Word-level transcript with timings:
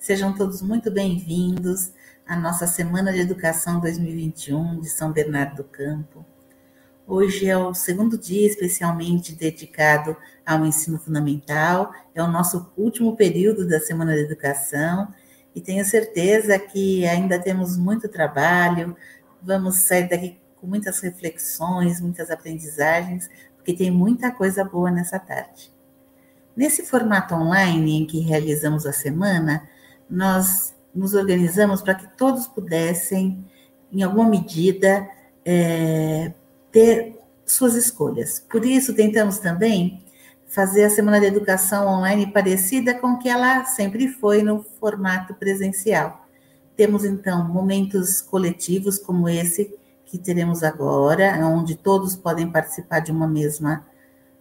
Sejam 0.00 0.32
todos 0.32 0.62
muito 0.62 0.90
bem-vindos 0.90 1.92
à 2.26 2.34
nossa 2.34 2.66
Semana 2.66 3.12
de 3.12 3.18
Educação 3.18 3.78
2021 3.80 4.80
de 4.80 4.88
São 4.88 5.12
Bernardo 5.12 5.56
do 5.56 5.64
Campo. 5.64 6.24
Hoje 7.06 7.46
é 7.46 7.58
o 7.58 7.74
segundo 7.74 8.16
dia 8.16 8.46
especialmente 8.46 9.34
dedicado 9.34 10.16
ao 10.44 10.64
ensino 10.64 10.98
fundamental, 10.98 11.92
é 12.14 12.22
o 12.22 12.26
nosso 12.26 12.72
último 12.78 13.14
período 13.14 13.68
da 13.68 13.78
Semana 13.78 14.14
de 14.14 14.22
Educação 14.22 15.12
e 15.54 15.60
tenho 15.60 15.84
certeza 15.84 16.58
que 16.58 17.06
ainda 17.06 17.38
temos 17.38 17.76
muito 17.76 18.08
trabalho, 18.08 18.96
vamos 19.42 19.80
sair 19.80 20.08
daqui 20.08 20.40
com 20.56 20.66
muitas 20.66 20.98
reflexões, 21.00 22.00
muitas 22.00 22.30
aprendizagens, 22.30 23.28
porque 23.54 23.74
tem 23.74 23.90
muita 23.90 24.30
coisa 24.30 24.64
boa 24.64 24.90
nessa 24.90 25.18
tarde. 25.18 25.70
Nesse 26.56 26.86
formato 26.86 27.34
online 27.34 27.98
em 27.98 28.06
que 28.06 28.20
realizamos 28.20 28.86
a 28.86 28.94
semana, 28.94 29.68
nós 30.10 30.74
nos 30.94 31.14
organizamos 31.14 31.80
para 31.80 31.94
que 31.94 32.08
todos 32.16 32.46
pudessem, 32.46 33.44
em 33.92 34.02
alguma 34.02 34.28
medida, 34.28 35.08
é, 35.44 36.32
ter 36.72 37.18
suas 37.46 37.74
escolhas. 37.74 38.44
Por 38.50 38.64
isso, 38.64 38.94
tentamos 38.94 39.38
também 39.38 40.02
fazer 40.46 40.84
a 40.84 40.90
Semana 40.90 41.20
de 41.20 41.26
Educação 41.26 41.86
online 41.86 42.32
parecida 42.32 42.94
com 42.94 43.16
que 43.18 43.28
ela 43.28 43.64
sempre 43.64 44.08
foi 44.08 44.42
no 44.42 44.64
formato 44.80 45.34
presencial. 45.34 46.26
Temos, 46.76 47.04
então, 47.04 47.46
momentos 47.46 48.20
coletivos 48.20 48.98
como 48.98 49.28
esse 49.28 49.74
que 50.04 50.18
teremos 50.18 50.64
agora, 50.64 51.38
onde 51.46 51.76
todos 51.76 52.16
podem 52.16 52.50
participar 52.50 52.98
de 52.98 53.12
uma 53.12 53.28
mesma 53.28 53.86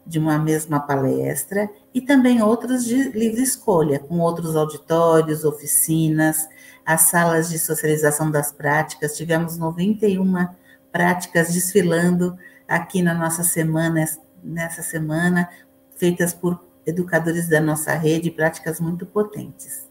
de 0.10 0.18
uma 0.18 0.40
mesma 0.40 0.80
palestra 0.80 1.70
e 1.94 2.02
também 2.02 2.42
outros 2.42 2.84
de 2.84 3.12
livre 3.12 3.44
escolha, 3.44 4.00
com 4.00 4.18
outros 4.18 4.56
auditórios, 4.56 5.46
oficinas, 5.46 6.50
as 6.84 7.02
salas 7.02 7.48
de 7.48 7.60
socialização 7.60 8.32
das 8.32 8.52
práticas. 8.52 9.16
Tivemos 9.16 9.56
91 9.56 10.48
práticas 10.92 11.54
desfilando 11.54 12.36
aqui 12.68 13.04
na 13.04 13.14
nossa 13.14 13.44
semana, 13.44 14.04
nessa 14.44 14.82
semana, 14.82 15.48
feitas 15.96 16.34
por 16.34 16.60
educadores 16.88 17.48
da 17.48 17.62
nossa 17.62 17.94
rede, 17.94 18.32
práticas 18.32 18.80
muito 18.80 19.06
potentes. 19.06 19.88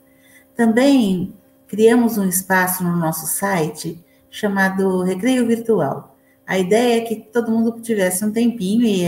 Também 0.56 1.32
criamos 1.68 2.18
um 2.18 2.28
espaço 2.28 2.82
no 2.82 2.96
nosso 2.96 3.24
site 3.28 4.04
chamado 4.28 5.04
Recreio 5.04 5.46
Virtual. 5.46 6.18
A 6.44 6.58
ideia 6.58 7.02
é 7.02 7.04
que 7.04 7.14
todo 7.14 7.52
mundo 7.52 7.80
tivesse 7.80 8.24
um 8.24 8.32
tempinho 8.32 8.82
e 8.82 9.04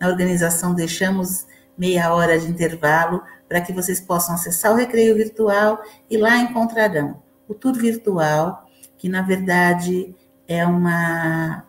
na 0.00 0.08
organização 0.08 0.74
deixamos 0.74 1.46
meia 1.76 2.12
hora 2.14 2.38
de 2.38 2.48
intervalo 2.48 3.22
para 3.48 3.60
que 3.60 3.72
vocês 3.72 4.00
possam 4.00 4.34
acessar 4.34 4.72
o 4.72 4.76
Recreio 4.76 5.14
Virtual 5.14 5.82
e 6.10 6.16
lá 6.16 6.36
encontrarão 6.38 7.22
o 7.48 7.54
tour 7.54 7.74
virtual, 7.74 8.68
que 8.98 9.08
na 9.08 9.22
verdade 9.22 10.14
é 10.48 10.66
uma 10.66 11.64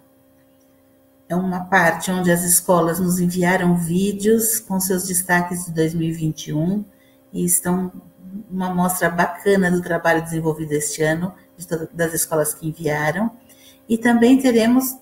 é 1.29 1.35
uma 1.35 1.65
parte 1.65 2.09
onde 2.09 2.31
as 2.31 2.43
escolas 2.43 2.99
nos 2.99 3.19
enviaram 3.19 3.75
vídeos 3.75 4.59
com 4.59 4.79
seus 4.79 5.05
destaques 5.05 5.65
de 5.65 5.73
2021 5.73 6.85
e 7.33 7.43
estão 7.43 7.91
uma 8.49 8.67
amostra 8.67 9.09
bacana 9.09 9.69
do 9.69 9.81
trabalho 9.81 10.21
desenvolvido 10.21 10.71
este 10.71 11.03
ano 11.03 11.33
das 11.93 12.13
escolas 12.13 12.53
que 12.53 12.67
enviaram. 12.67 13.31
E 13.87 13.97
também 13.97 14.37
teremos 14.37 14.97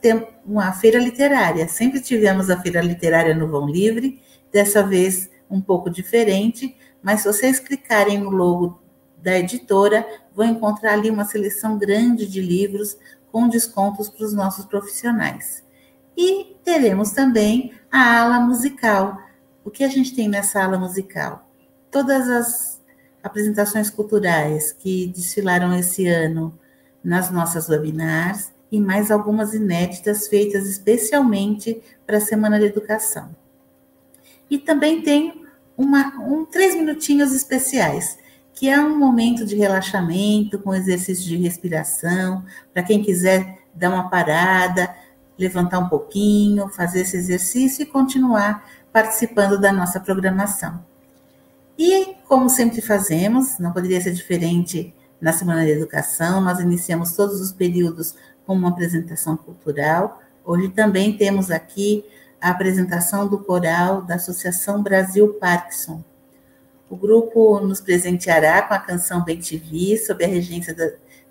uma 0.46 0.72
feira 0.74 1.00
literária. 1.00 1.68
Sempre 1.68 2.00
tivemos 2.00 2.50
a 2.50 2.62
feira 2.62 2.82
literária 2.82 3.34
no 3.34 3.48
Vão 3.48 3.68
Livre, 3.68 4.22
dessa 4.52 4.84
vez 4.84 5.30
um 5.50 5.60
pouco 5.60 5.90
diferente, 5.90 6.76
mas 7.02 7.22
se 7.22 7.28
vocês 7.28 7.60
clicarem 7.60 8.20
no 8.20 8.30
logo 8.30 8.80
da 9.18 9.38
editora, 9.38 10.06
vão 10.34 10.46
encontrar 10.46 10.94
ali 10.94 11.10
uma 11.10 11.26
seleção 11.26 11.78
grande 11.78 12.28
de 12.28 12.42
livros 12.42 12.98
com 13.32 13.48
descontos 13.48 14.08
para 14.08 14.26
os 14.26 14.34
nossos 14.34 14.66
profissionais. 14.66 15.64
E 16.16 16.56
teremos 16.64 17.12
também 17.12 17.74
a 17.92 18.22
ala 18.22 18.40
musical. 18.40 19.18
O 19.64 19.70
que 19.70 19.84
a 19.84 19.88
gente 19.88 20.16
tem 20.16 20.30
nessa 20.30 20.64
ala 20.64 20.78
musical? 20.78 21.50
Todas 21.92 22.30
as 22.30 22.82
apresentações 23.22 23.90
culturais 23.90 24.72
que 24.72 25.08
desfilaram 25.08 25.74
esse 25.74 26.08
ano 26.08 26.58
nas 27.04 27.30
nossas 27.32 27.68
webinars 27.68 28.55
e 28.76 28.80
mais 28.80 29.10
algumas 29.10 29.54
inéditas 29.54 30.28
feitas 30.28 30.68
especialmente 30.68 31.82
para 32.06 32.18
a 32.18 32.22
Semana 32.22 32.60
de 32.60 32.66
Educação. 32.66 33.34
E 34.50 34.58
também 34.58 35.02
tem 35.02 35.46
uma, 35.78 36.14
um, 36.20 36.46
três 36.46 36.76
minutinhos 36.76 37.34
especiais, 37.34 38.18
que 38.54 38.70
é 38.70 38.78
um 38.80 38.98
momento 38.98 39.46
de 39.46 39.56
relaxamento 39.56 40.60
com 40.60 40.76
exercício 40.76 41.24
de 41.24 41.38
respiração, 41.38 42.44
para 42.74 42.84
quem 42.84 43.02
quiser 43.02 43.60
dar 43.74 43.90
uma 43.90 44.10
parada, 44.10 44.94
levantar 45.38 45.80
um 45.80 45.88
pouquinho, 45.88 46.68
fazer 46.68 47.02
esse 47.02 47.16
exercício 47.16 47.84
e 47.84 47.86
continuar 47.86 48.70
participando 48.92 49.60
da 49.60 49.72
nossa 49.72 50.02
programação. 50.02 50.84
E, 51.78 52.16
como 52.28 52.50
sempre 52.50 52.82
fazemos, 52.82 53.58
não 53.58 53.72
poderia 53.72 54.02
ser 54.02 54.12
diferente 54.12 54.94
na 55.20 55.32
Semana 55.32 55.66
de 55.66 55.72
Educação, 55.72 56.42
nós 56.42 56.60
iniciamos 56.60 57.14
todos 57.14 57.40
os 57.40 57.54
períodos 57.54 58.16
com 58.46 58.54
uma 58.54 58.70
apresentação 58.70 59.36
cultural. 59.36 60.22
Hoje 60.44 60.70
também 60.70 61.18
temos 61.18 61.50
aqui 61.50 62.06
a 62.40 62.52
apresentação 62.52 63.28
do 63.28 63.40
coral 63.40 64.02
da 64.02 64.16
Associação 64.16 64.84
Brasil 64.84 65.34
Parkinson. 65.34 66.04
O 66.90 66.96
grupo 66.96 67.60
nos 67.60 67.82
presenteará 67.82 68.62
com 68.62 68.74
a 68.74 68.80
canção 68.80 69.24
Bem 69.24 69.40
Te 69.40 69.58
Vi, 69.58 69.98
sob 69.98 70.24
a 70.24 70.28
regência 70.28 70.76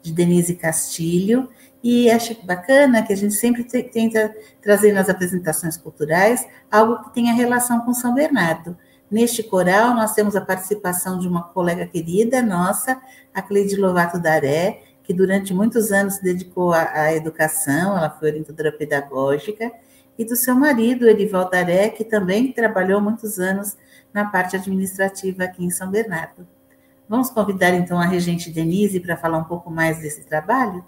de 0.02 0.12
Denise 0.12 0.56
Castilho, 0.56 1.48
e 1.82 2.10
acho 2.10 2.34
bacana 2.44 3.02
que 3.02 3.12
a 3.12 3.16
gente 3.16 3.34
sempre 3.34 3.62
tenta 3.62 4.34
trazer 4.60 4.92
nas 4.92 5.08
apresentações 5.08 5.76
culturais 5.76 6.46
algo 6.70 7.04
que 7.04 7.14
tenha 7.14 7.32
relação 7.34 7.80
com 7.82 7.92
São 7.92 8.14
Bernardo. 8.14 8.76
Neste 9.10 9.42
coral, 9.42 9.94
nós 9.94 10.14
temos 10.14 10.34
a 10.34 10.40
participação 10.40 11.18
de 11.18 11.28
uma 11.28 11.42
colega 11.42 11.86
querida 11.86 12.42
nossa, 12.42 13.00
a 13.32 13.42
Cleide 13.42 13.76
Lovato 13.76 14.18
Daré, 14.18 14.82
que 15.04 15.14
durante 15.14 15.54
muitos 15.54 15.92
anos 15.92 16.14
se 16.14 16.24
dedicou 16.24 16.72
à, 16.72 16.90
à 16.92 17.14
educação, 17.14 17.96
ela 17.96 18.10
foi 18.10 18.30
orientadora 18.30 18.72
pedagógica, 18.72 19.70
e 20.18 20.24
do 20.24 20.34
seu 20.34 20.54
marido, 20.54 21.08
Erival 21.08 21.50
Daré, 21.50 21.90
que 21.90 22.04
também 22.04 22.52
trabalhou 22.52 23.00
muitos 23.00 23.38
anos 23.38 23.76
na 24.12 24.24
parte 24.24 24.56
administrativa 24.56 25.44
aqui 25.44 25.64
em 25.64 25.70
São 25.70 25.90
Bernardo. 25.90 26.46
Vamos 27.08 27.30
convidar 27.30 27.74
então 27.74 27.98
a 27.98 28.06
regente 28.06 28.50
Denise 28.50 29.00
para 29.00 29.16
falar 29.16 29.38
um 29.38 29.44
pouco 29.44 29.70
mais 29.70 29.98
desse 30.00 30.24
trabalho? 30.24 30.84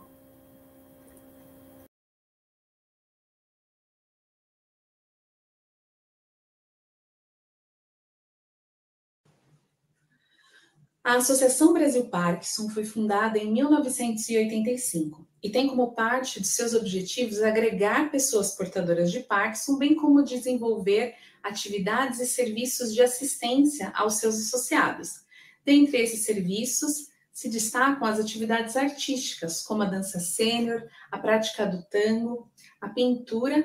A 11.06 11.18
Associação 11.18 11.72
Brasil 11.72 12.08
Parkinson 12.08 12.68
foi 12.68 12.84
fundada 12.84 13.38
em 13.38 13.52
1985 13.52 15.24
e 15.40 15.48
tem 15.48 15.68
como 15.68 15.92
parte 15.92 16.40
de 16.40 16.48
seus 16.48 16.74
objetivos 16.74 17.40
agregar 17.40 18.10
pessoas 18.10 18.56
portadoras 18.56 19.12
de 19.12 19.20
Parkinson, 19.20 19.78
bem 19.78 19.94
como 19.94 20.24
desenvolver 20.24 21.14
atividades 21.44 22.18
e 22.18 22.26
serviços 22.26 22.92
de 22.92 23.02
assistência 23.02 23.92
aos 23.94 24.14
seus 24.14 24.34
associados. 24.34 25.24
Dentre 25.64 25.98
esses 25.98 26.24
serviços, 26.24 27.06
se 27.32 27.48
destacam 27.48 28.04
as 28.04 28.18
atividades 28.18 28.76
artísticas, 28.76 29.62
como 29.62 29.84
a 29.84 29.86
dança 29.86 30.18
sênior, 30.18 30.88
a 31.12 31.20
prática 31.20 31.66
do 31.66 31.84
tango, 31.84 32.50
a 32.80 32.88
pintura 32.88 33.64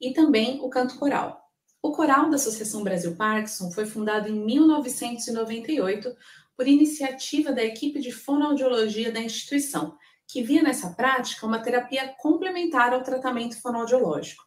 e 0.00 0.12
também 0.12 0.60
o 0.62 0.68
canto 0.68 0.96
coral. 0.96 1.44
O 1.82 1.90
coral 1.90 2.30
da 2.30 2.36
Associação 2.36 2.84
Brasil 2.84 3.16
Parkinson 3.16 3.72
foi 3.72 3.84
fundado 3.84 4.28
em 4.28 4.44
1998 4.44 6.16
por 6.58 6.66
iniciativa 6.66 7.52
da 7.52 7.62
equipe 7.62 8.00
de 8.00 8.10
fonoaudiologia 8.10 9.12
da 9.12 9.20
instituição, 9.20 9.96
que 10.26 10.42
via 10.42 10.60
nessa 10.60 10.90
prática 10.90 11.46
uma 11.46 11.62
terapia 11.62 12.12
complementar 12.18 12.92
ao 12.92 13.04
tratamento 13.04 13.60
fonoaudiológico. 13.60 14.44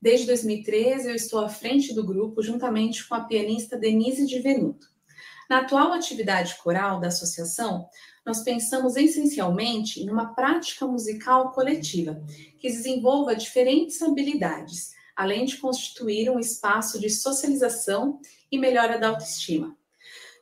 Desde 0.00 0.26
2013, 0.28 1.08
eu 1.08 1.14
estou 1.16 1.40
à 1.40 1.48
frente 1.48 1.92
do 1.92 2.06
grupo, 2.06 2.40
juntamente 2.40 3.06
com 3.06 3.16
a 3.16 3.24
pianista 3.24 3.76
Denise 3.76 4.26
de 4.26 4.38
Venuto. 4.38 4.86
Na 5.48 5.58
atual 5.58 5.92
atividade 5.92 6.54
coral 6.62 7.00
da 7.00 7.08
associação, 7.08 7.88
nós 8.24 8.44
pensamos 8.44 8.94
essencialmente 8.94 10.00
em 10.00 10.08
uma 10.08 10.32
prática 10.36 10.86
musical 10.86 11.50
coletiva, 11.50 12.22
que 12.60 12.68
desenvolva 12.68 13.34
diferentes 13.34 14.00
habilidades, 14.00 14.92
além 15.16 15.46
de 15.46 15.56
constituir 15.56 16.30
um 16.30 16.38
espaço 16.38 17.00
de 17.00 17.10
socialização 17.10 18.20
e 18.52 18.56
melhora 18.56 19.00
da 19.00 19.08
autoestima 19.08 19.79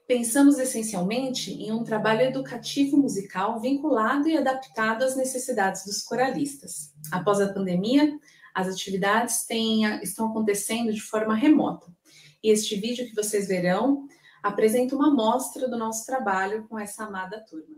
pensamos 0.09 0.59
essencialmente 0.59 1.53
em 1.53 1.71
um 1.71 1.85
trabalho 1.85 2.23
educativo 2.23 2.97
musical 2.97 3.61
vinculado 3.61 4.27
e 4.27 4.39
adaptado 4.39 5.03
às 5.05 5.15
necessidades 5.15 5.85
dos 5.85 6.03
coralistas. 6.03 6.95
Após 7.13 7.43
a 7.43 7.53
pandemia, 7.53 8.19
as 8.55 8.69
atividades 8.69 9.45
têm, 9.45 9.85
estão 10.03 10.31
acontecendo 10.31 10.95
de 10.95 11.03
forma 11.03 11.35
remota. 11.35 11.87
E 12.43 12.51
este 12.51 12.75
vídeo 12.75 13.07
que 13.07 13.15
vocês 13.15 13.47
verão 13.47 14.09
apresento 14.43 14.97
uma 14.97 15.09
amostra 15.09 15.69
do 15.69 15.77
nosso 15.77 16.07
trabalho 16.07 16.67
com 16.69 16.79
essa 16.79 17.05
amada 17.05 17.45
turma. 17.45 17.77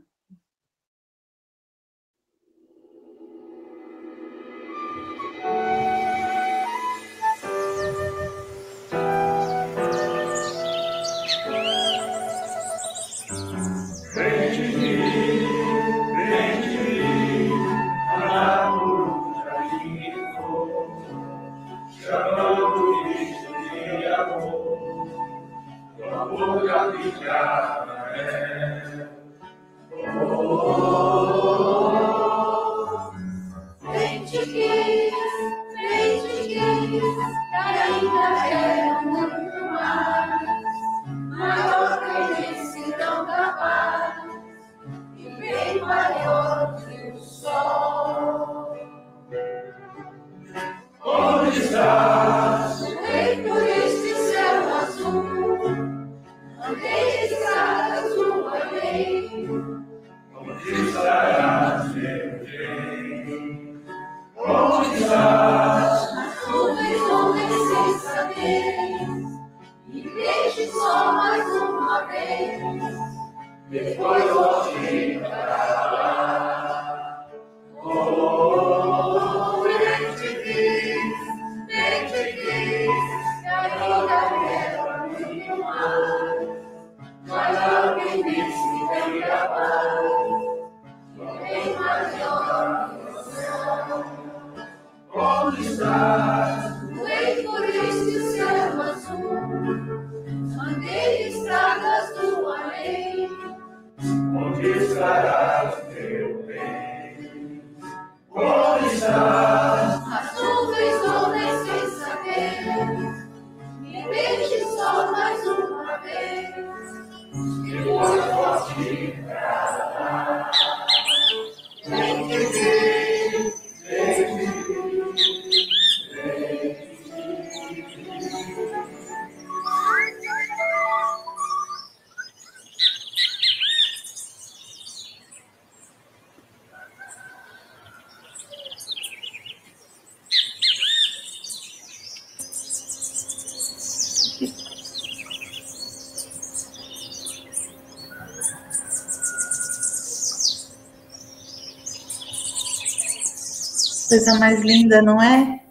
Coisa 154.21 154.39
mais 154.39 154.61
linda, 154.61 155.01
não 155.01 155.19
é? 155.19 155.63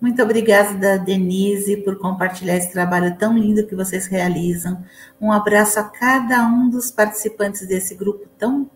Muito 0.00 0.22
obrigada, 0.22 0.98
Denise, 0.98 1.76
por 1.76 1.98
compartilhar 1.98 2.56
esse 2.56 2.72
trabalho 2.72 3.14
tão 3.18 3.36
lindo 3.36 3.66
que 3.66 3.74
vocês 3.76 4.06
realizam. 4.06 4.82
Um 5.20 5.30
abraço 5.30 5.78
a 5.78 5.84
cada 5.84 6.42
um 6.46 6.70
dos 6.70 6.90
participantes 6.90 7.68
desse 7.68 7.94
grupo 7.94 8.26
tão 8.38 8.70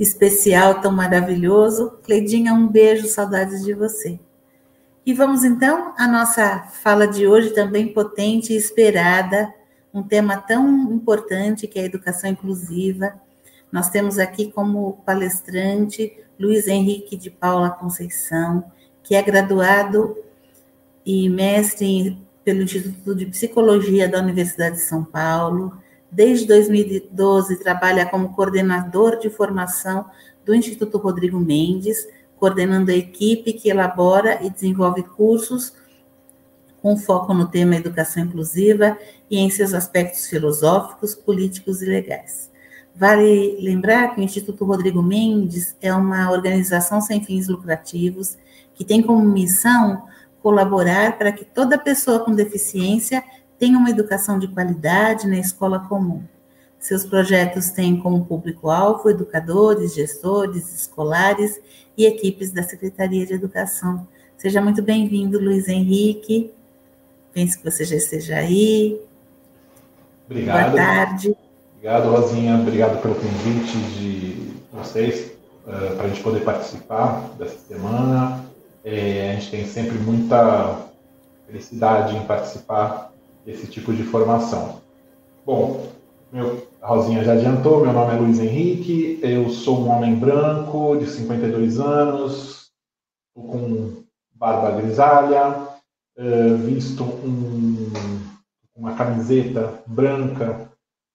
especial, 0.00 0.80
tão 0.80 0.90
maravilhoso. 0.90 1.98
Cleidinha, 2.02 2.54
um 2.54 2.66
beijo, 2.66 3.06
saudades 3.06 3.62
de 3.62 3.74
você. 3.74 4.18
E 5.04 5.12
vamos 5.12 5.44
então 5.44 5.92
à 5.98 6.08
nossa 6.08 6.70
fala 6.82 7.06
de 7.06 7.26
hoje, 7.26 7.50
também 7.50 7.92
potente 7.92 8.54
e 8.54 8.56
esperada, 8.56 9.52
um 9.92 10.02
tema 10.02 10.38
tão 10.38 10.90
importante 10.90 11.66
que 11.66 11.78
é 11.78 11.82
a 11.82 11.86
educação 11.86 12.30
inclusiva. 12.30 13.12
Nós 13.70 13.90
temos 13.90 14.18
aqui 14.18 14.50
como 14.50 15.02
palestrante 15.04 16.16
Luiz 16.38 16.68
Henrique 16.68 17.16
de 17.16 17.30
Paula 17.30 17.70
Conceição, 17.70 18.64
que 19.02 19.14
é 19.14 19.22
graduado 19.22 20.16
e 21.04 21.28
mestre 21.28 22.18
pelo 22.44 22.62
Instituto 22.62 23.14
de 23.14 23.26
Psicologia 23.26 24.08
da 24.08 24.20
Universidade 24.20 24.76
de 24.76 24.82
São 24.82 25.04
Paulo. 25.04 25.76
Desde 26.10 26.46
2012 26.46 27.56
trabalha 27.56 28.06
como 28.06 28.34
coordenador 28.34 29.18
de 29.18 29.28
formação 29.28 30.06
do 30.44 30.54
Instituto 30.54 30.96
Rodrigo 30.98 31.38
Mendes, 31.38 32.08
coordenando 32.36 32.90
a 32.90 32.94
equipe 32.94 33.52
que 33.52 33.68
elabora 33.68 34.42
e 34.44 34.48
desenvolve 34.48 35.02
cursos 35.02 35.74
com 36.80 36.96
foco 36.96 37.34
no 37.34 37.48
tema 37.48 37.76
educação 37.76 38.22
inclusiva 38.22 38.96
e 39.30 39.38
em 39.38 39.50
seus 39.50 39.74
aspectos 39.74 40.26
filosóficos, 40.26 41.14
políticos 41.14 41.82
e 41.82 41.86
legais. 41.86 42.50
Vale 42.98 43.56
lembrar 43.60 44.12
que 44.12 44.20
o 44.20 44.24
Instituto 44.24 44.64
Rodrigo 44.64 45.00
Mendes 45.00 45.76
é 45.80 45.94
uma 45.94 46.32
organização 46.32 47.00
sem 47.00 47.22
fins 47.22 47.46
lucrativos 47.46 48.36
que 48.74 48.84
tem 48.84 49.00
como 49.00 49.24
missão 49.24 50.02
colaborar 50.42 51.16
para 51.16 51.30
que 51.30 51.44
toda 51.44 51.78
pessoa 51.78 52.18
com 52.18 52.34
deficiência 52.34 53.22
tenha 53.56 53.78
uma 53.78 53.90
educação 53.90 54.36
de 54.36 54.48
qualidade 54.48 55.28
na 55.28 55.38
escola 55.38 55.78
comum. 55.78 56.24
Seus 56.80 57.04
projetos 57.04 57.70
têm 57.70 58.00
como 58.00 58.24
público-alvo 58.24 59.10
educadores, 59.10 59.94
gestores, 59.94 60.74
escolares 60.74 61.60
e 61.96 62.04
equipes 62.04 62.50
da 62.50 62.64
Secretaria 62.64 63.24
de 63.24 63.32
Educação. 63.32 64.08
Seja 64.36 64.60
muito 64.60 64.82
bem-vindo, 64.82 65.38
Luiz 65.38 65.68
Henrique. 65.68 66.52
Penso 67.32 67.58
que 67.58 67.70
você 67.70 67.84
já 67.84 67.94
esteja 67.94 68.38
aí. 68.38 69.00
Obrigado. 70.26 70.72
Boa 70.72 70.76
tarde. 70.76 71.47
Obrigado, 71.88 72.10
Rosinha. 72.10 72.54
Obrigado 72.60 73.00
pelo 73.00 73.14
convite 73.14 73.78
de 73.94 74.52
vocês 74.70 75.32
uh, 75.66 75.70
eh, 75.70 75.94
para 75.96 76.04
a 76.04 76.08
gente 76.08 76.22
poder 76.22 76.44
participar 76.44 77.30
dessa 77.38 77.56
semana. 77.60 78.44
É, 78.84 79.30
a 79.30 79.34
gente 79.36 79.50
tem 79.50 79.64
sempre 79.64 79.96
muita 79.96 80.82
felicidade 81.46 82.14
em 82.14 82.26
participar 82.26 83.10
desse 83.46 83.66
tipo 83.68 83.94
de 83.94 84.02
formação. 84.02 84.82
Bom, 85.46 85.86
meu, 86.30 86.68
a 86.82 86.88
Rosinha 86.88 87.24
já 87.24 87.32
adiantou, 87.32 87.80
meu 87.80 87.94
nome 87.94 88.14
é 88.14 88.18
Luiz 88.18 88.38
Henrique, 88.38 89.18
eu 89.22 89.48
sou 89.48 89.80
um 89.80 89.88
homem 89.88 90.14
branco 90.14 90.94
de 90.98 91.06
52 91.06 91.80
anos, 91.80 92.70
com 93.34 94.02
barba 94.34 94.72
grisalha, 94.72 95.56
uh, 96.18 96.56
visto 96.66 97.02
um, 97.02 97.90
uma 98.76 98.92
camiseta 98.92 99.72
branca 99.86 100.67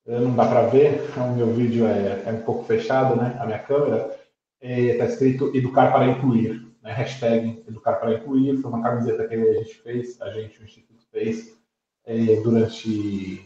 não 0.06 0.36
dá 0.36 0.46
para 0.46 0.68
ver, 0.68 1.10
o 1.18 1.36
meu 1.36 1.54
vídeo 1.54 1.88
é, 1.88 2.24
é, 2.26 2.32
um 2.32 2.42
pouco 2.42 2.66
fechado, 2.66 3.16
né? 3.16 3.38
A 3.40 3.46
minha 3.46 3.60
câmera 3.60 4.18
está 4.62 5.06
é, 5.06 5.08
escrito 5.08 5.56
educar 5.56 5.92
para 5.92 6.08
incluir, 6.08 6.68
né? 6.82 6.92
Hashtag 6.92 7.64
educar 7.68 7.94
para 7.94 8.14
incluir, 8.14 8.58
foi 8.58 8.70
uma 8.70 8.84
camiseta 8.84 9.28
que 9.28 9.36
a 9.36 9.54
gente 9.54 9.76
fez, 9.82 10.22
a 10.22 10.30
gente, 10.32 10.60
o 10.60 10.66
Instituto 10.66 11.06
fez, 11.10 11.58
é, 12.06 12.36
durante 12.42 13.42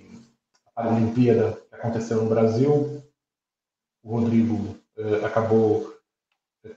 a 0.66 0.82
Paralimpíada 0.82 1.62
que 1.70 1.76
aconteceu 1.76 2.24
no 2.24 2.30
Brasil. 2.30 3.04
O 4.04 4.20
Rodrigo 4.20 4.78
acabou 5.24 5.94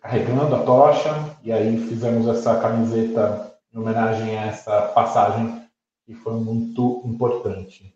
carregando 0.03 0.55
a 0.55 0.63
tocha 0.63 1.37
e 1.43 1.53
aí 1.53 1.79
fizemos 1.89 2.27
essa 2.29 2.61
camiseta 2.61 3.57
em 3.73 3.79
homenagem 3.79 4.37
a 4.37 4.47
essa 4.47 4.83
passagem 4.89 5.65
que 6.05 6.13
foi 6.13 6.35
muito 6.35 7.03
importante. 7.05 7.95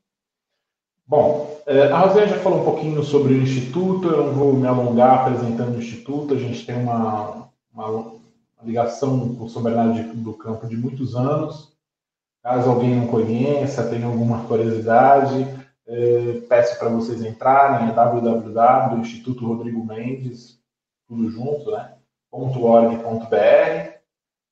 Bom, 1.06 1.60
é, 1.66 1.88
a 1.88 1.98
Rosé 1.98 2.26
já 2.26 2.38
falou 2.38 2.62
um 2.62 2.64
pouquinho 2.64 3.02
sobre 3.02 3.34
o 3.34 3.42
Instituto, 3.42 4.08
eu 4.08 4.26
não 4.26 4.32
vou 4.32 4.52
me 4.54 4.66
alongar 4.66 5.20
apresentando 5.20 5.76
o 5.76 5.78
Instituto, 5.78 6.34
a 6.34 6.38
gente 6.38 6.64
tem 6.64 6.76
uma, 6.76 7.48
uma 7.72 8.14
ligação 8.62 9.34
com 9.34 9.44
o 9.44 9.48
São 9.48 9.62
Bernardo 9.62 10.14
do 10.14 10.32
Campo 10.32 10.66
de 10.66 10.76
muitos 10.76 11.14
anos. 11.14 11.74
Caso 12.42 12.70
alguém 12.70 12.94
não 12.94 13.06
conheça, 13.06 13.88
tenha 13.88 14.06
alguma 14.06 14.44
curiosidade, 14.44 15.46
é, 15.86 16.40
peço 16.48 16.78
para 16.78 16.88
vocês 16.88 17.22
entrarem, 17.22 17.88
é 17.88 17.92
www.instituto 17.92 19.46
Rodrigo 19.46 19.84
Mendes, 19.84 20.58
tudo 21.06 21.30
junto, 21.30 21.70
né? 21.70 21.94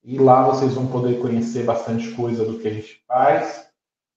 e 0.05 0.19
lá 0.19 0.45
vocês 0.45 0.75
vão 0.75 0.87
poder 0.87 1.21
conhecer 1.21 1.65
bastante 1.65 2.11
coisa 2.13 2.45
do 2.45 2.59
que 2.59 2.69
a 2.69 2.73
gente 2.73 3.03
faz. 3.07 3.72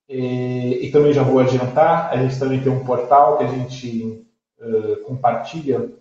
E, 0.07 0.79
e 0.83 0.91
também 0.91 1.13
já 1.13 1.23
vou 1.23 1.39
adiantar, 1.39 2.11
a 2.11 2.17
gente 2.17 2.37
também 2.37 2.61
tem 2.61 2.71
um 2.71 2.85
portal 2.85 3.37
que 3.37 3.43
a 3.43 3.47
gente 3.47 4.25
uh, 4.59 5.03
compartilha 5.03 5.91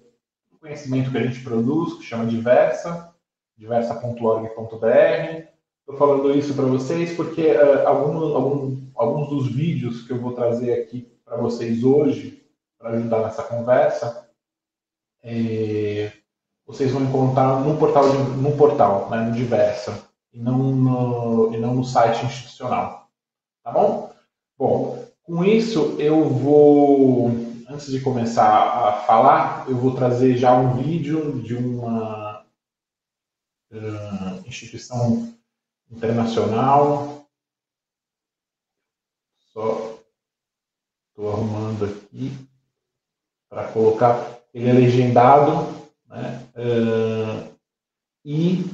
o 0.52 0.58
conhecimento 0.58 1.10
que 1.10 1.18
a 1.18 1.26
gente 1.26 1.40
produz, 1.40 1.94
que 1.94 2.04
chama 2.04 2.26
Diversa, 2.26 3.14
diversa.org.br. 3.56 5.48
Estou 5.80 5.98
falando 5.98 6.34
isso 6.34 6.54
para 6.54 6.64
vocês 6.64 7.14
porque 7.14 7.46
uh, 7.52 7.86
algum, 7.86 8.34
algum, 8.34 8.82
alguns 8.94 9.28
dos 9.28 9.46
vídeos 9.54 10.06
que 10.06 10.12
eu 10.12 10.20
vou 10.20 10.32
trazer 10.32 10.72
aqui 10.74 11.08
para 11.24 11.36
vocês 11.36 11.82
hoje, 11.82 12.42
para 12.78 12.90
ajudar 12.90 13.20
nessa 13.20 13.42
conversa, 13.42 14.28
é, 15.22 16.12
vocês 16.66 16.92
vão 16.92 17.02
encontrar 17.02 17.60
no 17.60 17.78
portal, 17.78 18.12
no, 18.12 18.56
portal 18.56 19.10
né, 19.10 19.22
no 19.22 19.32
Diversa, 19.32 20.06
e 20.32 20.38
não 20.38 20.58
no, 20.58 21.54
e 21.54 21.58
não 21.58 21.74
no 21.74 21.84
site 21.84 22.24
institucional. 22.26 23.03
Tá 23.64 23.72
bom? 23.72 24.14
Bom, 24.58 25.08
com 25.22 25.44
isso 25.44 25.96
eu 25.98 26.28
vou, 26.28 27.28
antes 27.68 27.90
de 27.90 28.00
começar 28.00 28.46
a 28.46 29.00
falar, 29.06 29.68
eu 29.68 29.76
vou 29.76 29.96
trazer 29.96 30.36
já 30.36 30.54
um 30.54 30.76
vídeo 30.76 31.42
de 31.42 31.56
uma 31.56 32.46
uh, 33.72 34.46
instituição 34.46 35.34
internacional. 35.90 37.26
Só 39.52 39.98
estou 41.08 41.32
arrumando 41.32 41.86
aqui 41.86 42.30
para 43.48 43.72
colocar. 43.72 44.40
Ele 44.52 44.68
é 44.68 44.72
legendado 44.72 45.74
né? 46.14 46.46
Uh, 46.54 47.54
e, 48.24 48.64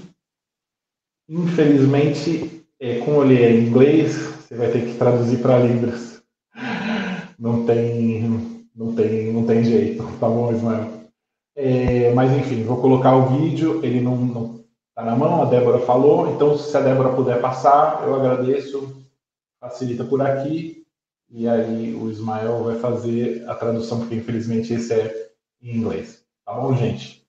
infelizmente, 1.29 2.67
é, 2.79 2.99
como 3.01 3.25
ele 3.25 3.43
é 3.43 3.51
em 3.51 3.67
inglês, 3.67 4.30
você 4.50 4.57
vai 4.57 4.73
ter 4.73 4.85
que 4.85 4.99
traduzir 4.99 5.40
para 5.40 5.61
Libras. 5.61 6.21
Não 7.38 7.64
tem, 7.64 8.21
não 8.75 8.95
tem, 8.95 9.33
não 9.33 9.47
tem 9.47 9.62
jeito, 9.62 10.02
tá 10.19 10.28
bom, 10.28 10.52
Ismael? 10.52 11.04
É, 11.54 12.12
mas 12.12 12.33
enfim, 12.33 12.64
vou 12.64 12.80
colocar 12.80 13.14
o 13.14 13.28
vídeo, 13.38 13.85
ele 13.85 14.00
não, 14.00 14.16
não 14.16 14.64
tá 14.92 15.04
na 15.04 15.14
mão, 15.14 15.40
a 15.40 15.45
Débora 15.45 15.78
falou, 15.78 16.35
então 16.35 16.59
se 16.59 16.76
a 16.76 16.80
Débora 16.80 17.14
puder 17.14 17.40
passar, 17.40 18.02
eu 18.02 18.14
agradeço, 18.14 19.07
facilita 19.61 20.04
por 20.04 20.21
aqui, 20.21 20.85
e 21.30 21.47
aí 21.47 21.95
o 21.95 22.11
Ismael 22.11 22.64
vai 22.64 22.76
fazer 22.76 23.49
a 23.49 23.54
tradução, 23.54 24.00
porque 24.00 24.16
infelizmente 24.16 24.75
esse 24.75 24.92
é 24.92 25.30
em 25.62 25.76
inglês. 25.76 26.25
Tá 26.45 26.52
bom, 26.54 26.75
gente? 26.75 27.25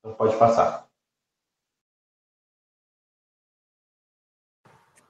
Então 0.00 0.16
pode 0.16 0.36
passar. 0.36 0.81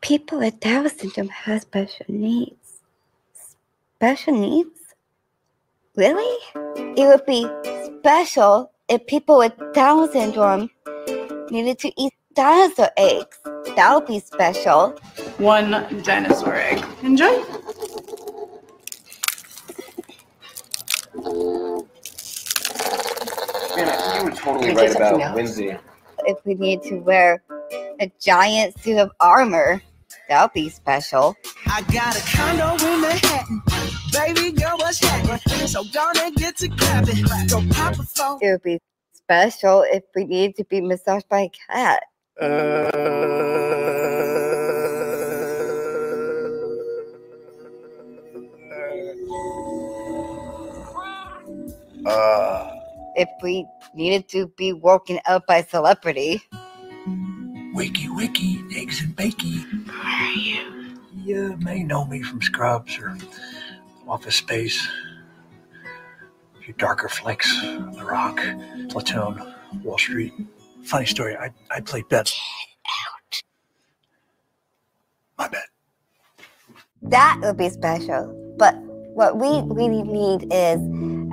People 0.02 0.40
with 0.40 0.58
Down 0.58 0.88
syndrome 0.90 1.28
have 1.28 1.62
special 1.62 2.06
needs. 2.08 2.80
Special 3.94 4.34
needs? 4.34 4.80
Really? 5.94 6.38
It 6.96 7.06
would 7.06 7.24
be 7.24 7.48
special 8.00 8.72
if 8.88 9.06
people 9.06 9.38
with 9.38 9.52
Down 9.72 10.10
syndrome 10.10 10.70
needed 11.50 11.78
to 11.78 11.92
eat 11.96 12.12
dinosaur 12.34 12.90
eggs. 12.96 13.38
That 13.76 13.94
would 13.94 14.06
be 14.06 14.18
special. 14.18 14.90
One 15.38 15.70
dinosaur 16.02 16.56
egg. 16.56 16.84
Enjoy. 17.04 17.30
you 24.16 24.24
were 24.24 24.32
totally 24.32 24.74
right 24.74 24.96
about 24.96 25.36
Lindsay. 25.36 25.76
If 26.24 26.44
we 26.44 26.54
need 26.54 26.82
to 26.82 26.96
wear 26.96 27.40
a 28.00 28.10
giant 28.20 28.76
suit 28.80 28.98
of 28.98 29.12
armor, 29.20 29.80
that 30.32 30.44
would 30.44 30.54
be 30.54 30.70
special. 30.70 31.36
I 31.66 31.82
got 31.92 32.16
a 32.16 32.22
condo 32.34 32.72
in 32.86 33.00
Manhattan. 33.02 33.62
Baby 34.12 34.52
girl, 34.52 34.78
what's 34.78 34.98
happening? 34.98 35.66
So 35.66 35.84
gonna 35.92 36.30
get 36.30 36.56
to 36.58 36.68
clapping. 36.70 37.24
Go 37.48 37.62
pop 37.74 37.98
a 37.98 38.02
phone. 38.02 38.38
It 38.40 38.52
would 38.52 38.62
be 38.62 38.80
special 39.12 39.84
if 39.92 40.04
we 40.16 40.24
needed 40.24 40.56
to 40.56 40.64
be 40.64 40.80
massaged 40.80 41.28
by 41.28 41.40
a 41.40 41.50
cat. 41.50 42.04
Uh 52.06 52.70
if 53.14 53.28
we 53.42 53.66
needed 53.94 54.26
to 54.30 54.46
be 54.56 54.72
woken 54.72 55.20
up 55.26 55.46
by 55.46 55.60
celebrity. 55.62 56.42
Wiki 57.82 58.08
Wiki, 58.08 58.64
eggs 58.76 59.02
and 59.02 59.16
bakey. 59.16 59.88
How 59.88 60.26
are 60.26 60.32
you? 60.34 61.00
You 61.16 61.56
may 61.62 61.82
know 61.82 62.04
me 62.04 62.22
from 62.22 62.40
Scrubs 62.40 62.96
or 62.96 63.18
Office 64.06 64.36
Space. 64.36 64.86
A 66.56 66.62
few 66.62 66.74
darker 66.74 67.08
flicks, 67.08 67.50
The 67.60 68.04
Rock, 68.04 68.40
Platoon, 68.88 69.52
Wall 69.82 69.98
Street. 69.98 70.32
Funny 70.84 71.06
story, 71.06 71.36
I, 71.36 71.50
I 71.72 71.80
played 71.80 72.08
Ben. 72.08 72.22
Get 72.22 72.36
out. 73.16 73.42
My 75.38 75.48
bad. 75.48 75.64
That 77.02 77.40
would 77.42 77.56
be 77.56 77.68
special. 77.68 78.54
But 78.58 78.76
what 78.76 79.38
we 79.38 79.60
really 79.74 80.04
need 80.04 80.46
is 80.52 80.80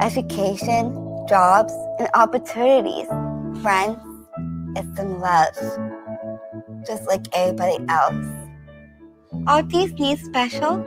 education 0.02 0.96
jobs, 1.30 1.72
and 2.00 2.10
opportunities, 2.16 3.06
friends, 3.62 4.00
and 4.76 4.98
some 4.98 5.20
love. 5.20 5.99
Just 6.88 7.08
like 7.08 7.28
everybody 7.34 7.78
else. 7.90 8.26
Are 9.48 9.64
these 9.64 9.94
needs 9.94 10.22
special? 10.24 10.86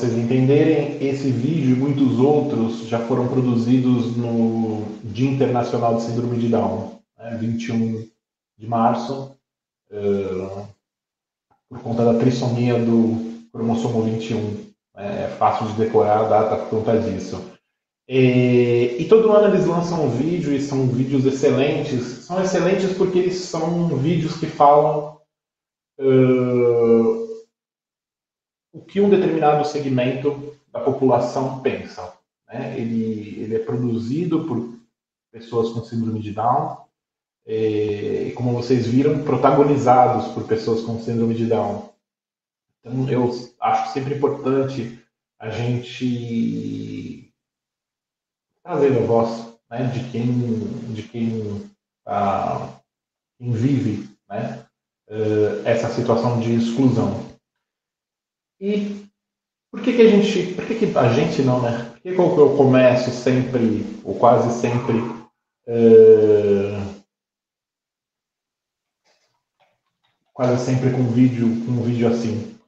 Vocês 0.00 0.16
entenderem, 0.16 0.96
esse 1.06 1.30
vídeo 1.30 1.76
e 1.76 1.78
muitos 1.78 2.18
outros 2.18 2.88
já 2.88 2.98
foram 3.00 3.28
produzidos 3.28 4.16
no 4.16 4.82
Dia 5.04 5.30
Internacional 5.30 5.96
de 5.96 6.04
Síndrome 6.04 6.38
de 6.38 6.48
Down, 6.48 7.02
né, 7.18 7.36
21 7.38 8.08
de 8.56 8.66
março, 8.66 9.36
uh, 9.92 10.66
por 11.68 11.80
conta 11.80 12.02
da 12.02 12.18
trissomia 12.18 12.78
do 12.78 13.44
cromossomo 13.52 14.02
21. 14.02 14.70
É 14.96 15.28
fácil 15.38 15.66
de 15.66 15.74
decorar 15.74 16.20
a 16.20 16.28
data 16.28 16.56
por 16.56 16.78
conta 16.78 16.98
disso. 16.98 17.38
E, 18.08 18.96
e, 18.98 19.04
todo 19.06 19.30
ano 19.30 19.54
eles 19.54 19.66
lançam 19.66 20.06
um 20.06 20.10
vídeo 20.10 20.52
e 20.52 20.62
são 20.62 20.86
vídeos 20.86 21.26
excelentes. 21.26 22.24
São 22.24 22.42
excelentes 22.42 22.92
porque 22.96 23.18
eles 23.18 23.34
são 23.34 23.88
vídeos 23.98 24.38
que 24.38 24.46
falam 24.46 25.18
uh, 26.00 27.29
o 28.72 28.80
que 28.80 29.00
um 29.00 29.10
determinado 29.10 29.66
segmento 29.66 30.54
da 30.72 30.80
população 30.80 31.60
pensa. 31.60 32.12
Né? 32.46 32.78
Ele, 32.78 33.40
ele 33.40 33.56
é 33.56 33.58
produzido 33.58 34.46
por 34.46 34.78
pessoas 35.32 35.70
com 35.72 35.84
síndrome 35.84 36.20
de 36.20 36.32
Down 36.32 36.78
é, 37.46 38.28
e, 38.28 38.32
como 38.32 38.52
vocês 38.52 38.86
viram, 38.86 39.22
protagonizados 39.22 40.32
por 40.32 40.46
pessoas 40.46 40.82
com 40.82 41.00
síndrome 41.00 41.34
de 41.34 41.46
Down. 41.46 41.90
Então, 42.80 43.08
eu 43.08 43.30
acho 43.60 43.92
sempre 43.92 44.14
importante 44.14 44.98
a 45.38 45.50
gente 45.50 47.32
trazer 48.62 48.96
a 48.96 49.06
voz 49.06 49.58
né, 49.70 49.86
de 49.86 50.10
quem, 50.10 50.92
de 50.92 51.02
quem, 51.04 51.70
ah, 52.06 52.68
quem 53.38 53.52
vive 53.52 54.08
né, 54.28 54.64
uh, 55.08 55.66
essa 55.66 55.88
situação 55.88 56.40
de 56.40 56.54
exclusão. 56.54 57.29
E 58.60 59.06
Por 59.70 59.80
que, 59.80 59.92
que 59.92 60.02
a 60.02 60.08
gente. 60.08 60.54
Por 60.54 60.66
que, 60.66 60.74
que 60.74 60.98
a 60.98 61.12
gente 61.12 61.42
não, 61.42 61.62
né? 61.62 61.90
Por 61.92 62.00
que, 62.00 62.12
que 62.12 62.18
eu 62.18 62.56
começo 62.56 63.10
sempre, 63.10 63.86
ou 64.04 64.16
quase 64.16 64.60
sempre, 64.60 64.98
uh, 64.98 67.02
quase 70.34 70.64
sempre 70.64 70.90
com 70.90 71.04
vídeo, 71.04 71.46
com 71.64 71.72
um 71.72 71.82
vídeo 71.82 72.08
assim? 72.08 72.58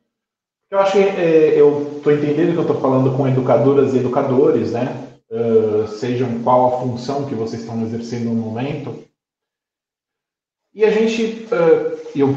Eu 0.70 0.78
acho 0.78 0.92
que 0.92 1.00
é, 1.00 1.60
eu 1.60 1.96
estou 1.98 2.12
entendendo 2.12 2.52
que 2.52 2.58
eu 2.58 2.62
estou 2.62 2.80
falando 2.80 3.14
com 3.16 3.28
educadoras 3.28 3.92
e 3.92 3.98
educadores, 3.98 4.72
né? 4.72 5.08
Uh, 5.28 5.88
sejam 5.88 6.42
qual 6.42 6.66
a 6.66 6.80
função 6.80 7.26
que 7.26 7.34
vocês 7.34 7.62
estão 7.62 7.82
exercendo 7.82 8.26
no 8.26 8.42
momento. 8.42 9.02
E 10.72 10.84
a 10.84 10.90
gente, 10.90 11.46
uh, 11.46 11.98
eu 12.14 12.28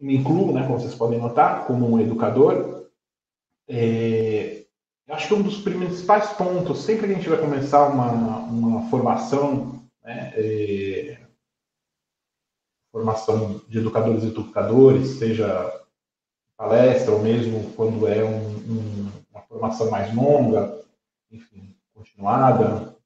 me 0.00 0.16
incluo, 0.16 0.52
né, 0.52 0.64
como 0.66 0.78
vocês 0.78 0.94
podem 0.94 1.18
notar, 1.18 1.66
como 1.66 1.90
um 1.90 2.00
educador, 2.00 2.77
é, 3.68 4.64
acho 5.08 5.28
que 5.28 5.34
um 5.34 5.42
dos 5.42 5.60
principais 5.60 6.30
pontos, 6.30 6.84
sempre 6.84 7.06
que 7.06 7.12
a 7.12 7.16
gente 7.16 7.28
vai 7.28 7.38
começar 7.38 7.86
uma, 7.88 8.38
uma 8.38 8.90
formação, 8.90 9.82
né, 10.02 10.32
é, 10.34 11.18
formação 12.90 13.60
de 13.68 13.78
educadores 13.78 14.24
e 14.24 14.28
educadores, 14.28 15.18
seja 15.18 15.84
palestra 16.56 17.12
ou 17.12 17.22
mesmo 17.22 17.72
quando 17.74 18.08
é 18.08 18.24
um, 18.24 18.48
um, 18.48 19.12
uma 19.30 19.42
formação 19.42 19.90
mais 19.90 20.12
longa, 20.14 20.82
enfim, 21.30 21.74
continuada, 21.94 22.96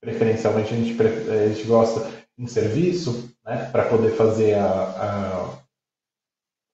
preferencialmente 0.00 0.72
a 0.72 0.76
gente, 0.76 1.02
a 1.02 1.48
gente 1.48 1.66
gosta 1.66 2.08
em 2.38 2.46
serviço, 2.46 3.34
né, 3.44 3.70
para 3.70 3.88
poder 3.88 4.10
fazer 4.12 4.54
a, 4.54 4.66
a, 4.66 5.58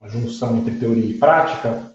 a 0.02 0.08
junção 0.08 0.58
entre 0.58 0.78
teoria 0.78 1.06
e 1.06 1.18
prática, 1.18 1.91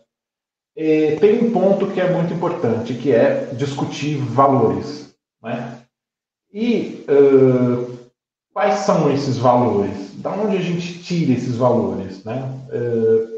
é, 0.78 1.16
tem 1.16 1.44
um 1.44 1.52
ponto 1.52 1.92
que 1.92 2.00
é 2.00 2.14
muito 2.14 2.32
importante, 2.32 2.94
que 2.94 3.12
é 3.12 3.48
discutir 3.56 4.18
valores. 4.18 5.12
Né? 5.42 5.82
E 6.54 7.04
uh, 7.10 7.98
quais 8.54 8.82
são 8.82 9.12
esses 9.12 9.38
valores? 9.38 10.14
Da 10.22 10.32
onde 10.32 10.56
a 10.56 10.62
gente 10.62 11.02
tira 11.02 11.34
esses 11.34 11.56
valores? 11.56 12.24
Né? 12.24 12.44
Uh, 12.72 13.38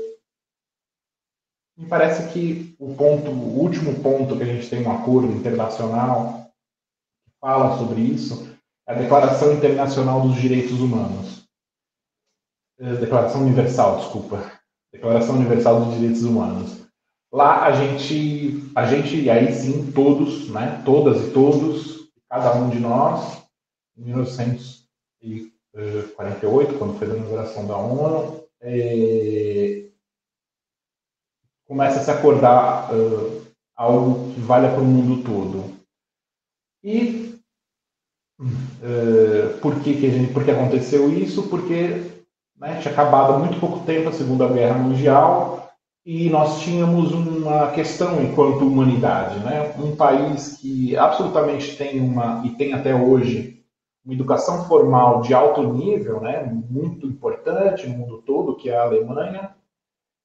me 1.78 1.88
parece 1.88 2.28
que 2.34 2.76
o 2.78 2.94
ponto, 2.94 3.32
o 3.32 3.60
último 3.62 4.02
ponto 4.02 4.36
que 4.36 4.44
a 4.44 4.46
gente 4.46 4.70
tem 4.70 4.86
um 4.86 4.92
acordo 4.92 5.32
internacional 5.32 6.52
que 7.24 7.32
fala 7.40 7.78
sobre 7.78 8.02
isso 8.02 8.50
é 8.86 8.92
a 8.92 8.98
Declaração 8.98 9.54
Internacional 9.54 10.22
dos 10.22 10.36
Direitos 10.36 10.82
Humanos. 10.82 11.48
Declaração 13.00 13.42
Universal, 13.42 13.98
desculpa. 14.00 14.52
Declaração 14.92 15.36
Universal 15.36 15.86
dos 15.86 15.94
Direitos 15.96 16.24
Humanos. 16.24 16.89
Lá 17.32 17.66
a 17.66 17.74
gente, 17.74 18.72
a 18.76 18.86
gente, 18.86 19.30
aí 19.30 19.54
sim, 19.54 19.92
todos, 19.92 20.50
né, 20.50 20.82
todas 20.84 21.28
e 21.28 21.32
todos, 21.32 22.10
cada 22.28 22.56
um 22.56 22.70
de 22.70 22.80
nós, 22.80 23.44
em 23.98 24.06
1948, 24.06 26.78
quando 26.78 26.98
foi 26.98 27.08
a 27.08 27.16
inauguração 27.16 27.68
da 27.68 27.78
ONU, 27.78 28.44
é, 28.62 29.90
começa 31.70 32.00
a 32.00 32.04
se 32.04 32.10
acordar 32.10 32.92
uh, 32.92 33.42
algo 33.76 34.34
que 34.34 34.42
valha 34.42 34.72
para 34.72 34.82
o 34.82 34.86
mundo 34.86 35.24
todo. 35.24 35.78
E 36.84 37.40
uh, 38.42 39.60
por, 39.62 39.80
que, 39.82 39.94
que, 39.94 40.10
gente, 40.10 40.34
por 40.34 40.44
que 40.44 40.50
aconteceu 40.50 41.12
isso? 41.12 41.48
Porque 41.48 42.12
né, 42.58 42.82
tinha 42.82 42.92
acabado 42.92 43.34
há 43.34 43.38
muito 43.38 43.60
pouco 43.60 43.86
tempo 43.86 44.10
a 44.10 44.14
Segunda 44.14 44.48
Guerra 44.48 44.80
Mundial, 44.80 45.59
e 46.12 46.28
nós 46.28 46.62
tínhamos 46.62 47.12
uma 47.12 47.70
questão 47.70 48.20
enquanto 48.24 48.66
humanidade, 48.66 49.42
né? 49.42 49.76
Um 49.78 49.96
país 49.96 50.58
que 50.58 50.98
absolutamente 50.98 51.78
tem 51.78 52.02
uma 52.02 52.42
e 52.44 52.50
tem 52.56 52.74
até 52.74 52.96
hoje 52.96 53.64
uma 54.04 54.16
educação 54.16 54.68
formal 54.68 55.22
de 55.22 55.36
alto 55.36 55.62
nível, 55.72 56.20
né? 56.20 56.42
Muito 56.68 57.06
importante 57.06 57.88
no 57.88 57.96
mundo 57.96 58.24
todo, 58.24 58.56
que 58.56 58.72
é 58.72 58.76
a 58.76 58.86
Alemanha, 58.86 59.56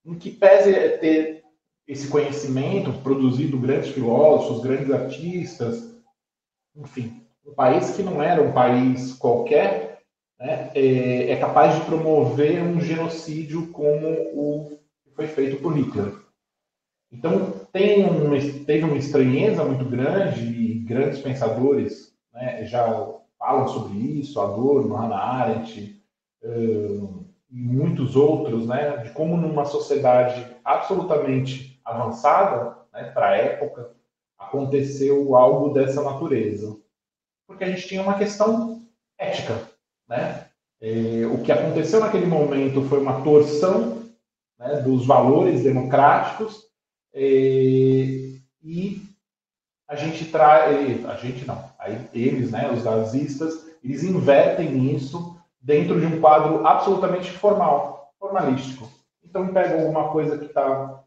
em 0.07 0.14
que 0.14 0.31
pese 0.31 0.73
ter 1.01 1.42
esse 1.87 2.09
conhecimento, 2.09 2.90
produzido 3.03 3.59
grandes 3.59 3.90
filósofos, 3.90 4.62
grandes 4.62 4.90
artistas, 4.90 5.94
enfim, 6.75 7.20
um 7.47 7.53
país 7.53 7.94
que 7.94 8.03
não 8.03 8.23
era 8.23 8.40
um 8.40 8.53
país 8.53 9.12
qualquer, 9.12 10.01
né? 10.40 10.70
é, 10.75 11.33
é 11.33 11.37
capaz 11.37 11.75
de 11.75 11.83
promover 11.83 12.62
um 12.62 12.81
genocídio 12.81 13.66
como 13.66 14.09
o 14.33 14.84
foi 15.14 15.27
feito 15.27 15.62
por 15.62 15.77
Hitler. 15.77 16.12
Então, 17.12 17.53
tem 17.72 18.05
uma, 18.05 18.37
teve 18.66 18.85
uma 18.85 18.96
estranheza 18.96 19.64
muito 19.64 19.85
grande 19.85 20.44
e 20.44 20.79
grandes 20.81 21.20
pensadores 21.20 22.12
né, 22.33 22.64
já 22.64 22.85
falam 23.38 23.68
sobre 23.68 23.98
isso, 23.98 24.40
Adorno, 24.40 24.94
Hannah 24.94 25.16
Arendt 25.16 26.03
uh, 26.42 27.24
e 27.50 27.62
muitos 27.62 28.16
outros, 28.16 28.66
né, 28.66 28.96
de 28.98 29.11
como 29.11 29.37
numa 29.37 29.64
sociedade 29.64 30.44
absolutamente 30.64 31.81
avançada 31.85 32.77
né, 32.92 33.05
para 33.12 33.29
a 33.29 33.37
época 33.37 33.92
aconteceu 34.38 35.37
algo 35.37 35.72
dessa 35.72 36.03
natureza. 36.03 36.77
Porque 37.46 37.64
a 37.64 37.70
gente 37.70 37.87
tinha 37.87 38.03
uma 38.03 38.18
questão 38.18 38.83
ética. 39.18 39.70
Né? 40.09 40.46
E, 40.81 41.24
o 41.27 41.42
que 41.42 41.53
aconteceu 41.53 42.00
naquele 42.00 42.27
momento 42.27 42.83
foi 42.88 42.98
uma 42.98 43.22
torção 43.22 43.94
né, 44.64 44.81
dos 44.81 45.05
valores 45.07 45.62
democráticos 45.62 46.64
e, 47.14 48.40
e 48.62 49.03
a 49.87 49.94
gente 49.94 50.24
traz, 50.24 51.05
a 51.05 51.16
gente 51.16 51.46
não, 51.46 51.62
aí 51.79 52.09
eles, 52.14 52.50
né, 52.50 52.70
os 52.72 52.83
nazistas, 52.83 53.66
eles 53.83 54.03
invertem 54.03 54.94
isso 54.94 55.38
dentro 55.61 56.00
de 56.00 56.07
um 56.07 56.20
quadro 56.20 56.66
absolutamente 56.66 57.31
formal, 57.31 58.12
formalístico. 58.18 58.88
Então 59.22 59.48
pegam 59.48 59.81
alguma 59.81 60.09
coisa 60.09 60.38
que 60.38 60.46
está 60.46 61.05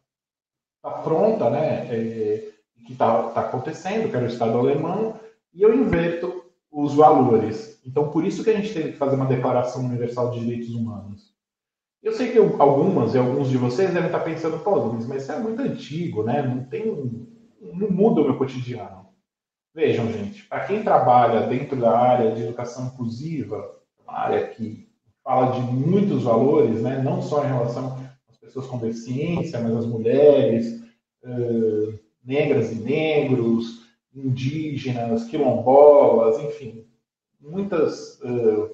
tá 0.83 0.91
pronta, 0.91 1.49
né, 1.49 1.87
é, 1.89 2.51
que 2.85 2.93
está 2.93 3.23
tá 3.29 3.41
acontecendo, 3.41 4.09
que 4.09 4.15
era 4.15 4.25
o 4.25 4.29
Estado 4.29 4.57
alemão, 4.57 5.19
e 5.51 5.63
eu 5.63 5.73
inverto 5.73 6.45
os 6.71 6.93
valores. 6.93 7.81
Então 7.83 8.11
por 8.11 8.23
isso 8.23 8.43
que 8.43 8.51
a 8.51 8.55
gente 8.55 8.73
tem 8.73 8.91
que 8.91 8.97
fazer 8.97 9.15
uma 9.15 9.25
Declaração 9.25 9.83
Universal 9.83 10.31
de 10.31 10.41
Direitos 10.41 10.69
Humanos. 10.69 11.36
Eu 12.07 12.13
sei 12.13 12.31
que 12.31 12.37
algumas 12.37 13.13
e 13.13 13.17
alguns 13.17 13.49
de 13.49 13.57
vocês 13.57 13.93
devem 13.93 14.05
estar 14.05 14.21
pensando, 14.21 14.59
pô, 14.59 14.93
mas 14.93 15.23
isso 15.23 15.31
é 15.33 15.39
muito 15.39 15.61
antigo, 15.61 16.23
né? 16.23 16.41
Não 16.41 16.63
tem. 16.63 16.85
Não 17.61 17.91
muda 17.91 18.21
o 18.21 18.23
meu 18.23 18.37
cotidiano. 18.37 19.07
Vejam, 19.75 20.09
gente, 20.13 20.43
para 20.47 20.65
quem 20.65 20.81
trabalha 20.81 21.47
dentro 21.47 21.75
da 21.75 21.99
área 21.99 22.33
de 22.33 22.43
educação 22.43 22.87
inclusiva, 22.87 23.75
uma 24.01 24.19
área 24.19 24.47
que 24.47 24.87
fala 25.21 25.51
de 25.51 25.59
muitos 25.59 26.23
valores, 26.23 26.81
né? 26.81 27.01
não 27.03 27.21
só 27.21 27.43
em 27.43 27.47
relação 27.47 27.99
às 28.29 28.37
pessoas 28.37 28.67
com 28.67 28.77
deficiência, 28.77 29.59
mas 29.59 29.75
às 29.75 29.85
mulheres, 29.85 30.81
uh, 31.25 31.99
negras 32.23 32.71
e 32.71 32.75
negros, 32.75 33.85
indígenas, 34.15 35.25
quilombolas, 35.25 36.39
enfim, 36.39 36.87
muitas, 37.37 38.17
uh, 38.21 38.73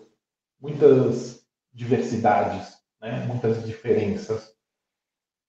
muitas 0.61 1.43
diversidades 1.73 2.82
né, 3.03 3.25
muitas 3.27 3.63
diferenças. 3.65 4.55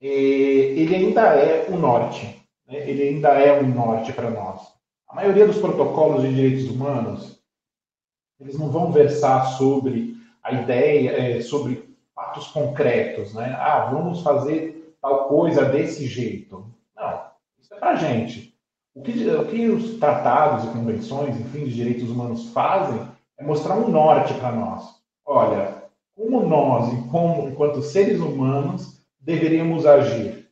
E 0.01 0.09
ele 0.09 0.97
ainda 0.97 1.23
é 1.35 1.67
o 1.71 1.79
norte, 1.79 2.27
né, 2.67 2.89
ele 2.89 3.03
ainda 3.05 3.29
é 3.29 3.59
um 3.63 3.69
norte 3.69 4.13
para 4.13 4.29
nós. 4.29 4.61
A 5.09 5.15
maioria 5.15 5.47
dos 5.47 5.59
protocolos 5.59 6.23
de 6.23 6.35
direitos 6.35 6.69
humanos, 6.69 7.41
eles 8.41 8.59
não 8.59 8.69
vão 8.69 8.91
versar 8.91 9.47
sobre 9.57 10.17
a 10.43 10.53
ideia, 10.53 11.11
é, 11.11 11.41
sobre 11.41 11.95
fatos 12.15 12.49
concretos, 12.49 13.33
né? 13.33 13.57
Ah, 13.59 13.89
vamos 13.93 14.23
fazer 14.23 14.97
tal 15.01 15.29
coisa 15.29 15.65
desse 15.65 16.07
jeito. 16.07 16.67
Não, 16.97 17.23
isso 17.61 17.73
é 17.73 17.79
para 17.79 17.95
gente. 17.95 18.53
O 18.95 19.03
que, 19.03 19.29
o 19.29 19.47
que 19.47 19.69
os 19.69 19.99
tratados 19.99 20.65
e 20.65 20.69
convenções, 20.69 21.39
enfim, 21.39 21.65
de 21.65 21.75
direitos 21.75 22.11
humanos 22.11 22.51
fazem 22.51 23.01
é 23.39 23.45
mostrar 23.45 23.77
um 23.77 23.89
norte 23.89 24.35
para 24.35 24.53
nós. 24.53 25.01
Olha, 25.25 25.84
como 26.15 26.47
nós, 26.47 27.11
como, 27.11 27.49
enquanto 27.49 27.83
seres 27.83 28.21
humanos, 28.21 29.05
deveríamos 29.21 29.85
agir. 29.85 30.49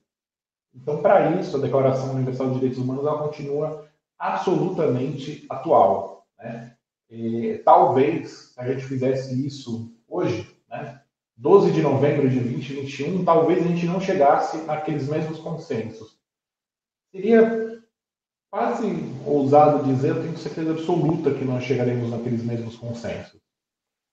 Então, 0.75 1.03
para 1.03 1.39
isso, 1.39 1.57
a 1.57 1.61
Declaração 1.61 2.15
Universal 2.15 2.49
de 2.49 2.55
Direitos 2.55 2.79
Humanos 2.79 3.05
ela 3.05 3.23
continua 3.23 3.89
absolutamente 4.19 5.45
atual. 5.49 6.27
Né? 6.39 6.75
E, 7.11 7.61
talvez, 7.65 8.55
a 8.57 8.67
gente 8.67 8.85
fizesse 8.85 9.47
isso 9.47 9.93
hoje, 10.09 10.49
né, 10.69 11.01
12 11.37 11.73
de 11.73 11.83
novembro 11.83 12.29
de 12.29 12.41
2021, 12.41 13.25
talvez 13.25 13.65
a 13.65 13.69
gente 13.69 13.87
não 13.87 14.01
chegasse 14.01 14.59
naqueles 14.59 15.09
mesmos 15.09 15.39
consensos. 15.39 16.19
Seria 17.11 17.83
quase 18.51 18.87
ousado 19.27 19.85
dizer, 19.85 20.11
eu 20.11 20.23
tenho 20.23 20.39
certeza 20.39 20.71
absoluta 20.71 21.35
que 21.35 21.45
nós 21.45 21.65
chegaremos 21.65 22.11
naqueles 22.11 22.43
mesmos 22.43 22.77
consensos. 22.77 23.42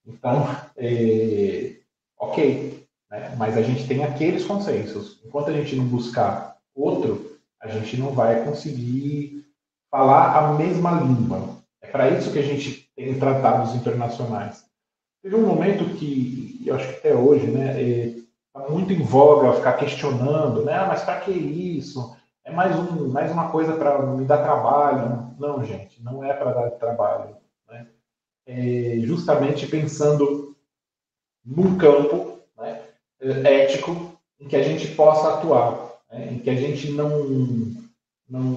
Então, 0.06 0.46
é, 0.76 1.76
ok, 2.18 2.86
né? 3.10 3.34
mas 3.36 3.56
a 3.56 3.62
gente 3.62 3.86
tem 3.86 4.04
aqueles 4.04 4.44
consensos. 4.44 5.20
Enquanto 5.24 5.50
a 5.50 5.52
gente 5.52 5.76
não 5.76 5.84
buscar 5.84 6.56
outro, 6.74 7.38
a 7.60 7.68
gente 7.68 7.96
não 7.96 8.12
vai 8.12 8.44
conseguir 8.44 9.44
falar 9.90 10.36
a 10.38 10.52
mesma 10.54 10.92
língua. 10.92 11.58
É 11.82 11.86
para 11.86 12.10
isso 12.10 12.32
que 12.32 12.38
a 12.38 12.42
gente 12.42 12.90
tem 12.96 13.18
tratados 13.18 13.74
internacionais. 13.74 14.64
Teve 15.22 15.36
um 15.36 15.46
momento 15.46 15.96
que, 15.96 16.62
eu 16.64 16.74
acho 16.76 16.88
que 16.88 16.94
até 16.94 17.14
hoje, 17.14 17.46
né, 17.46 17.80
está 17.80 18.64
é, 18.66 18.70
muito 18.70 18.92
em 18.92 19.02
voga 19.02 19.54
ficar 19.54 19.74
questionando, 19.74 20.64
né, 20.64 20.74
ah, 20.74 20.86
mas 20.86 21.02
para 21.02 21.20
que 21.20 21.30
isso? 21.30 22.16
É 22.44 22.50
mais, 22.50 22.74
um, 22.76 23.08
mais 23.08 23.30
uma 23.30 23.50
coisa 23.50 23.74
para 23.74 24.02
me 24.06 24.24
dar 24.24 24.42
trabalho. 24.42 25.34
Não, 25.38 25.62
gente, 25.64 26.02
não 26.02 26.24
é 26.24 26.32
para 26.32 26.52
dar 26.52 26.70
trabalho. 26.72 27.36
É 28.46 28.98
justamente 29.00 29.66
pensando 29.66 30.56
num 31.44 31.78
campo 31.78 32.40
né, 32.56 32.82
ético 33.20 34.18
em 34.38 34.48
que 34.48 34.56
a 34.56 34.62
gente 34.62 34.88
possa 34.94 35.34
atuar, 35.34 36.00
né, 36.10 36.32
em 36.32 36.38
que 36.38 36.50
a 36.50 36.56
gente 36.56 36.90
não, 36.90 37.26
não, 38.28 38.56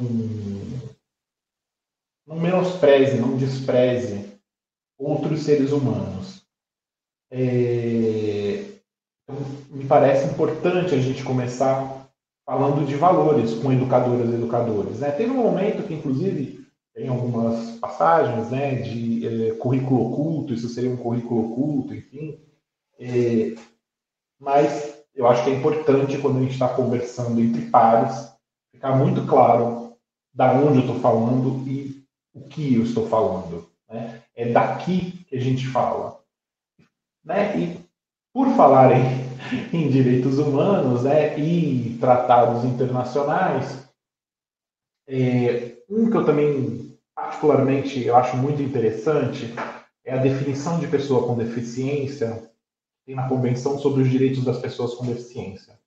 não 2.25 2.39
menospreze, 2.39 3.19
não 3.19 3.37
despreze 3.37 4.33
outros 4.97 5.43
seres 5.43 5.71
humanos. 5.71 6.43
É, 7.31 8.63
então, 9.23 9.37
me 9.69 9.85
parece 9.85 10.31
importante 10.31 10.93
a 10.93 10.99
gente 10.99 11.23
começar 11.23 12.07
falando 12.45 12.85
de 12.85 12.95
valores 12.95 13.53
com 13.55 13.71
educadoras 13.71 14.29
e 14.29 14.35
educadores. 14.35 14.99
Né? 14.99 15.11
Teve 15.11 15.31
um 15.31 15.43
momento 15.43 15.87
que, 15.87 15.93
inclusive, 15.93 16.62
tem 16.93 17.07
algumas 17.07 17.77
passagens 17.79 18.51
né, 18.51 18.75
de 18.75 19.49
é, 19.49 19.55
currículo 19.55 20.11
oculto, 20.11 20.53
isso 20.53 20.69
seria 20.69 20.91
um 20.91 20.97
currículo 20.97 21.51
oculto, 21.51 21.95
enfim. 21.95 22.39
É, 22.99 23.55
mas 24.39 25.03
eu 25.15 25.27
acho 25.27 25.43
que 25.43 25.49
é 25.49 25.55
importante, 25.55 26.19
quando 26.19 26.37
a 26.37 26.41
gente 26.41 26.53
está 26.53 26.69
conversando 26.69 27.41
entre 27.41 27.69
pares, 27.69 28.31
ficar 28.71 28.95
muito 28.95 29.25
claro 29.25 29.95
da 30.33 30.53
onde 30.53 30.79
eu 30.79 30.81
estou 30.81 30.99
falando 30.99 31.67
e 31.67 32.03
o 32.33 32.41
que 32.47 32.75
eu 32.75 32.83
estou 32.83 33.07
falando. 33.07 33.69
Né? 33.89 34.21
É 34.35 34.51
daqui 34.51 35.23
que 35.27 35.35
a 35.35 35.39
gente 35.39 35.67
fala. 35.67 36.19
Né? 37.23 37.57
E 37.57 37.79
por 38.33 38.49
falar 38.55 38.91
em, 38.91 39.03
em 39.73 39.89
direitos 39.89 40.37
humanos 40.37 41.03
né, 41.03 41.39
e 41.39 41.97
tratados 41.99 42.63
internacionais, 42.65 43.87
é, 45.07 45.77
um 45.89 46.09
que 46.09 46.17
eu 46.17 46.25
também 46.25 46.82
particularmente 47.43 48.05
eu 48.05 48.15
acho 48.15 48.37
muito 48.37 48.61
interessante 48.61 49.53
é 50.05 50.13
a 50.13 50.17
definição 50.17 50.79
de 50.79 50.87
pessoa 50.87 51.27
com 51.27 51.35
deficiência 51.35 52.49
tem 53.05 53.15
na 53.15 53.27
Convenção 53.27 53.77
sobre 53.77 54.01
os 54.01 54.09
Direitos 54.09 54.45
das 54.45 54.59
Pessoas 54.59 54.93
com 54.93 55.05
Deficiência. 55.05 55.77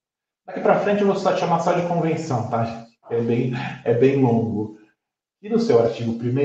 Daqui 0.47 0.61
para 0.61 0.81
frente 0.81 1.01
eu 1.01 1.07
vou 1.07 1.17
só 1.17 1.35
chamar 1.35 1.61
só 1.61 1.73
de 1.73 1.89
convenção, 1.89 2.51
tá? 2.51 2.87
É 3.09 3.19
bem, 3.23 3.55
é 3.85 3.95
bem 3.95 4.21
longo. 4.21 4.79
E 5.41 5.49
no 5.49 5.59
seu 5.59 5.83
artigo 5.83 6.13
1 6.13 6.39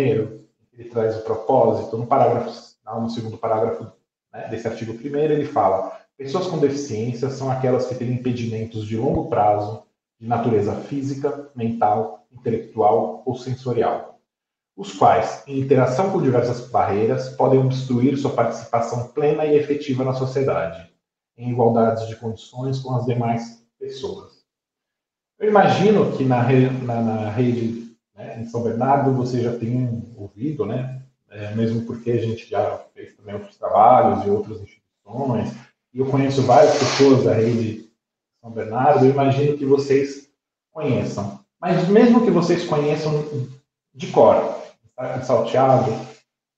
ele 0.74 0.90
traz 0.90 1.18
o 1.18 1.24
propósito, 1.24 1.98
no 1.98 2.08
parágrafo, 2.08 2.50
no 2.86 3.10
segundo 3.10 3.38
parágrafo 3.38 3.92
né, 4.32 4.48
desse 4.48 4.66
artigo 4.66 4.94
1 4.94 5.18
ele 5.18 5.46
fala: 5.46 6.00
pessoas 6.18 6.48
com 6.48 6.58
deficiência 6.58 7.30
são 7.30 7.52
aquelas 7.52 7.86
que 7.86 7.96
têm 7.96 8.14
impedimentos 8.14 8.88
de 8.88 8.96
longo 8.96 9.28
prazo 9.28 9.84
de 10.18 10.26
natureza 10.26 10.74
física, 10.74 11.50
mental, 11.54 12.26
intelectual 12.32 13.24
ou 13.26 13.36
sensorial, 13.36 14.11
os 14.76 14.94
quais, 14.94 15.44
em 15.48 15.60
interação 15.60 16.12
com 16.12 16.22
diversas 16.22 16.70
barreiras, 16.70 17.30
podem 17.30 17.60
obstruir 17.60 18.18
sua 18.18 18.32
participação 18.32 19.10
plena 19.10 19.46
e 19.46 19.58
efetiva 19.58 20.04
na 20.04 20.14
sociedade, 20.14 20.90
em 21.38 21.52
igualdade 21.52 22.08
de 22.08 22.16
condições 22.16 22.80
com 22.80 22.96
as 22.96 23.06
demais 23.06 23.64
pessoas. 23.80 24.42
Eu 25.38 25.50
imagino 25.50 26.12
que 26.16 26.24
na, 26.24 26.44
na, 26.84 27.02
na 27.02 27.30
rede 27.30 27.96
né, 28.16 28.40
em 28.40 28.46
São 28.46 28.64
Bernardo 28.64 29.14
você 29.14 29.42
já 29.42 29.58
tem 29.58 30.14
ouvido, 30.16 30.66
né, 30.66 31.02
é, 31.30 31.54
mesmo 31.56 31.86
porque 31.86 32.12
a 32.12 32.22
gente 32.22 32.50
já 32.50 32.78
fez 32.94 33.16
também 33.16 33.36
outros 33.36 33.58
trabalhos 33.58 34.26
e 34.26 34.30
outras 34.30 34.62
instituições, 34.62 35.54
e 35.94 36.00
eu 36.00 36.06
conheço 36.06 36.44
várias 36.44 36.78
pessoas 36.78 37.24
da 37.24 37.34
rede 37.34 37.90
São 38.40 38.52
Bernardo, 38.52 39.06
eu 39.06 39.12
imagino 39.12 39.58
que 39.58 39.66
vocês 39.66 40.30
conheçam. 40.72 41.40
Mas 41.60 41.88
mesmo 41.90 42.24
que 42.24 42.32
vocês 42.32 42.66
conheçam 42.66 43.26
de 43.94 44.08
cor, 44.08 44.61
salteado. 45.24 45.92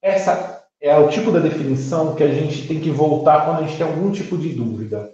Essa 0.01 0.65
é 0.81 0.97
o 0.97 1.09
tipo 1.09 1.31
da 1.31 1.39
definição 1.39 2.15
que 2.15 2.23
a 2.23 2.33
gente 2.33 2.67
tem 2.67 2.79
que 2.81 2.91
voltar 2.91 3.45
quando 3.45 3.59
a 3.59 3.67
gente 3.67 3.77
tem 3.77 3.87
algum 3.87 4.11
tipo 4.11 4.37
de 4.37 4.49
dúvida. 4.49 5.13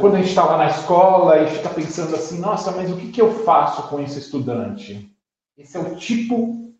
Quando 0.00 0.14
a 0.14 0.18
gente 0.18 0.30
está 0.30 0.44
lá 0.44 0.56
na 0.56 0.70
escola 0.70 1.42
e 1.42 1.50
fica 1.50 1.68
pensando 1.68 2.16
assim, 2.16 2.40
nossa, 2.40 2.72
mas 2.72 2.90
o 2.90 2.96
que, 2.96 3.12
que 3.12 3.20
eu 3.20 3.44
faço 3.44 3.88
com 3.88 4.00
esse 4.00 4.18
estudante? 4.18 5.14
Esse 5.58 5.76
é 5.76 5.80
o 5.80 5.96
tipo 5.96 6.74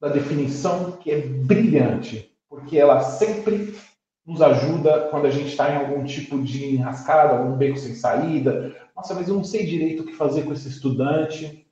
da 0.00 0.08
definição 0.08 0.92
que 0.92 1.10
é 1.10 1.20
brilhante, 1.20 2.36
porque 2.48 2.76
ela 2.76 3.00
sempre 3.00 3.78
nos 4.26 4.42
ajuda 4.42 5.08
quando 5.08 5.26
a 5.26 5.30
gente 5.30 5.50
está 5.50 5.70
em 5.70 5.76
algum 5.76 6.04
tipo 6.04 6.42
de 6.42 6.74
enrascada, 6.74 7.36
algum 7.36 7.56
beco 7.56 7.78
sem 7.78 7.94
saída. 7.94 8.74
Nossa, 8.96 9.14
mas 9.14 9.28
eu 9.28 9.36
não 9.36 9.44
sei 9.44 9.64
direito 9.64 10.02
o 10.02 10.06
que 10.06 10.12
fazer 10.12 10.42
com 10.42 10.52
esse 10.52 10.68
estudante. 10.68 11.64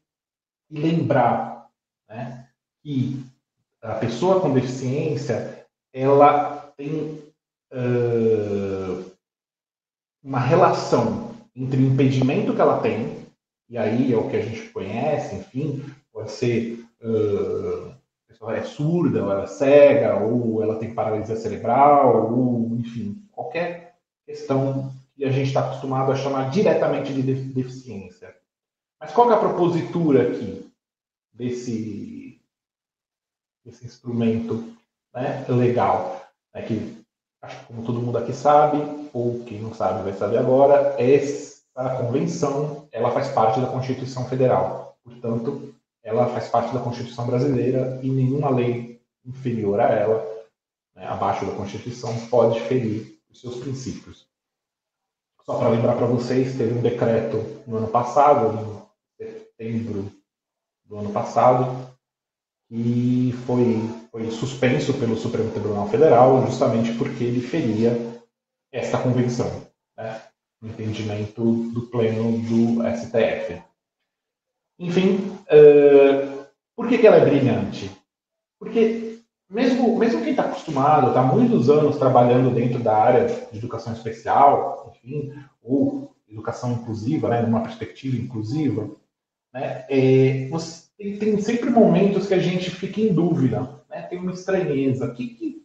E 0.71 0.79
lembrar 0.79 1.69
né, 2.09 2.44
que 2.85 3.25
a 3.83 3.95
pessoa 3.95 4.41
com 4.41 4.53
deficiência 4.53 5.67
ela 5.93 6.73
tem 6.77 7.23
uh, 7.73 9.11
uma 10.23 10.39
relação 10.39 11.35
entre 11.57 11.81
o 11.81 11.87
impedimento 11.87 12.55
que 12.55 12.61
ela 12.61 12.81
tem, 12.81 13.25
e 13.71 13.79
aí 13.79 14.13
é 14.13 14.17
o 14.17 14.29
que 14.29 14.37
a 14.37 14.43
gente 14.43 14.69
conhece, 14.71 15.37
enfim, 15.37 15.85
pode 16.13 16.31
ser 16.31 16.85
uh, 17.03 17.91
a 17.91 18.29
pessoa 18.29 18.57
é 18.57 18.63
surda, 18.63 19.25
ou 19.25 19.31
ela 19.31 19.45
é 19.45 19.47
cega, 19.47 20.17
ou 20.17 20.63
ela 20.63 20.77
tem 20.77 20.93
paralisia 20.93 21.37
cerebral, 21.37 22.33
ou 22.33 22.77
enfim, 22.77 23.23
qualquer 23.33 23.95
questão 24.27 24.93
que 25.17 25.25
a 25.25 25.31
gente 25.31 25.47
está 25.47 25.61
acostumado 25.61 26.13
a 26.13 26.17
chamar 26.17 26.51
diretamente 26.51 27.15
de 27.15 27.23
deficiência. 27.23 28.35
Mas 29.01 29.13
qual 29.13 29.31
é 29.31 29.35
a 29.35 29.39
propositura 29.39 30.29
aqui 30.29 30.69
desse 31.33 32.14
esse 33.65 33.85
instrumento 33.85 34.75
né, 35.13 35.45
legal, 35.49 36.27
né, 36.55 36.63
que 36.63 37.05
acho 37.43 37.61
que 37.61 37.67
como 37.67 37.85
todo 37.85 38.01
mundo 38.01 38.19
aqui 38.19 38.33
sabe, 38.33 39.09
ou 39.13 39.45
quem 39.45 39.61
não 39.61 39.75
sabe 39.75 40.03
vai 40.03 40.13
saber 40.13 40.39
agora, 40.39 40.95
essa 40.99 41.97
convenção 41.97 42.89
ela 42.91 43.11
faz 43.11 43.29
parte 43.29 43.61
da 43.61 43.67
Constituição 43.67 44.27
Federal. 44.29 44.97
Portanto, 45.03 45.75
ela 46.03 46.27
faz 46.29 46.49
parte 46.49 46.73
da 46.73 46.81
Constituição 46.81 47.27
brasileira 47.27 47.99
e 48.03 48.09
nenhuma 48.09 48.51
lei 48.51 49.01
inferior 49.25 49.81
a 49.81 49.89
ela, 49.89 50.45
né, 50.95 51.07
abaixo 51.07 51.47
da 51.47 51.53
Constituição, 51.53 52.15
pode 52.29 52.61
ferir 52.61 53.19
os 53.31 53.41
seus 53.41 53.57
princípios. 53.57 54.27
Só 55.45 55.59
para 55.59 55.69
lembrar 55.69 55.97
para 55.97 56.07
vocês, 56.07 56.57
teve 56.57 56.79
um 56.79 56.81
decreto 56.81 57.63
no 57.67 57.77
ano 57.77 57.89
passado, 57.89 58.89
em 59.21 59.27
setembro 59.27 60.11
do 60.87 60.97
ano 60.97 61.13
passado, 61.13 61.94
e 62.77 63.33
foi, 63.47 63.89
foi 64.11 64.29
suspenso 64.33 64.93
pelo 64.95 65.17
Supremo 65.17 65.53
Tribunal 65.53 65.89
Federal 65.89 66.45
justamente 66.45 66.93
porque 66.95 67.23
ele 67.23 67.41
feria 67.41 68.21
esta 68.73 68.99
convenção, 68.99 69.49
né, 69.97 70.21
entendimento 70.61 71.71
do 71.71 71.83
pleno 71.83 72.37
do 72.39 72.83
STF. 72.97 73.63
Enfim, 74.77 75.19
uh, 75.45 76.47
por 76.75 76.89
que, 76.89 76.99
que 76.99 77.07
ela 77.07 77.19
é 77.19 77.25
brilhante? 77.25 77.89
Porque 78.59 79.21
mesmo, 79.49 79.97
mesmo 79.97 80.23
quem 80.23 80.31
está 80.31 80.43
acostumado, 80.43 81.11
está 81.11 81.23
muitos 81.23 81.71
anos 81.71 81.97
trabalhando 81.97 82.53
dentro 82.53 82.83
da 82.83 82.97
área 82.97 83.27
de 83.53 83.57
educação 83.57 83.93
especial, 83.93 84.93
enfim, 84.97 85.33
ou 85.63 86.13
educação 86.29 86.73
inclusiva, 86.73 87.29
né, 87.29 87.41
numa 87.41 87.63
perspectiva 87.63 88.17
inclusiva, 88.17 88.91
né, 89.53 89.87
é, 89.89 90.49
você, 90.49 90.84
tem, 91.05 91.19
tem, 91.19 91.41
sempre 91.41 91.69
momentos 91.69 92.27
que 92.27 92.35
a 92.35 92.39
gente 92.39 92.71
fica 92.71 93.01
em 93.01 93.13
dúvida, 93.13 93.83
né? 93.91 94.03
tem 94.03 94.19
uma 94.19 94.33
estranheza. 94.33 95.07
O 95.07 95.15
que, 95.15 95.29
que, 95.29 95.63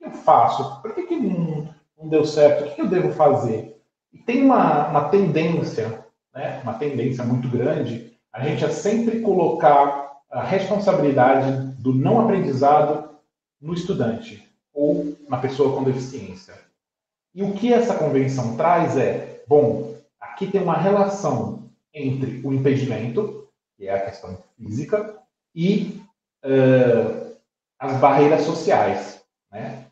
eu 0.00 0.10
faço? 0.10 0.80
Por 0.80 0.94
que, 0.94 1.02
que 1.02 1.16
não, 1.16 1.68
não 1.98 2.08
deu 2.08 2.24
certo? 2.24 2.64
O 2.64 2.68
que, 2.68 2.74
que 2.76 2.80
eu 2.80 2.88
devo 2.88 3.12
fazer? 3.12 3.76
E 4.12 4.18
tem 4.18 4.42
uma, 4.42 4.88
uma 4.88 5.08
tendência, 5.08 6.06
né? 6.34 6.60
uma 6.62 6.74
tendência 6.74 7.24
muito 7.24 7.48
grande, 7.48 8.12
a 8.32 8.42
gente 8.42 8.64
a 8.64 8.70
sempre 8.70 9.20
colocar 9.20 10.12
a 10.30 10.42
responsabilidade 10.42 11.74
do 11.78 11.94
não 11.94 12.20
aprendizado 12.20 13.10
no 13.60 13.74
estudante 13.74 14.48
ou 14.72 15.16
na 15.28 15.36
pessoa 15.36 15.76
com 15.76 15.84
deficiência. 15.84 16.54
E 17.34 17.42
o 17.42 17.52
que 17.52 17.72
essa 17.72 17.94
convenção 17.94 18.56
traz 18.56 18.96
é, 18.96 19.42
bom, 19.46 19.94
aqui 20.20 20.46
tem 20.46 20.62
uma 20.62 20.76
relação 20.76 21.70
entre 21.92 22.40
o 22.44 22.52
impedimento, 22.52 23.43
que 23.76 23.86
é 23.88 23.94
a 23.94 24.04
questão 24.04 24.38
física, 24.56 25.18
e 25.54 26.02
uh, 26.44 27.36
as 27.78 27.96
barreiras 27.98 28.42
sociais. 28.42 29.22
Né? 29.50 29.86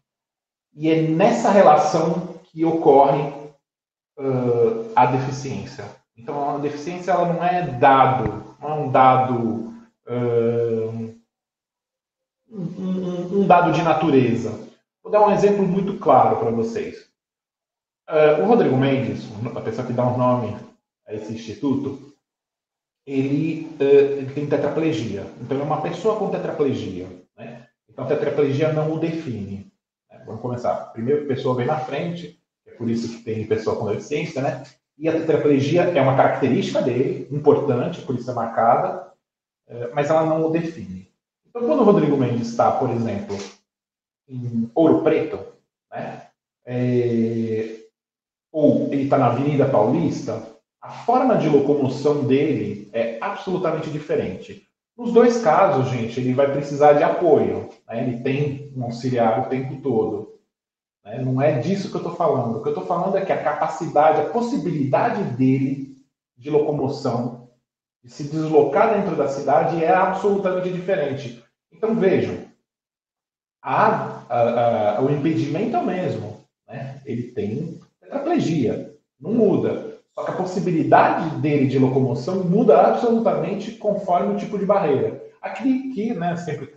E 0.75 0.91
é 0.91 1.03
nessa 1.03 1.51
relação 1.51 2.41
que 2.45 2.65
ocorre 2.65 3.23
uh, 4.19 4.93
a 4.95 5.07
deficiência. 5.07 5.85
Então, 6.17 6.57
a 6.57 6.59
deficiência 6.59 7.13
ela 7.13 7.33
não 7.33 7.43
é 7.43 7.67
dado, 7.67 8.57
não 8.61 8.69
é 8.69 8.75
um 8.75 8.91
dado, 8.91 9.75
um, 10.09 11.21
um, 12.51 13.41
um 13.41 13.47
dado 13.47 13.73
de 13.73 13.83
natureza. 13.83 14.51
Vou 15.03 15.11
dar 15.11 15.27
um 15.27 15.33
exemplo 15.33 15.67
muito 15.67 15.99
claro 15.99 16.37
para 16.37 16.51
vocês. 16.51 17.11
Uh, 18.09 18.43
o 18.43 18.47
Rodrigo 18.47 18.77
Mendes, 18.77 19.25
a 19.57 19.61
pessoa 19.61 19.87
que 19.87 19.93
dá 19.93 20.07
um 20.07 20.19
nome 20.19 20.57
a 21.07 21.15
esse 21.15 21.33
instituto, 21.33 22.12
ele, 23.07 23.69
uh, 23.75 24.35
tem 24.35 24.47
tetraplegia. 24.47 25.27
Então, 25.41 25.57
ele 25.57 25.63
é 25.63 25.67
uma 25.67 25.81
pessoa 25.81 26.17
com 26.17 26.31
tetraplegia. 26.31 27.09
Né? 27.37 27.67
Então, 27.89 28.07
tetraplegia 28.07 28.73
não 28.73 28.93
o 28.93 28.99
define. 28.99 29.73
Né? 30.11 30.23
Vamos 30.27 30.41
começar. 30.41 30.75
Primeiro, 30.93 31.25
a 31.25 31.27
pessoa 31.29 31.55
vem 31.55 31.67
na 31.67 31.79
frente, 31.79 32.41
é 32.67 32.73
por 32.73 32.89
isso 32.89 33.09
que 33.09 33.25
tem 33.25 33.47
pessoa 33.47 33.77
com 33.77 33.87
deficiência, 33.87 34.41
né? 34.41 34.63
E 34.99 35.09
a 35.09 35.13
tetraplegia 35.13 35.83
é 35.83 36.01
uma 36.01 36.17
característica 36.17 36.81
dele, 36.81 37.27
importante, 37.31 38.03
por 38.03 38.15
isso 38.15 38.31
é 38.31 38.35
marcada, 38.35 39.13
uh, 39.69 39.95
mas 39.95 40.11
ela 40.11 40.25
não 40.25 40.47
o 40.47 40.51
define. 40.51 41.11
Então, 41.49 41.67
quando 41.67 41.81
o 41.81 41.85
Rodrigo 41.85 42.17
Mendes 42.17 42.49
está, 42.49 42.71
por 42.73 42.91
exemplo, 42.91 43.37
em 44.29 44.71
Ouro 44.75 45.03
Preto, 45.03 45.39
né? 45.91 46.29
É, 46.65 47.81
ou 48.53 48.89
ele 48.93 49.05
está 49.05 49.19
na 49.19 49.27
Avenida 49.27 49.69
Paulista, 49.69 50.52
a 50.83 50.91
forma 50.91 51.37
de 51.37 51.49
locomoção 51.49 52.25
dele 52.25 52.91
é 52.93 53.17
absolutamente 53.21 53.89
diferente. 53.89 54.67
Nos 54.99 55.13
dois 55.13 55.41
casos, 55.41 55.89
gente, 55.89 56.19
ele 56.19 56.35
vai 56.35 56.51
precisar 56.51 56.95
de 56.95 57.05
apoio. 57.05 57.71
Né? 57.89 58.03
Ele 58.03 58.23
tem 58.23 58.73
um 58.77 58.83
auxiliar 58.83 59.41
o 59.41 59.49
tempo 59.49 59.81
todo. 59.81 60.41
Né? 61.05 61.23
Não 61.23 61.41
é 61.41 61.61
disso 61.61 61.89
que 61.89 61.95
eu 61.95 62.01
estou 62.01 62.17
falando. 62.17 62.57
O 62.57 62.63
que 62.63 62.69
eu 62.69 62.73
estou 62.73 62.87
falando 62.87 63.17
é 63.17 63.25
que 63.25 63.33
a 63.33 63.43
capacidade, 63.43 64.21
a 64.21 64.31
possibilidade 64.31 65.23
dele 65.37 65.97
de 66.37 66.51
locomoção, 66.51 67.49
de 68.03 68.11
se 68.11 68.25
deslocar 68.25 68.95
dentro 68.95 69.15
da 69.15 69.29
cidade 69.29 69.83
é 69.83 69.95
absolutamente 69.95 70.73
diferente. 70.73 71.45
Então 71.71 71.95
vejam, 71.95 72.45
a, 73.63 74.25
a, 74.29 74.97
a, 74.97 75.01
o 75.01 75.11
impedimento 75.11 75.77
é 75.77 75.79
o 75.79 75.87
mesmo. 75.87 76.41
Né? 76.67 77.01
Ele 77.07 77.31
tem 77.31 77.81
tetraplegia. 78.01 78.93
Não 79.21 79.33
muda. 79.33 79.92
Só 80.15 80.25
que 80.25 80.31
a 80.31 80.37
possibilidade 80.37 81.41
dele 81.41 81.67
de 81.67 81.79
locomoção 81.79 82.45
muda 82.45 82.79
absolutamente 82.81 83.73
conforme 83.73 84.35
o 84.35 84.39
tipo 84.39 84.59
de 84.59 84.67
barreira. 84.67 85.23
Aqui, 85.41 85.93
que 85.95 86.15
né, 86.15 86.37
sempre 86.37 86.75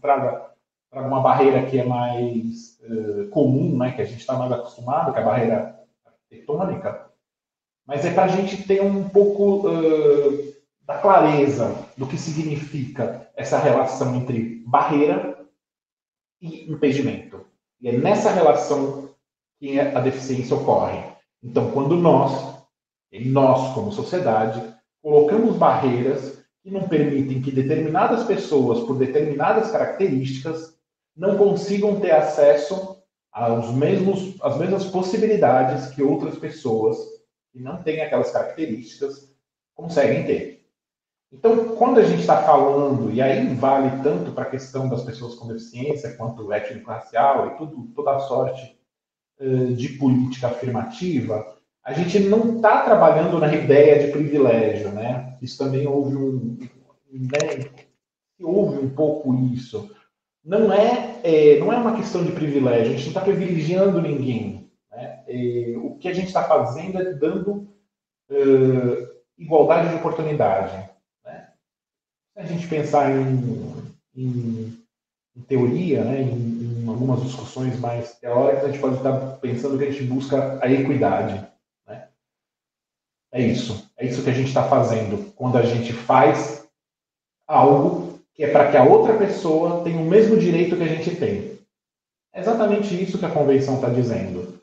traga, 0.00 0.50
traga 0.90 1.06
uma 1.06 1.20
barreira 1.20 1.66
que 1.66 1.78
é 1.78 1.84
mais 1.84 2.78
uh, 2.82 3.28
comum, 3.28 3.76
né, 3.76 3.92
que 3.92 4.02
a 4.02 4.04
gente 4.04 4.20
está 4.20 4.34
mais 4.36 4.50
acostumado, 4.50 5.12
que 5.12 5.18
é 5.18 5.22
a 5.22 5.26
barreira 5.26 5.80
arquitetônica, 6.04 7.10
mas 7.86 8.06
é 8.06 8.12
para 8.12 8.24
a 8.24 8.28
gente 8.28 8.66
ter 8.66 8.82
um 8.82 9.08
pouco 9.08 9.68
uh, 9.68 10.52
da 10.86 10.98
clareza 10.98 11.74
do 11.96 12.06
que 12.06 12.16
significa 12.16 13.30
essa 13.36 13.58
relação 13.58 14.16
entre 14.16 14.62
barreira 14.66 15.38
e 16.40 16.70
impedimento. 16.70 17.44
E 17.80 17.88
é 17.88 17.96
nessa 17.96 18.30
relação 18.30 19.10
que 19.58 19.78
a 19.78 20.00
deficiência 20.00 20.56
ocorre. 20.56 21.02
Então, 21.42 21.70
quando 21.70 21.96
nós, 21.96 22.61
nós 23.20 23.74
como 23.74 23.92
sociedade, 23.92 24.62
colocamos 25.02 25.56
barreiras 25.56 26.38
que 26.62 26.70
não 26.70 26.88
permitem 26.88 27.42
que 27.42 27.50
determinadas 27.50 28.24
pessoas, 28.24 28.80
por 28.80 28.96
determinadas 28.96 29.70
características, 29.70 30.78
não 31.16 31.36
consigam 31.36 32.00
ter 32.00 32.12
acesso 32.12 33.02
aos 33.30 33.70
mesmos, 33.72 34.36
às 34.40 34.56
mesmas 34.56 34.84
possibilidades 34.84 35.88
que 35.94 36.02
outras 36.02 36.38
pessoas 36.38 36.96
que 37.52 37.60
não 37.60 37.82
têm 37.82 38.00
aquelas 38.00 38.30
características 38.30 39.30
conseguem 39.74 40.24
ter. 40.24 40.62
Então, 41.32 41.76
quando 41.76 41.98
a 41.98 42.04
gente 42.04 42.20
está 42.20 42.42
falando, 42.42 43.10
e 43.10 43.20
aí 43.20 43.54
vale 43.54 44.02
tanto 44.02 44.32
para 44.32 44.44
a 44.44 44.50
questão 44.50 44.88
das 44.88 45.02
pessoas 45.02 45.34
com 45.34 45.48
deficiência, 45.48 46.14
quanto 46.14 46.52
étnico-racial 46.52 47.48
e 47.48 47.56
tudo, 47.56 47.88
toda 47.94 48.16
a 48.16 48.20
sorte 48.20 48.78
eh, 49.40 49.72
de 49.72 49.88
política 49.90 50.48
afirmativa, 50.48 51.56
a 51.84 51.92
gente 51.92 52.20
não 52.20 52.56
está 52.56 52.82
trabalhando 52.82 53.38
na 53.38 53.52
ideia 53.52 54.06
de 54.06 54.12
privilégio, 54.12 54.90
né? 54.92 55.36
Isso 55.42 55.58
também 55.58 55.86
houve 55.86 56.16
um, 56.16 56.58
né? 57.12 57.70
houve 58.40 58.78
um 58.78 58.90
pouco 58.90 59.34
isso. 59.52 59.90
Não 60.44 60.72
é, 60.72 61.20
é, 61.22 61.58
não 61.58 61.72
é 61.72 61.76
uma 61.76 61.96
questão 61.96 62.24
de 62.24 62.32
privilégio. 62.32 62.82
A 62.82 62.96
gente 62.96 63.02
não 63.02 63.08
está 63.08 63.20
privilegiando 63.20 64.00
ninguém. 64.00 64.70
Né? 64.90 65.22
É, 65.26 65.74
o 65.76 65.96
que 65.96 66.08
a 66.08 66.12
gente 66.12 66.28
está 66.28 66.44
fazendo 66.44 67.00
é 67.00 67.12
dando 67.14 67.68
uh, 68.30 69.08
igualdade 69.38 69.90
de 69.90 69.94
oportunidade. 69.96 70.76
Né? 71.24 71.48
Se 72.34 72.40
a 72.40 72.44
gente 72.44 72.66
pensar 72.66 73.10
em, 73.10 73.92
em, 74.16 74.78
em 75.36 75.40
teoria, 75.42 76.04
né? 76.04 76.22
Em, 76.22 76.62
algumas 76.88 77.22
discussões 77.22 77.78
mais 77.78 78.18
teóricas, 78.18 78.64
a 78.64 78.68
gente 78.68 78.80
pode 78.80 78.96
estar 78.96 79.18
pensando 79.36 79.78
que 79.78 79.84
a 79.84 79.90
gente 79.90 80.04
busca 80.04 80.58
a 80.60 80.70
equidade. 80.70 81.51
É 83.32 83.40
isso. 83.40 83.90
É 83.96 84.06
isso 84.06 84.22
que 84.22 84.30
a 84.30 84.34
gente 84.34 84.48
está 84.48 84.64
fazendo 84.64 85.32
quando 85.34 85.56
a 85.56 85.62
gente 85.62 85.92
faz 85.92 86.68
algo 87.48 88.20
que 88.34 88.44
é 88.44 88.50
para 88.50 88.70
que 88.70 88.76
a 88.76 88.84
outra 88.84 89.16
pessoa 89.16 89.82
tenha 89.82 90.00
o 90.00 90.04
mesmo 90.04 90.36
direito 90.36 90.76
que 90.76 90.82
a 90.82 90.88
gente 90.88 91.16
tem. 91.16 91.58
É 92.32 92.40
exatamente 92.40 93.00
isso 93.00 93.18
que 93.18 93.26
a 93.26 93.30
convenção 93.30 93.76
está 93.76 93.88
dizendo. 93.88 94.60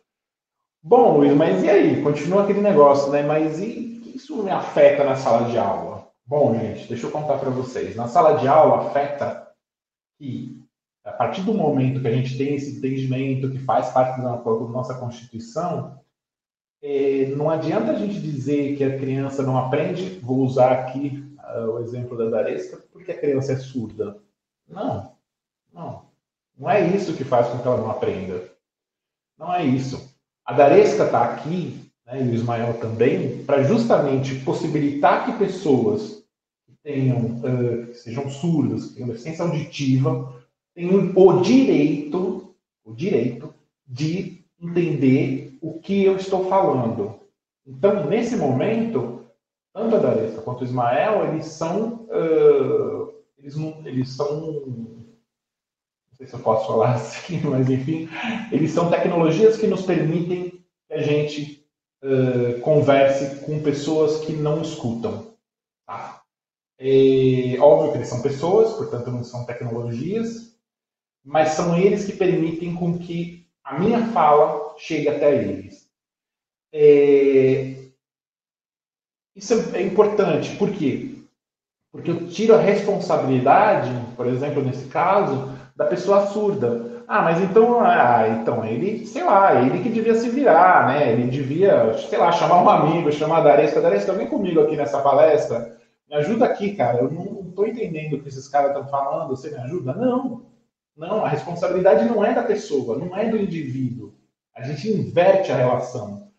Bom, 0.81 1.17
Luiz, 1.17 1.33
mas 1.33 1.63
e 1.63 1.69
aí? 1.69 2.01
Continua 2.01 2.43
aquele 2.43 2.61
negócio, 2.61 3.11
né? 3.11 3.21
Mas 3.21 3.59
e 3.59 4.13
isso 4.15 4.41
me 4.41 4.49
afeta 4.49 5.03
na 5.03 5.15
sala 5.15 5.49
de 5.49 5.57
aula? 5.57 6.07
Bom, 6.25 6.53
gente, 6.57 6.87
deixa 6.87 7.07
eu 7.07 7.11
contar 7.11 7.37
para 7.37 7.49
vocês. 7.49 7.95
Na 7.95 8.07
sala 8.07 8.37
de 8.37 8.47
aula 8.47 8.87
afeta 8.87 9.47
que 10.17 10.63
a 11.03 11.11
partir 11.11 11.41
do 11.41 11.53
momento 11.53 12.01
que 12.01 12.07
a 12.07 12.11
gente 12.11 12.37
tem 12.37 12.55
esse 12.55 12.77
entendimento 12.77 13.49
que 13.49 13.57
faz 13.59 13.89
parte 13.89 14.21
da 14.21 14.37
nossa 14.37 14.93
Constituição, 14.95 15.99
é, 16.81 17.25
não 17.35 17.49
adianta 17.49 17.91
a 17.91 17.95
gente 17.95 18.19
dizer 18.19 18.77
que 18.77 18.83
a 18.83 18.97
criança 18.97 19.43
não 19.43 19.57
aprende, 19.57 20.19
vou 20.21 20.39
usar 20.39 20.71
aqui 20.71 21.23
uh, 21.39 21.71
o 21.71 21.79
exemplo 21.79 22.17
da 22.17 22.29
Daresca, 22.29 22.77
porque 22.91 23.11
a 23.11 23.17
criança 23.19 23.53
é 23.53 23.57
surda. 23.57 24.17
Não, 24.67 25.13
não. 25.73 26.07
Não 26.57 26.69
é 26.69 26.85
isso 26.87 27.15
que 27.15 27.23
faz 27.23 27.47
com 27.47 27.59
que 27.59 27.67
ela 27.67 27.77
não 27.77 27.91
aprenda. 27.91 28.49
Não 29.37 29.53
é 29.53 29.65
isso. 29.65 30.13
A 30.45 30.53
Daresca 30.53 31.05
está 31.05 31.25
aqui, 31.25 31.91
né, 32.05 32.21
e 32.21 32.29
o 32.29 32.33
Ismael 32.33 32.79
também, 32.79 33.43
para 33.43 33.63
justamente 33.63 34.35
possibilitar 34.39 35.25
que 35.25 35.37
pessoas 35.37 36.23
que 36.65 36.73
tenham, 36.81 37.17
uh, 37.17 37.87
que 37.87 37.95
sejam 37.95 38.29
surdas, 38.29 38.87
que 38.87 38.95
tenham 38.95 39.09
deficiência 39.09 39.43
auditiva, 39.43 40.33
tem 40.73 40.89
o 40.93 41.41
direito, 41.41 42.55
o 42.85 42.93
direito 42.93 43.53
de 43.85 44.45
entender 44.61 45.48
o 45.61 45.79
que 45.79 46.03
eu 46.03 46.15
estou 46.15 46.49
falando. 46.49 47.19
Então, 47.65 48.05
nesse 48.07 48.35
momento, 48.35 49.25
tanto 49.73 49.95
a 49.95 49.99
Daressa 49.99 50.41
quanto 50.41 50.61
o 50.61 50.63
Ismael, 50.63 51.27
eles 51.27 51.45
são, 51.45 52.07
uh, 52.09 53.13
eles, 53.37 53.55
eles 53.85 54.09
são, 54.09 54.41
não 54.41 55.05
sei 56.17 56.27
se 56.27 56.33
eu 56.33 56.39
posso 56.39 56.67
falar 56.67 56.95
assim, 56.95 57.39
mas 57.41 57.69
enfim, 57.69 58.09
eles 58.51 58.71
são 58.71 58.89
tecnologias 58.89 59.57
que 59.57 59.67
nos 59.67 59.83
permitem 59.83 60.63
que 60.87 60.93
a 60.93 61.01
gente 61.01 61.65
uh, 62.03 62.59
converse 62.61 63.45
com 63.45 63.61
pessoas 63.61 64.25
que 64.25 64.33
não 64.33 64.61
escutam. 64.61 65.33
Tá? 65.85 66.21
É 66.79 67.57
óbvio 67.59 67.91
que 67.91 67.97
eles 67.97 68.07
são 68.07 68.21
pessoas, 68.21 68.73
portanto 68.73 69.11
não 69.11 69.23
são 69.23 69.45
tecnologias, 69.45 70.57
mas 71.23 71.49
são 71.49 71.77
eles 71.77 72.05
que 72.05 72.13
permitem 72.13 72.73
com 72.73 72.97
que 72.97 73.38
a 73.69 73.77
minha 73.77 74.03
fala 74.07 74.73
chegue 74.77 75.07
até 75.07 75.35
eles. 75.35 75.87
É... 76.73 77.75
Isso 79.35 79.53
é 79.75 79.81
importante, 79.83 80.55
por 80.57 80.71
quê? 80.71 81.15
Porque 81.91 82.09
eu 82.09 82.27
tiro 82.27 82.55
a 82.55 82.59
responsabilidade, 82.59 83.91
por 84.17 84.25
exemplo, 84.25 84.63
nesse 84.63 84.87
caso, 84.87 85.51
da 85.75 85.85
pessoa 85.85 86.25
surda. 86.27 87.03
Ah, 87.07 87.21
mas 87.21 87.41
então, 87.41 87.79
ah, 87.81 88.27
então 88.27 88.65
ele, 88.65 89.05
sei 89.05 89.23
lá, 89.23 89.61
ele 89.61 89.83
que 89.83 89.89
devia 89.89 90.15
se 90.15 90.29
virar, 90.29 90.87
né? 90.87 91.13
Ele 91.13 91.29
devia, 91.29 91.93
sei 91.97 92.17
lá, 92.17 92.31
chamar 92.31 92.63
um 92.63 92.69
amigo, 92.69 93.11
chamar 93.11 93.37
a 93.37 93.41
Daresca. 93.41 93.81
Daresca, 93.81 94.13
vem 94.13 94.27
comigo 94.27 94.61
aqui 94.61 94.75
nessa 94.75 94.99
palestra. 95.01 95.77
Me 96.07 96.15
ajuda 96.15 96.45
aqui, 96.45 96.75
cara. 96.75 96.99
Eu 96.99 97.11
não 97.11 97.47
estou 97.49 97.67
entendendo 97.67 98.13
o 98.13 98.21
que 98.21 98.29
esses 98.29 98.47
caras 98.47 98.69
estão 98.69 98.87
falando. 98.87 99.29
Você 99.29 99.49
me 99.51 99.57
ajuda? 99.57 99.93
Não. 99.93 100.48
Não, 100.99 101.25
a 101.25 101.29
responsabilidade 101.29 102.05
não 102.05 102.23
é 102.23 102.33
da 102.33 102.43
pessoa, 102.43 102.97
não 102.97 103.17
é 103.17 103.29
do 103.29 103.37
indivíduo. 103.37 104.13
A 104.55 104.61
gente 104.63 104.89
inverte 104.89 105.51
a 105.51 105.55
relação. 105.55 106.29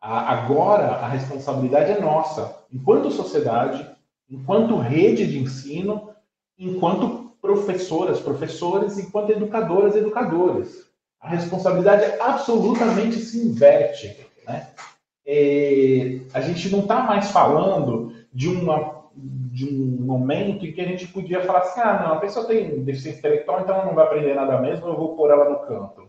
agora, 0.00 0.96
a 0.96 1.08
responsabilidade 1.08 1.92
é 1.92 2.00
nossa, 2.00 2.54
enquanto 2.72 3.10
sociedade, 3.10 3.84
enquanto 4.28 4.76
rede 4.76 5.26
de 5.26 5.38
ensino, 5.38 6.10
enquanto 6.58 7.32
professoras, 7.40 8.20
professores, 8.20 8.98
enquanto 8.98 9.30
educadoras, 9.30 9.96
educadores. 9.96 10.86
A 11.18 11.28
responsabilidade 11.28 12.20
absolutamente 12.20 13.16
se 13.18 13.38
inverte. 13.38 14.16
Né? 14.46 14.68
é, 15.32 16.20
a 16.34 16.40
gente 16.40 16.68
não 16.70 16.80
está 16.80 17.02
mais 17.02 17.30
falando 17.30 18.12
de, 18.32 18.48
uma, 18.48 18.99
de 19.60 19.74
um 19.74 20.04
momento 20.04 20.64
em 20.64 20.72
que 20.72 20.80
a 20.80 20.86
gente 20.86 21.06
podia 21.08 21.44
falar 21.44 21.60
assim, 21.60 21.80
ah, 21.80 22.02
não, 22.02 22.14
a 22.14 22.20
pessoa 22.20 22.46
tem 22.46 22.82
deficiência 22.82 23.18
intelectual, 23.18 23.60
então 23.60 23.74
ela 23.74 23.86
não 23.86 23.94
vai 23.94 24.06
aprender 24.06 24.34
nada 24.34 24.58
mesmo, 24.58 24.86
eu 24.86 24.96
vou 24.96 25.14
pôr 25.14 25.30
ela 25.30 25.50
no 25.50 25.66
canto. 25.66 26.08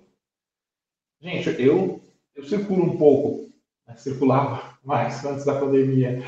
Gente, 1.19 1.61
eu, 1.61 2.01
eu 2.33 2.43
circulo 2.45 2.83
um 2.83 2.97
pouco, 2.97 3.51
né, 3.85 3.95
circulava 3.97 4.77
mais 4.83 5.23
antes 5.25 5.43
da 5.43 5.59
pandemia, 5.59 6.23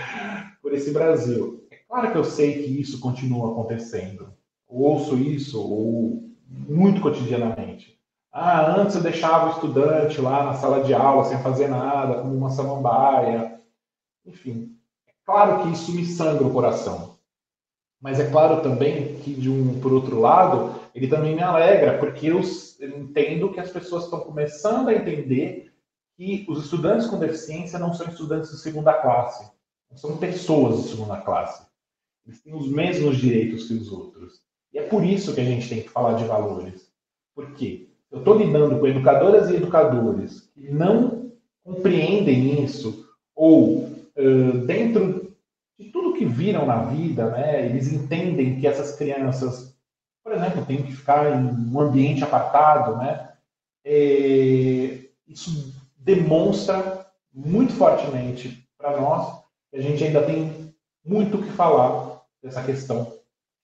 por 0.61 0.73
esse 0.73 0.91
Brasil. 0.91 1.65
É 1.71 1.77
claro 1.87 2.11
que 2.11 2.17
eu 2.17 2.25
sei 2.25 2.61
que 2.61 2.81
isso 2.81 2.99
continua 2.99 3.51
acontecendo. 3.51 4.33
Ouço 4.67 5.17
isso 5.17 5.61
ou 5.61 6.29
muito 6.47 7.01
cotidianamente. 7.01 7.97
Ah, 8.31 8.81
antes 8.81 8.95
eu 8.95 9.01
deixava 9.01 9.47
o 9.47 9.51
estudante 9.51 10.19
lá 10.19 10.43
na 10.43 10.53
sala 10.55 10.83
de 10.83 10.93
aula 10.93 11.23
sem 11.23 11.37
fazer 11.39 11.69
nada, 11.69 12.21
como 12.21 12.35
uma 12.35 12.49
samambaia. 12.49 13.61
Enfim, 14.25 14.75
é 15.07 15.11
claro 15.25 15.63
que 15.63 15.69
isso 15.69 15.93
me 15.93 16.05
sangra 16.05 16.45
o 16.45 16.51
coração. 16.51 17.12
Mas 18.03 18.19
é 18.19 18.29
claro 18.29 18.61
também 18.61 19.15
que, 19.19 19.33
de 19.33 19.49
um 19.49 19.79
por 19.79 19.93
outro 19.93 20.19
lado, 20.19 20.77
ele 20.93 21.07
também 21.07 21.33
me 21.33 21.41
alegra, 21.41 21.97
porque 21.97 22.27
eu, 22.27 22.41
entendo 22.81 23.53
que 23.53 23.61
as 23.61 23.69
pessoas 23.69 24.03
estão 24.03 24.19
começando 24.19 24.89
a 24.89 24.93
entender 24.93 25.71
que 26.17 26.45
os 26.49 26.65
estudantes 26.65 27.07
com 27.07 27.17
deficiência 27.17 27.79
não 27.79 27.93
são 27.93 28.05
estudantes 28.09 28.51
de 28.51 28.59
segunda 28.59 28.91
classe, 28.91 29.49
são 29.95 30.17
pessoas 30.17 30.83
de 30.83 30.89
segunda 30.89 31.15
classe. 31.21 31.65
Eles 32.27 32.41
têm 32.41 32.53
os 32.53 32.67
mesmos 32.67 33.15
direitos 33.15 33.69
que 33.69 33.73
os 33.73 33.89
outros. 33.89 34.41
E 34.73 34.79
é 34.79 34.81
por 34.81 35.05
isso 35.05 35.33
que 35.33 35.39
a 35.39 35.45
gente 35.45 35.69
tem 35.69 35.81
que 35.81 35.89
falar 35.89 36.15
de 36.15 36.25
valores. 36.25 36.91
Por 37.33 37.53
quê? 37.53 37.87
Eu 38.11 38.19
estou 38.19 38.37
lidando 38.37 38.79
com 38.79 38.87
educadoras 38.87 39.49
e 39.49 39.55
educadores 39.55 40.51
que 40.53 40.69
não 40.69 41.31
compreendem 41.63 42.61
isso, 42.63 43.07
ou 43.33 43.85
uh, 44.17 44.57
dentro 44.65 45.32
de 45.83 45.89
tudo 45.91 46.13
que 46.13 46.25
viram 46.25 46.65
na 46.65 46.83
vida, 46.83 47.29
né, 47.31 47.65
eles 47.65 47.91
entendem 47.91 48.59
que 48.59 48.67
essas 48.67 48.95
crianças, 48.95 49.75
por 50.23 50.33
exemplo, 50.33 50.65
têm 50.65 50.83
que 50.83 50.93
ficar 50.93 51.31
em 51.31 51.73
um 51.73 51.79
ambiente 51.79 52.23
apartado, 52.23 52.97
né, 52.97 53.29
é, 53.85 54.99
isso 55.27 55.73
demonstra 55.97 57.05
muito 57.33 57.73
fortemente 57.73 58.67
para 58.77 58.99
nós 58.99 59.43
que 59.71 59.77
a 59.77 59.81
gente 59.81 60.03
ainda 60.03 60.23
tem 60.23 60.73
muito 61.05 61.37
o 61.37 61.43
que 61.43 61.49
falar 61.49 62.21
dessa 62.41 62.63
questão 62.63 63.11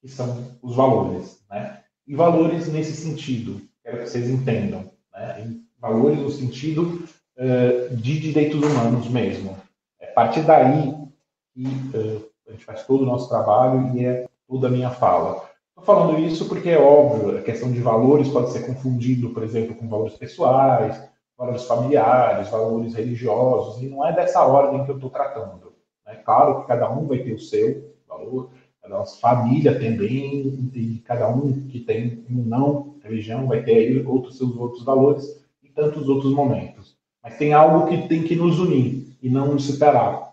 que 0.02 0.08
são 0.08 0.58
os 0.62 0.76
valores, 0.76 1.40
né? 1.50 1.82
E 2.08 2.16
valores 2.16 2.68
nesse 2.72 2.96
sentido, 2.96 3.62
quero 3.84 4.00
que 4.00 4.10
vocês 4.10 4.30
entendam, 4.30 4.90
né? 5.14 5.60
valores 5.78 6.20
no 6.20 6.30
sentido 6.30 7.04
uh, 7.38 7.96
de 7.96 8.20
direitos 8.20 8.62
humanos 8.62 9.08
mesmo. 9.10 9.56
É 10.00 10.10
a 10.10 10.14
partir 10.14 10.42
daí 10.42 10.94
que 11.60 11.98
uh, 11.98 12.26
a 12.48 12.52
gente 12.52 12.64
faz 12.64 12.86
todo 12.86 13.04
o 13.04 13.06
nosso 13.06 13.28
trabalho 13.28 13.96
e 13.96 14.06
é 14.06 14.28
toda 14.48 14.68
a 14.68 14.72
minha 14.72 14.90
fala. 14.90 15.44
Estou 15.70 15.84
falando 15.84 16.20
isso 16.20 16.48
porque 16.48 16.70
é 16.70 16.80
óbvio, 16.80 17.38
a 17.38 17.42
questão 17.42 17.72
de 17.72 17.82
valores 17.82 18.30
pode 18.30 18.52
ser 18.52 18.66
confundido, 18.66 19.32
por 19.32 19.44
exemplo, 19.44 19.76
com 19.76 19.88
valores 19.88 20.16
pessoais, 20.16 21.02
valores 21.38 21.64
familiares, 21.64 22.50
valores 22.50 22.94
religiosos, 22.94 23.82
e 23.82 23.88
não 23.88 24.06
é 24.06 24.14
dessa 24.14 24.46
ordem 24.46 24.84
que 24.86 24.92
eu 24.92 24.96
estou 24.96 25.10
tratando. 25.10 25.74
É 26.06 26.16
claro 26.16 26.62
que 26.62 26.68
cada 26.68 26.90
um 26.92 27.08
vai 27.08 27.20
ter 27.20 27.34
o 27.34 27.40
seu 27.40 27.94
valor, 28.08 28.52
a 28.84 28.90
nossa 28.90 29.20
família 29.20 29.78
também, 29.78 30.70
e 30.74 31.02
cada 31.06 31.30
um 31.30 31.68
que 31.68 31.80
tem 31.82 32.26
um 32.30 32.44
não 32.44 32.96
religião 33.04 33.48
vai 33.48 33.64
ter 33.64 33.76
aí 33.76 34.06
outros 34.06 34.38
seus 34.38 34.56
outros 34.56 34.84
valores 34.84 35.26
e 35.64 35.70
tantos 35.70 36.08
outros 36.08 36.34
momentos. 36.34 36.98
Mas 37.24 37.38
tem 37.38 37.54
algo 37.54 37.88
que 37.88 38.08
tem 38.08 38.24
que 38.24 38.36
nos 38.36 38.60
unir 38.60 39.18
e 39.22 39.30
não 39.30 39.54
nos 39.54 39.66
separar. 39.66 40.29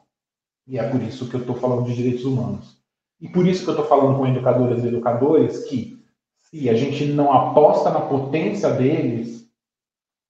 E 0.66 0.78
é 0.78 0.88
por 0.88 1.02
isso 1.02 1.28
que 1.28 1.34
eu 1.34 1.40
estou 1.40 1.56
falando 1.56 1.86
de 1.86 1.94
direitos 1.94 2.24
humanos. 2.24 2.76
E 3.20 3.28
por 3.28 3.46
isso 3.46 3.64
que 3.64 3.70
eu 3.70 3.74
estou 3.74 3.86
falando 3.86 4.18
com 4.18 4.26
educadoras 4.26 4.82
e 4.82 4.88
educadores 4.88 5.64
que, 5.64 5.98
se 6.36 6.68
a 6.68 6.74
gente 6.74 7.06
não 7.06 7.32
aposta 7.32 7.90
na 7.90 8.00
potência 8.00 8.70
deles, 8.70 9.48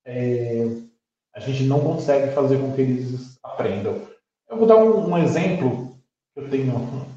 é, 0.05 0.67
a 1.33 1.39
gente 1.39 1.63
não 1.63 1.79
consegue 1.79 2.33
fazer 2.33 2.59
com 2.59 2.71
que 2.73 2.81
eles 2.81 3.37
aprendam. 3.43 4.01
Eu 4.49 4.57
vou 4.57 4.67
dar 4.67 4.77
um, 4.77 5.09
um 5.09 5.17
exemplo 5.17 5.97
que 6.33 6.39
eu 6.39 6.49
tenho 6.49 7.07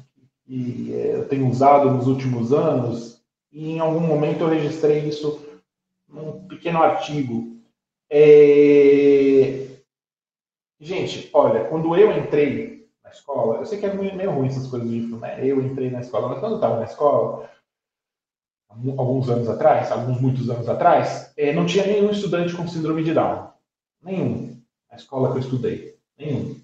que 0.45 0.91
eu 0.91 1.27
tenho 1.29 1.47
usado 1.47 1.89
nos 1.91 2.07
últimos 2.07 2.51
anos, 2.51 3.21
e 3.51 3.71
em 3.71 3.79
algum 3.79 4.01
momento 4.01 4.41
eu 4.41 4.49
registrei 4.49 4.99
isso 5.07 5.45
num 6.09 6.45
pequeno 6.47 6.81
artigo. 6.81 7.55
É... 8.09 9.67
Gente, 10.79 11.29
olha, 11.33 11.63
quando 11.65 11.95
eu 11.95 12.11
entrei 12.17 12.80
escola, 13.11 13.57
eu 13.57 13.65
sei 13.65 13.79
que 13.79 13.85
é 13.85 13.93
meio 13.93 14.31
ruim 14.31 14.47
essas 14.47 14.67
coisas 14.67 14.89
de 14.89 15.01
né? 15.15 15.45
Eu 15.45 15.61
entrei 15.61 15.89
na 15.89 16.01
escola, 16.01 16.29
mas 16.29 16.39
quando 16.39 16.53
eu 16.53 16.57
estava 16.57 16.77
na 16.77 16.85
escola, 16.85 17.49
alguns 18.69 19.29
anos 19.29 19.49
atrás, 19.49 19.91
alguns 19.91 20.19
muitos 20.21 20.49
anos 20.49 20.67
atrás, 20.67 21.33
é, 21.37 21.53
não 21.53 21.65
tinha 21.65 21.85
nenhum 21.85 22.09
estudante 22.09 22.55
com 22.55 22.67
síndrome 22.67 23.03
de 23.03 23.13
Down. 23.13 23.49
Nenhum. 24.01 24.61
Na 24.89 24.97
escola 24.97 25.31
que 25.31 25.37
eu 25.37 25.41
estudei. 25.41 25.95
Nenhum. 26.17 26.59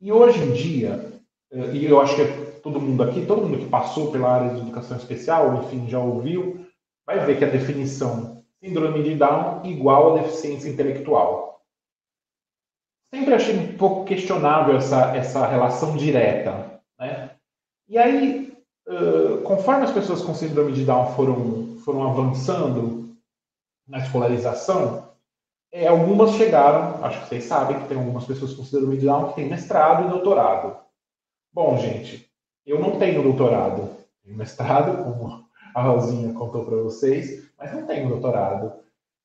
E 0.00 0.12
hoje 0.12 0.40
em 0.40 0.52
dia, 0.52 1.12
é, 1.52 1.70
e 1.72 1.84
eu 1.84 2.00
acho 2.00 2.16
que 2.16 2.60
todo 2.60 2.80
mundo 2.80 3.02
aqui, 3.02 3.24
todo 3.26 3.42
mundo 3.42 3.58
que 3.58 3.66
passou 3.66 4.10
pela 4.10 4.30
área 4.30 4.54
de 4.54 4.60
educação 4.60 4.96
especial, 4.96 5.62
enfim, 5.62 5.88
já 5.88 5.98
ouviu, 5.98 6.66
vai 7.06 7.24
ver 7.24 7.38
que 7.38 7.44
a 7.44 7.50
definição 7.50 8.42
síndrome 8.62 9.02
de 9.02 9.14
Down 9.14 9.64
igual 9.64 10.16
a 10.16 10.22
deficiência 10.22 10.68
intelectual. 10.68 11.53
Sempre 13.14 13.34
achei 13.34 13.56
um 13.56 13.76
pouco 13.76 14.04
questionável 14.04 14.76
essa, 14.76 15.16
essa 15.16 15.46
relação 15.46 15.96
direta. 15.96 16.80
Né? 16.98 17.30
E 17.88 17.96
aí, 17.96 18.52
uh, 18.88 19.40
conforme 19.42 19.84
as 19.84 19.92
pessoas 19.92 20.20
com 20.20 20.34
síndrome 20.34 20.72
de 20.72 20.84
Down 20.84 21.14
foram, 21.14 21.76
foram 21.84 22.10
avançando 22.10 23.16
na 23.86 23.98
escolarização, 23.98 25.10
é, 25.70 25.86
algumas 25.86 26.32
chegaram, 26.32 27.04
acho 27.04 27.20
que 27.20 27.28
vocês 27.28 27.44
sabem 27.44 27.78
que 27.78 27.86
tem 27.86 27.96
algumas 27.96 28.24
pessoas 28.24 28.52
com 28.52 28.64
síndrome 28.64 28.96
de 28.96 29.06
Down 29.06 29.28
que 29.28 29.36
têm 29.36 29.48
mestrado 29.48 30.06
e 30.06 30.10
doutorado. 30.10 30.76
Bom, 31.52 31.78
gente, 31.78 32.28
eu 32.66 32.80
não 32.80 32.98
tenho 32.98 33.22
doutorado, 33.22 33.90
tenho 34.24 34.36
mestrado, 34.36 35.04
como 35.04 35.44
a 35.72 35.82
Rosinha 35.82 36.32
contou 36.32 36.64
para 36.64 36.76
vocês, 36.78 37.48
mas 37.56 37.72
não 37.72 37.86
tenho 37.86 38.08
doutorado. 38.08 38.72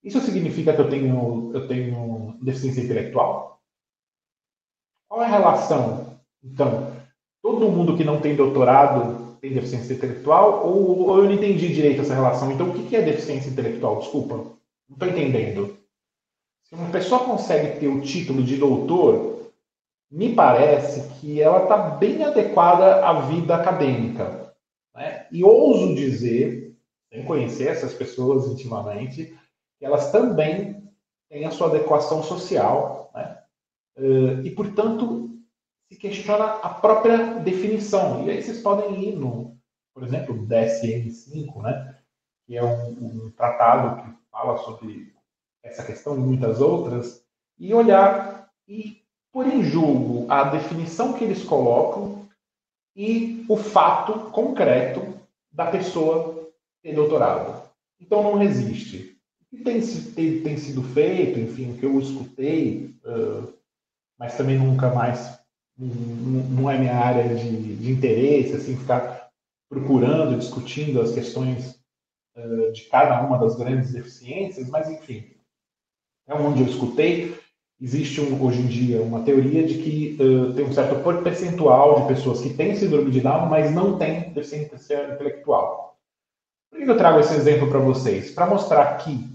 Isso 0.03 0.19
significa 0.19 0.73
que 0.73 0.81
eu 0.81 0.89
tenho, 0.91 1.51
eu 1.55 1.67
tenho 1.67 2.37
deficiência 2.39 2.81
intelectual? 2.81 3.58
Qual 5.09 5.23
é 5.23 5.25
a 5.25 5.29
relação? 5.29 6.19
Então, 6.43 6.93
todo 7.41 7.69
mundo 7.69 7.97
que 7.97 8.03
não 8.03 8.21
tem 8.21 8.35
doutorado 8.35 9.37
tem 9.41 9.53
deficiência 9.53 9.93
intelectual? 9.93 10.67
Ou, 10.67 11.09
ou 11.09 11.17
eu 11.17 11.23
não 11.23 11.31
entendi 11.31 11.73
direito 11.73 12.01
essa 12.01 12.13
relação? 12.13 12.51
Então, 12.51 12.69
o 12.69 12.73
que 12.87 12.95
é 12.95 13.01
deficiência 13.01 13.49
intelectual? 13.49 13.99
Desculpa, 13.99 14.35
não 14.35 14.93
estou 14.93 15.09
entendendo. 15.09 15.75
Se 16.63 16.75
uma 16.75 16.91
pessoa 16.91 17.25
consegue 17.25 17.79
ter 17.79 17.87
o 17.87 18.01
título 18.01 18.43
de 18.43 18.57
doutor, 18.57 19.51
me 20.11 20.35
parece 20.35 21.09
que 21.19 21.41
ela 21.41 21.63
está 21.63 21.77
bem 21.77 22.23
adequada 22.23 23.03
à 23.03 23.21
vida 23.21 23.55
acadêmica. 23.55 24.53
Né? 24.95 25.25
E 25.31 25.43
ouso 25.43 25.95
dizer, 25.95 26.75
sem 27.11 27.23
conhecer 27.25 27.69
essas 27.69 27.93
pessoas 27.93 28.45
intimamente, 28.47 29.35
que 29.79 29.85
elas 29.85 30.11
também 30.11 30.83
têm 31.29 31.45
a 31.45 31.51
sua 31.51 31.67
adequação 31.67 32.21
social. 32.21 33.11
Né? 33.15 33.38
Eh, 33.99 34.41
e, 34.45 34.51
portanto, 34.51 35.29
se 35.91 35.97
questiona 35.97 36.45
a 36.45 36.69
própria 36.69 37.35
definição. 37.39 38.25
E 38.25 38.31
aí 38.31 38.41
vocês 38.41 38.61
podem 38.61 39.03
ir 39.03 39.15
no, 39.15 39.57
por 39.93 40.03
exemplo, 40.03 40.47
DSM-5, 40.47 41.61
né? 41.61 41.97
que 42.45 42.55
é 42.55 42.63
um, 42.63 43.25
um 43.27 43.31
tratado 43.31 44.01
que 44.01 44.17
fala 44.31 44.57
sobre 44.59 45.13
essa 45.61 45.83
questão 45.83 46.15
e 46.15 46.19
muitas 46.19 46.61
outras, 46.61 47.23
e 47.59 47.73
olhar 47.73 48.49
e 48.67 49.01
por 49.31 49.45
em 49.45 49.63
julgo 49.63 50.25
a 50.31 50.45
definição 50.45 51.13
que 51.13 51.23
eles 51.23 51.43
colocam 51.43 52.27
e 52.95 53.45
o 53.47 53.57
fato 53.57 54.31
concreto 54.31 55.19
da 55.51 55.65
pessoa 55.67 56.49
ter 56.81 56.95
doutorado. 56.95 57.69
Então 57.99 58.23
não 58.23 58.35
resiste. 58.35 59.19
O 59.41 59.57
que 59.57 59.63
tem, 59.63 59.81
tem, 59.81 60.41
tem 60.41 60.57
sido 60.57 60.81
feito, 60.81 61.39
enfim, 61.39 61.71
o 61.71 61.77
que 61.77 61.85
eu 61.85 61.99
escutei, 61.99 62.95
uh, 63.03 63.53
mas 64.19 64.35
também 64.35 64.59
nunca 64.59 64.93
mais, 64.93 65.39
não 65.77 66.69
é 66.69 66.77
minha 66.77 66.95
área 66.95 67.33
de, 67.33 67.75
de 67.77 67.91
interesse, 67.91 68.53
assim, 68.53 68.75
ficar 68.75 69.29
procurando, 69.69 70.37
discutindo 70.37 71.01
as 71.01 71.13
questões 71.13 71.79
uh, 72.35 72.71
de 72.73 72.83
cada 72.83 73.21
uma 73.25 73.37
das 73.37 73.55
grandes 73.55 73.93
deficiências, 73.93 74.67
mas 74.69 74.89
enfim, 74.89 75.31
é 76.27 76.33
onde 76.35 76.61
eu 76.61 76.67
escutei 76.67 77.39
existe 77.81 78.19
um, 78.19 78.43
hoje 78.43 78.61
em 78.61 78.67
dia 78.67 79.01
uma 79.01 79.23
teoria 79.23 79.65
de 79.65 79.75
que 79.75 80.17
uh, 80.21 80.53
tem 80.53 80.65
um 80.65 80.73
certo 80.73 81.01
percentual 81.23 82.01
de 82.01 82.07
pessoas 82.13 82.41
que 82.41 82.53
têm 82.53 82.75
síndrome 82.75 83.09
de 83.11 83.21
Down, 83.21 83.47
mas 83.47 83.73
não 83.73 83.97
têm 83.97 84.33
deficiência 84.33 85.13
intelectual. 85.13 85.97
Por 86.69 86.79
que 86.79 86.89
eu 86.89 86.97
trago 86.97 87.19
esse 87.19 87.33
exemplo 87.33 87.69
para 87.69 87.79
vocês? 87.79 88.31
Para 88.31 88.47
mostrar 88.47 88.97
que 88.97 89.27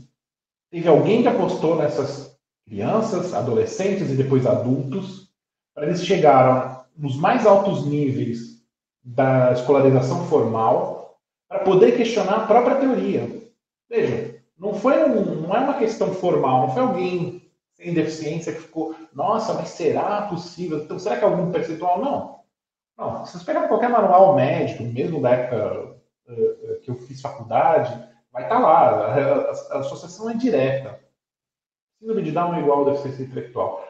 teve 0.71 0.89
alguém 0.89 1.23
que 1.23 1.29
apostou 1.29 1.77
nessas 1.77 2.34
crianças, 2.67 3.35
adolescentes 3.35 4.11
e 4.11 4.17
depois 4.17 4.47
adultos, 4.47 5.29
para 5.75 5.87
eles 5.87 6.05
chegarem 6.05 6.77
nos 6.97 7.17
mais 7.17 7.47
altos 7.47 7.85
níveis 7.87 8.63
da 9.03 9.53
escolarização 9.53 10.27
formal 10.27 11.19
para 11.49 11.61
poder 11.61 11.97
questionar 11.97 12.37
a 12.37 12.47
própria 12.47 12.77
teoria. 12.77 13.43
Veja, 13.89 14.41
não 14.59 14.75
foi 14.75 15.05
um, 15.05 15.43
não 15.43 15.55
é 15.55 15.61
uma 15.61 15.75
questão 15.75 16.13
formal, 16.15 16.63
não 16.67 16.75
foi 16.75 16.83
alguém 16.83 17.43
sem 17.75 17.93
deficiência 17.93 18.53
que 18.53 18.63
ficou, 18.63 18.95
nossa, 19.13 19.53
mas 19.55 19.69
será 19.71 20.23
possível? 20.23 20.79
Então, 20.79 20.99
será 20.99 21.17
que 21.17 21.25
é 21.25 21.29
algum 21.29 21.51
percentual? 21.51 22.01
Não. 22.01 22.35
Não, 22.97 23.25
se 23.25 23.33
vocês 23.33 23.43
pegarem 23.43 23.69
qualquer 23.69 23.91
manual 23.91 24.37
médico, 24.37 24.85
mesmo 24.85 25.21
da 25.21 25.31
época 25.31 25.97
uh, 26.29 26.81
que 26.81 26.91
eu 26.91 26.95
fiz 26.95 27.21
faculdade, 27.21 27.93
vai 28.33 28.45
estar 28.45 28.57
tá 28.57 28.63
lá. 28.63 29.15
A, 29.71 29.79
associação 29.79 30.31
é 30.31 30.35
direta. 30.35 31.01
Síndrome 31.99 32.23
de 32.23 32.33
Down 32.33 32.55
é 32.55 32.61
igual 32.61 32.87
a 32.87 32.91
deficiência 32.91 33.25
intelectual. 33.25 33.87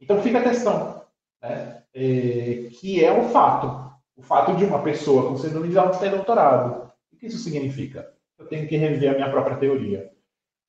Então 0.00 0.20
fica 0.22 0.38
a 0.38 0.42
questão, 0.42 1.02
né? 1.40 1.82
É, 1.94 2.68
que 2.70 3.04
é 3.04 3.12
o 3.12 3.28
fato. 3.28 3.92
O 4.16 4.22
fato 4.22 4.54
de 4.56 4.64
uma 4.64 4.82
pessoa 4.82 5.28
com 5.28 5.36
síndrome 5.36 5.68
de 5.68 5.74
Down 5.74 5.90
ter 5.92 6.10
doutorado. 6.10 6.90
O 7.12 7.16
que 7.16 7.26
isso 7.26 7.38
significa? 7.38 8.12
Eu 8.38 8.46
tenho 8.46 8.66
que 8.66 8.76
rever 8.76 9.10
a 9.10 9.14
minha 9.14 9.30
própria 9.30 9.56
teoria. 9.56 10.10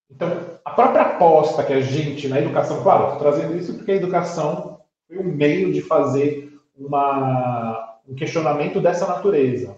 Então, 0.10 0.30
a 0.64 0.72
própria 0.72 1.02
aposta 1.02 1.64
que 1.64 1.74
a 1.74 1.82
gente 1.82 2.28
na 2.28 2.40
educação, 2.40 2.84
claro, 2.84 3.14
estou 3.14 3.20
trazendo 3.20 3.58
isso 3.58 3.74
porque 3.74 3.94
a 3.94 3.96
educação 3.96 4.80
foi 5.08 5.18
um 5.18 5.24
meio 5.24 5.74
de 5.74 5.82
fazer 5.82 6.54
uma, 6.76 8.00
um 8.08 8.14
questionamento 8.14 8.80
dessa 8.80 9.08
natureza. 9.08 9.78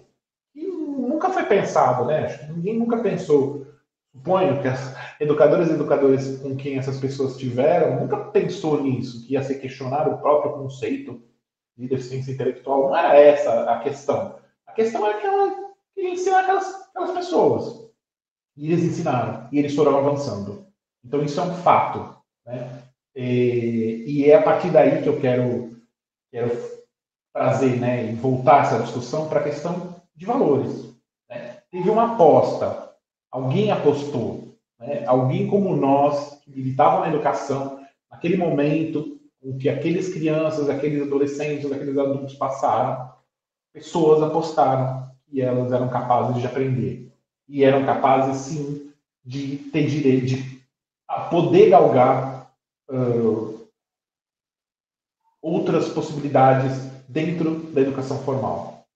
E 0.54 0.66
nunca 0.66 1.30
foi 1.30 1.44
pensado, 1.44 2.04
né? 2.04 2.50
Ninguém 2.54 2.78
nunca 2.78 2.98
pensou. 2.98 3.66
Suponho 4.16 4.60
que 4.60 4.68
as 4.68 4.94
educadoras 5.20 5.68
e 5.68 5.72
educadores 5.72 6.38
com 6.38 6.56
quem 6.56 6.78
essas 6.78 6.98
pessoas 6.98 7.36
tiveram 7.36 8.00
nunca 8.00 8.16
pensou 8.16 8.82
nisso, 8.82 9.24
que 9.24 9.34
ia 9.34 9.42
ser 9.42 9.56
questionar 9.56 10.08
o 10.08 10.18
próprio 10.18 10.54
conceito 10.54 11.22
de 11.76 11.86
deficiência 11.86 12.32
intelectual. 12.32 12.88
Não 12.88 12.96
era 12.96 13.14
essa 13.16 13.70
a 13.70 13.78
questão. 13.80 14.36
A 14.66 14.72
questão 14.72 15.06
é 15.06 15.20
que 15.20 15.26
ela 15.26 15.54
queria 15.94 16.10
ensinar 16.10 16.40
aquelas, 16.40 16.88
aquelas 16.88 17.10
pessoas. 17.12 17.90
E 18.56 18.72
eles 18.72 18.84
ensinaram, 18.84 19.48
e 19.52 19.58
eles 19.58 19.74
foram 19.74 19.98
avançando. 19.98 20.66
Então, 21.04 21.22
isso 21.22 21.38
é 21.38 21.44
um 21.44 21.54
fato. 21.56 22.16
Né? 22.44 22.82
E, 23.14 24.04
e 24.06 24.30
é 24.30 24.34
a 24.34 24.42
partir 24.42 24.70
daí 24.70 25.02
que 25.02 25.08
eu 25.08 25.20
quero, 25.20 25.76
quero 26.32 26.50
trazer 27.34 27.78
né, 27.78 28.10
e 28.10 28.14
voltar 28.14 28.62
essa 28.62 28.82
discussão 28.82 29.28
para 29.28 29.40
a 29.40 29.44
questão 29.44 29.94
de 30.16 30.24
valores. 30.24 30.94
Né? 31.28 31.58
Teve 31.70 31.90
uma 31.90 32.14
aposta, 32.14 32.85
alguém 33.30 33.70
apostou, 33.70 34.56
né? 34.78 35.04
alguém 35.06 35.48
como 35.48 35.74
nós, 35.76 36.40
que 36.42 36.50
militavam 36.50 37.00
na 37.00 37.08
educação, 37.08 37.80
naquele 38.10 38.36
momento, 38.36 39.18
o 39.40 39.56
que 39.56 39.68
aqueles 39.68 40.12
crianças, 40.12 40.68
aqueles 40.68 41.02
adolescentes, 41.02 41.70
aqueles 41.70 41.96
adultos 41.98 42.34
passaram, 42.34 43.10
pessoas 43.72 44.22
apostaram 44.22 45.10
que 45.28 45.40
elas 45.40 45.72
eram 45.72 45.88
capazes 45.88 46.40
de 46.40 46.46
aprender 46.46 47.12
e 47.48 47.62
eram 47.64 47.84
capazes 47.84 48.36
sim 48.42 48.92
de 49.24 49.56
ter 49.56 49.86
direito, 49.86 50.26
de 50.26 50.62
poder 51.30 51.70
galgar 51.70 52.50
uh, 52.90 53.68
outras 55.42 55.88
possibilidades 55.88 56.72
dentro 57.08 57.58
da 57.72 57.80
educação 57.80 58.18
formal. 58.22 58.86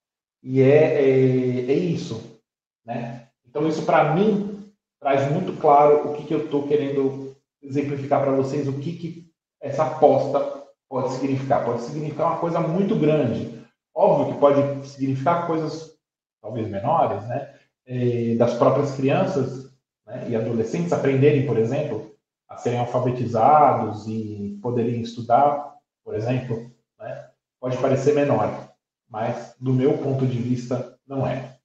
E 0.42 0.62
é, 0.62 0.94
é, 0.94 1.72
é 1.72 1.74
isso. 1.74 2.40
Né? 2.84 3.19
Então, 3.50 3.66
isso 3.66 3.84
para 3.84 4.14
mim 4.14 4.72
traz 5.00 5.30
muito 5.30 5.60
claro 5.60 6.10
o 6.10 6.14
que, 6.14 6.24
que 6.24 6.34
eu 6.34 6.44
estou 6.44 6.68
querendo 6.68 7.36
exemplificar 7.60 8.22
para 8.22 8.32
vocês, 8.32 8.68
o 8.68 8.78
que, 8.78 8.92
que 8.92 9.30
essa 9.60 9.84
aposta 9.84 10.64
pode 10.88 11.12
significar. 11.14 11.64
Pode 11.64 11.82
significar 11.82 12.28
uma 12.28 12.38
coisa 12.38 12.60
muito 12.60 12.94
grande. 12.94 13.60
Óbvio 13.94 14.32
que 14.32 14.40
pode 14.40 14.88
significar 14.88 15.46
coisas 15.46 15.98
talvez 16.40 16.68
menores, 16.68 17.26
né? 17.26 17.54
Eh, 17.86 18.36
das 18.36 18.54
próprias 18.54 18.94
crianças 18.94 19.70
né, 20.06 20.28
e 20.28 20.36
adolescentes 20.36 20.92
aprenderem, 20.92 21.46
por 21.46 21.58
exemplo, 21.58 22.14
a 22.48 22.56
serem 22.56 22.78
alfabetizados 22.78 24.06
e 24.06 24.58
poderem 24.62 25.00
estudar, 25.00 25.76
por 26.04 26.14
exemplo, 26.14 26.70
né, 26.98 27.30
pode 27.60 27.76
parecer 27.78 28.14
menor, 28.14 28.70
mas 29.08 29.54
do 29.58 29.72
meu 29.72 29.98
ponto 29.98 30.26
de 30.26 30.38
vista 30.38 30.96
não 31.06 31.26
é. 31.26 31.56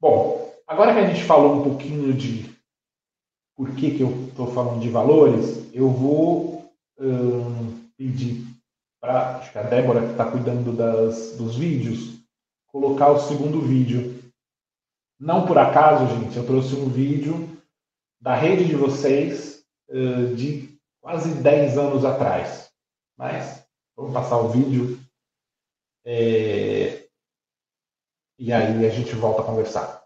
Bom, 0.00 0.39
agora 0.70 0.94
que 0.94 1.00
a 1.00 1.06
gente 1.08 1.24
falou 1.24 1.56
um 1.56 1.62
pouquinho 1.64 2.14
de 2.14 2.48
por 3.56 3.74
que, 3.74 3.96
que 3.96 4.02
eu 4.02 4.28
estou 4.28 4.46
falando 4.52 4.80
de 4.80 4.88
valores, 4.88 5.68
eu 5.74 5.90
vou 5.90 6.72
hum, 6.98 7.90
pedir 7.96 8.46
para 9.00 9.42
a 9.54 9.62
Débora 9.62 10.06
que 10.06 10.12
está 10.12 10.30
cuidando 10.30 10.72
das, 10.72 11.36
dos 11.36 11.56
vídeos 11.56 12.20
colocar 12.68 13.10
o 13.10 13.18
segundo 13.18 13.60
vídeo 13.60 14.20
não 15.18 15.44
por 15.46 15.58
acaso, 15.58 16.06
gente, 16.18 16.36
eu 16.36 16.46
trouxe 16.46 16.74
um 16.76 16.88
vídeo 16.88 17.60
da 18.18 18.34
rede 18.34 18.64
de 18.64 18.74
vocês 18.74 19.62
uh, 19.90 20.34
de 20.34 20.80
quase 20.98 21.34
10 21.42 21.76
anos 21.76 22.04
atrás. 22.06 22.70
Mas 23.18 23.62
vamos 23.94 24.14
passar 24.14 24.38
o 24.38 24.48
vídeo 24.48 24.98
é... 26.06 27.06
e 28.38 28.50
aí 28.50 28.86
a 28.86 28.88
gente 28.88 29.14
volta 29.14 29.42
a 29.42 29.44
conversar. 29.44 30.00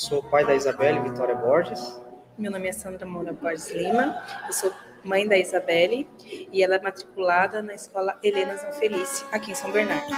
Sou 0.00 0.22
pai 0.22 0.46
da 0.46 0.54
Isabelle 0.54 0.98
Vitória 1.00 1.34
Borges. 1.34 2.00
Meu 2.38 2.50
nome 2.50 2.68
é 2.68 2.72
Sandra 2.72 3.04
Moura 3.04 3.34
Borges 3.34 3.70
Lima. 3.70 4.24
Eu 4.46 4.52
sou 4.54 4.72
mãe 5.04 5.28
da 5.28 5.36
Isabelle 5.36 6.08
e 6.24 6.64
ela 6.64 6.76
é 6.76 6.80
matriculada 6.80 7.62
na 7.62 7.74
escola 7.74 8.18
Helena 8.22 8.56
Zanfelice, 8.56 9.26
aqui 9.30 9.50
em 9.50 9.54
São 9.54 9.70
Bernardo. 9.70 10.10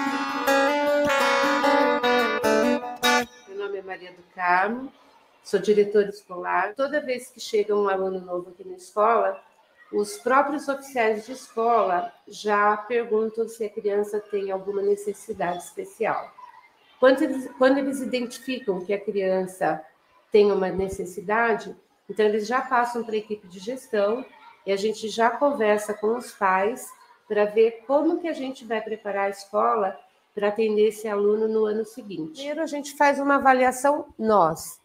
Meu 3.48 3.58
nome 3.58 3.78
é 3.78 3.82
Maria 3.82 4.12
do 4.12 4.22
Carmo, 4.36 4.92
sou 5.42 5.58
diretora 5.58 6.10
escolar. 6.10 6.74
Toda 6.76 7.00
vez 7.00 7.30
que 7.30 7.40
chega 7.40 7.74
um 7.74 7.88
aluno 7.88 8.20
novo 8.20 8.50
aqui 8.50 8.62
na 8.64 8.76
escola, 8.76 9.42
os 9.92 10.16
próprios 10.16 10.68
oficiais 10.68 11.26
de 11.26 11.32
escola 11.32 12.12
já 12.28 12.76
perguntam 12.76 13.48
se 13.48 13.64
a 13.64 13.68
criança 13.68 14.20
tem 14.20 14.52
alguma 14.52 14.80
necessidade 14.80 15.58
especial. 15.58 16.32
Quando 17.02 17.20
eles, 17.20 17.50
quando 17.58 17.78
eles 17.78 18.00
identificam 18.00 18.84
que 18.84 18.94
a 18.94 19.00
criança 19.00 19.84
tem 20.30 20.52
uma 20.52 20.68
necessidade, 20.68 21.74
então 22.08 22.24
eles 22.24 22.46
já 22.46 22.60
passam 22.60 23.02
para 23.02 23.16
a 23.16 23.18
equipe 23.18 23.48
de 23.48 23.58
gestão 23.58 24.24
e 24.64 24.70
a 24.70 24.76
gente 24.76 25.08
já 25.08 25.28
conversa 25.28 25.92
com 25.94 26.16
os 26.16 26.30
pais 26.30 26.88
para 27.26 27.44
ver 27.44 27.82
como 27.88 28.20
que 28.20 28.28
a 28.28 28.32
gente 28.32 28.64
vai 28.64 28.80
preparar 28.80 29.26
a 29.26 29.30
escola 29.30 29.98
para 30.32 30.46
atender 30.46 30.90
esse 30.90 31.08
aluno 31.08 31.48
no 31.48 31.64
ano 31.64 31.84
seguinte. 31.84 32.34
Primeiro 32.34 32.62
a 32.62 32.66
gente 32.66 32.94
faz 32.94 33.18
uma 33.18 33.34
avaliação 33.34 34.06
nós. 34.16 34.80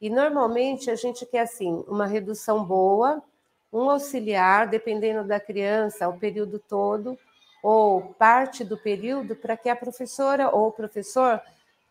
E 0.00 0.08
normalmente 0.08 0.88
a 0.88 0.94
gente 0.94 1.26
quer 1.26 1.40
assim, 1.40 1.84
uma 1.88 2.06
redução 2.06 2.64
boa, 2.64 3.20
um 3.72 3.90
auxiliar, 3.90 4.68
dependendo 4.68 5.24
da 5.26 5.40
criança, 5.40 6.08
o 6.08 6.16
período 6.16 6.60
todo 6.60 7.18
ou 7.60 8.14
parte 8.16 8.62
do 8.62 8.78
período 8.78 9.34
para 9.34 9.56
que 9.56 9.68
a 9.68 9.74
professora 9.74 10.48
ou 10.54 10.68
o 10.68 10.72
professor 10.72 11.42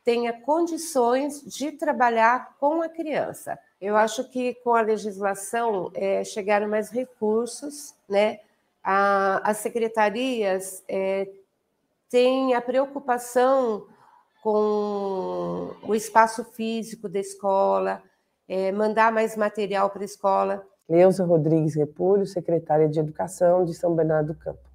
tenha 0.06 0.32
condições 0.32 1.42
de 1.42 1.72
trabalhar 1.72 2.56
com 2.60 2.84
a 2.84 2.88
criança. 2.88 3.58
Eu 3.82 3.98
acho 3.98 4.30
que 4.30 4.54
com 4.64 4.76
a 4.76 4.82
legislação 4.82 5.92
é, 5.96 6.24
chegaram 6.24 6.70
mais 6.70 6.92
recursos, 6.92 7.96
né? 8.08 8.40
A, 8.84 9.50
as 9.50 9.58
secretarias 9.58 10.84
é, 10.88 11.28
têm 12.08 12.54
a 12.54 12.62
preocupação 12.62 13.88
com 14.44 15.74
o 15.88 15.96
espaço 15.96 16.44
físico 16.44 17.10
da 17.10 17.20
escola, 17.20 18.02
é, 18.48 18.72
mandar 18.72 19.12
mais 19.12 19.36
material 19.36 19.90
para 19.90 20.04
a 20.04 20.06
escola. 20.06 20.64
Leusa 20.88 21.26
Rodrigues 21.26 21.74
Repúlio, 21.74 22.28
secretária 22.28 22.88
de 22.88 23.00
Educação 23.00 23.66
de 23.66 23.74
São 23.74 23.96
Bernardo 23.96 24.34
do 24.34 24.40
Campo. 24.40 24.70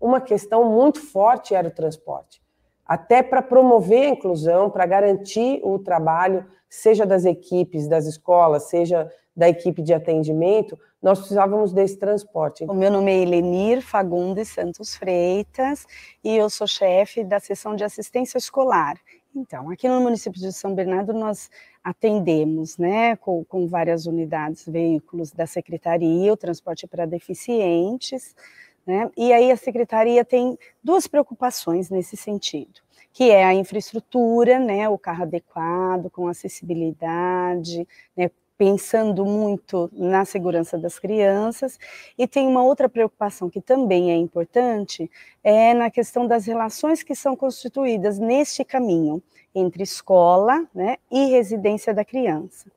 Uma 0.00 0.20
questão 0.20 0.64
muito 0.70 1.00
forte 1.00 1.56
era 1.56 1.66
o 1.66 1.72
transporte. 1.72 2.40
Até 2.86 3.22
para 3.22 3.42
promover 3.42 4.06
a 4.06 4.10
inclusão, 4.10 4.70
para 4.70 4.86
garantir 4.86 5.60
o 5.62 5.78
trabalho, 5.78 6.46
seja 6.68 7.04
das 7.04 7.24
equipes 7.24 7.88
das 7.88 8.06
escolas, 8.06 8.64
seja 8.64 9.10
da 9.36 9.48
equipe 9.48 9.82
de 9.82 9.92
atendimento, 9.92 10.78
nós 11.02 11.18
precisávamos 11.18 11.72
desse 11.72 11.98
transporte. 11.98 12.64
O 12.64 12.74
meu 12.74 12.90
nome 12.90 13.12
é 13.12 13.22
Elenir 13.22 13.82
Fagundes 13.82 14.48
Santos 14.48 14.96
Freitas 14.96 15.86
e 16.24 16.34
eu 16.34 16.48
sou 16.48 16.66
chefe 16.66 17.22
da 17.22 17.38
seção 17.38 17.76
de 17.76 17.84
assistência 17.84 18.38
escolar. 18.38 18.96
Então, 19.34 19.68
aqui 19.68 19.86
no 19.86 20.00
município 20.00 20.40
de 20.40 20.50
São 20.52 20.74
Bernardo 20.74 21.12
nós 21.12 21.50
atendemos, 21.84 22.78
né, 22.78 23.14
com, 23.16 23.44
com 23.44 23.66
várias 23.68 24.06
unidades, 24.06 24.66
veículos 24.66 25.30
da 25.30 25.46
secretaria, 25.46 26.32
o 26.32 26.36
transporte 26.36 26.86
para 26.86 27.04
deficientes, 27.04 28.34
né? 28.86 29.10
E 29.16 29.32
aí 29.32 29.50
a 29.50 29.56
secretaria 29.56 30.24
tem 30.24 30.58
duas 30.82 31.06
preocupações 31.06 31.90
nesse 31.90 32.16
sentido, 32.16 32.80
que 33.12 33.30
é 33.30 33.44
a 33.44 33.54
infraestrutura, 33.54 34.58
né, 34.58 34.88
o 34.88 34.98
carro 34.98 35.24
adequado, 35.24 36.10
com 36.10 36.28
acessibilidade, 36.28 37.86
né, 38.16 38.30
pensando 38.56 39.24
muito 39.24 39.90
na 39.92 40.24
segurança 40.24 40.78
das 40.78 40.98
crianças, 40.98 41.78
e 42.16 42.26
tem 42.26 42.46
uma 42.46 42.62
outra 42.62 42.88
preocupação 42.88 43.50
que 43.50 43.60
também 43.60 44.10
é 44.10 44.16
importante, 44.16 45.10
é 45.44 45.74
na 45.74 45.90
questão 45.90 46.26
das 46.26 46.46
relações 46.46 47.02
que 47.02 47.14
são 47.14 47.36
constituídas 47.36 48.18
neste 48.18 48.64
caminho 48.64 49.22
entre 49.54 49.82
escola 49.82 50.66
né, 50.74 50.96
e 51.10 51.26
residência 51.26 51.92
da 51.92 52.04
criança. 52.04 52.70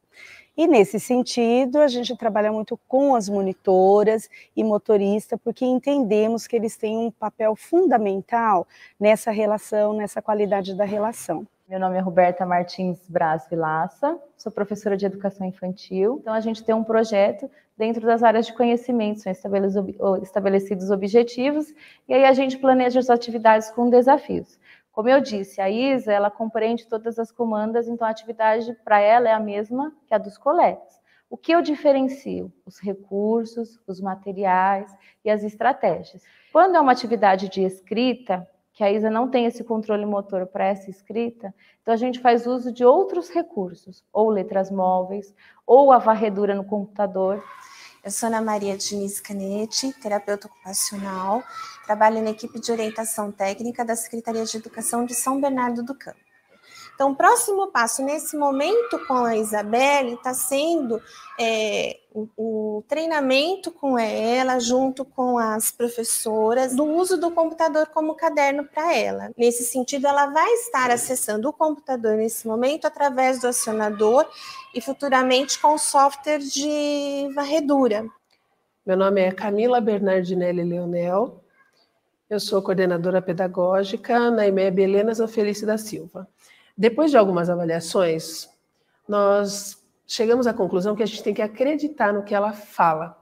E 0.59 0.67
nesse 0.67 0.99
sentido, 0.99 1.77
a 1.77 1.87
gente 1.87 2.13
trabalha 2.17 2.51
muito 2.51 2.77
com 2.85 3.15
as 3.15 3.29
monitoras 3.29 4.29
e 4.53 4.61
motorista, 4.61 5.37
porque 5.37 5.63
entendemos 5.63 6.47
que 6.47 6.53
eles 6.53 6.75
têm 6.75 6.97
um 6.97 7.09
papel 7.09 7.55
fundamental 7.55 8.67
nessa 8.99 9.31
relação, 9.31 9.93
nessa 9.93 10.21
qualidade 10.21 10.75
da 10.75 10.83
relação. 10.83 11.47
Meu 11.65 11.79
nome 11.79 11.95
é 11.95 12.01
Roberta 12.01 12.45
Martins 12.45 12.99
Braz 13.07 13.47
Vilaça, 13.49 14.19
sou 14.35 14.51
professora 14.51 14.97
de 14.97 15.05
educação 15.05 15.47
infantil. 15.47 16.17
Então, 16.19 16.33
a 16.33 16.41
gente 16.41 16.61
tem 16.61 16.75
um 16.75 16.83
projeto 16.83 17.49
dentro 17.77 18.05
das 18.05 18.21
áreas 18.21 18.45
de 18.45 18.51
conhecimento, 18.51 19.21
são 19.21 19.31
estabelecidos 20.21 20.91
objetivos, 20.91 21.73
e 22.05 22.13
aí 22.13 22.25
a 22.25 22.33
gente 22.33 22.57
planeja 22.57 22.99
as 22.99 23.09
atividades 23.09 23.71
com 23.71 23.89
desafios. 23.89 24.59
Como 24.99 25.07
eu 25.07 25.21
disse, 25.21 25.61
a 25.61 25.69
Isa, 25.69 26.11
ela 26.11 26.29
compreende 26.29 26.85
todas 26.85 27.17
as 27.17 27.31
comandas, 27.31 27.87
então 27.87 28.05
a 28.05 28.11
atividade 28.11 28.75
para 28.83 28.99
ela 28.99 29.29
é 29.29 29.31
a 29.31 29.39
mesma 29.39 29.93
que 30.05 30.13
a 30.13 30.17
dos 30.17 30.37
colegas. 30.37 30.99
O 31.29 31.37
que 31.37 31.53
eu 31.53 31.61
diferencio? 31.61 32.51
Os 32.65 32.79
recursos, 32.81 33.79
os 33.87 34.01
materiais 34.01 34.93
e 35.23 35.29
as 35.29 35.41
estratégias. 35.41 36.21
Quando 36.51 36.75
é 36.75 36.81
uma 36.81 36.91
atividade 36.91 37.47
de 37.47 37.63
escrita, 37.63 38.45
que 38.73 38.83
a 38.83 38.91
Isa 38.91 39.09
não 39.09 39.29
tem 39.29 39.45
esse 39.45 39.63
controle 39.63 40.05
motor 40.05 40.45
para 40.45 40.65
essa 40.65 40.89
escrita, 40.89 41.55
então 41.81 41.93
a 41.93 41.97
gente 41.97 42.19
faz 42.19 42.45
uso 42.45 42.69
de 42.69 42.83
outros 42.83 43.29
recursos, 43.29 44.03
ou 44.11 44.29
letras 44.29 44.69
móveis, 44.69 45.33
ou 45.65 45.93
a 45.93 45.97
varredura 45.97 46.53
no 46.53 46.65
computador. 46.65 47.41
Eu 48.01 48.11
sou 48.11 48.27
Ana 48.27 48.41
Maria 48.41 48.77
Diniz 48.77 49.19
Canete, 49.19 49.91
terapeuta 50.01 50.47
ocupacional, 50.47 51.43
trabalho 51.85 52.21
na 52.21 52.29
equipe 52.29 52.57
de 52.57 52.71
orientação 52.71 53.29
técnica 53.29 53.83
da 53.83 53.93
Secretaria 53.93 54.45
de 54.45 54.55
Educação 54.55 55.05
de 55.05 55.13
São 55.13 55.41
Bernardo 55.41 55.83
do 55.83 55.93
Campo. 55.93 56.28
Então, 56.99 57.11
o 57.11 57.15
próximo 57.15 57.71
passo 57.71 58.03
nesse 58.03 58.35
momento 58.35 58.99
com 59.07 59.23
a 59.23 59.37
Isabelle 59.37 60.15
está 60.15 60.33
sendo 60.33 61.01
é, 61.39 61.97
o, 62.13 62.27
o, 62.35 62.83
treinamento 62.89 63.71
com 63.71 63.97
ela, 63.97 64.59
junto 64.59 65.05
com 65.05 65.37
as 65.37 65.71
professoras, 65.71 66.75
do 66.75 66.83
uso 66.83 67.17
do 67.17 67.31
computador 67.31 67.87
como 67.87 68.15
caderno 68.15 68.65
para 68.65 68.93
ela. 68.93 69.31
Nesse 69.37 69.63
sentido, 69.63 70.07
ela 70.07 70.25
vai 70.25 70.51
estar 70.55 70.91
acessando 70.91 71.47
o 71.47 71.53
computador 71.53 72.17
nesse 72.17 72.45
momento 72.45 72.83
através 72.83 73.39
do 73.39 73.47
acionador 73.47 74.29
e 74.75 74.81
futuramente 74.81 75.57
com 75.57 75.77
software 75.77 76.39
de 76.39 77.31
varredura. 77.33 78.05
Meu 78.85 78.97
nome 78.97 79.21
é 79.21 79.31
Camila 79.31 79.79
Bernardinelli 79.79 80.65
Leonel, 80.65 81.41
eu 82.29 82.39
sou 82.39 82.61
coordenadora 82.61 83.23
pedagógica 83.23 84.29
na 84.29 84.45
IMEB 84.45 84.83
Helena 84.83 85.13
Zanfelice 85.15 85.65
da 85.65 85.79
Silva. 85.79 86.27
Depois 86.79 87.11
de 87.11 87.17
algumas 87.17 87.49
avaliações, 87.49 88.47
nós 89.05 89.83
chegamos 90.07 90.47
à 90.47 90.53
conclusão 90.53 90.95
que 90.95 91.03
a 91.03 91.05
gente 91.05 91.21
tem 91.21 91.33
que 91.33 91.41
acreditar 91.41 92.13
no 92.13 92.23
que 92.23 92.33
ela 92.33 92.53
fala. 92.53 93.21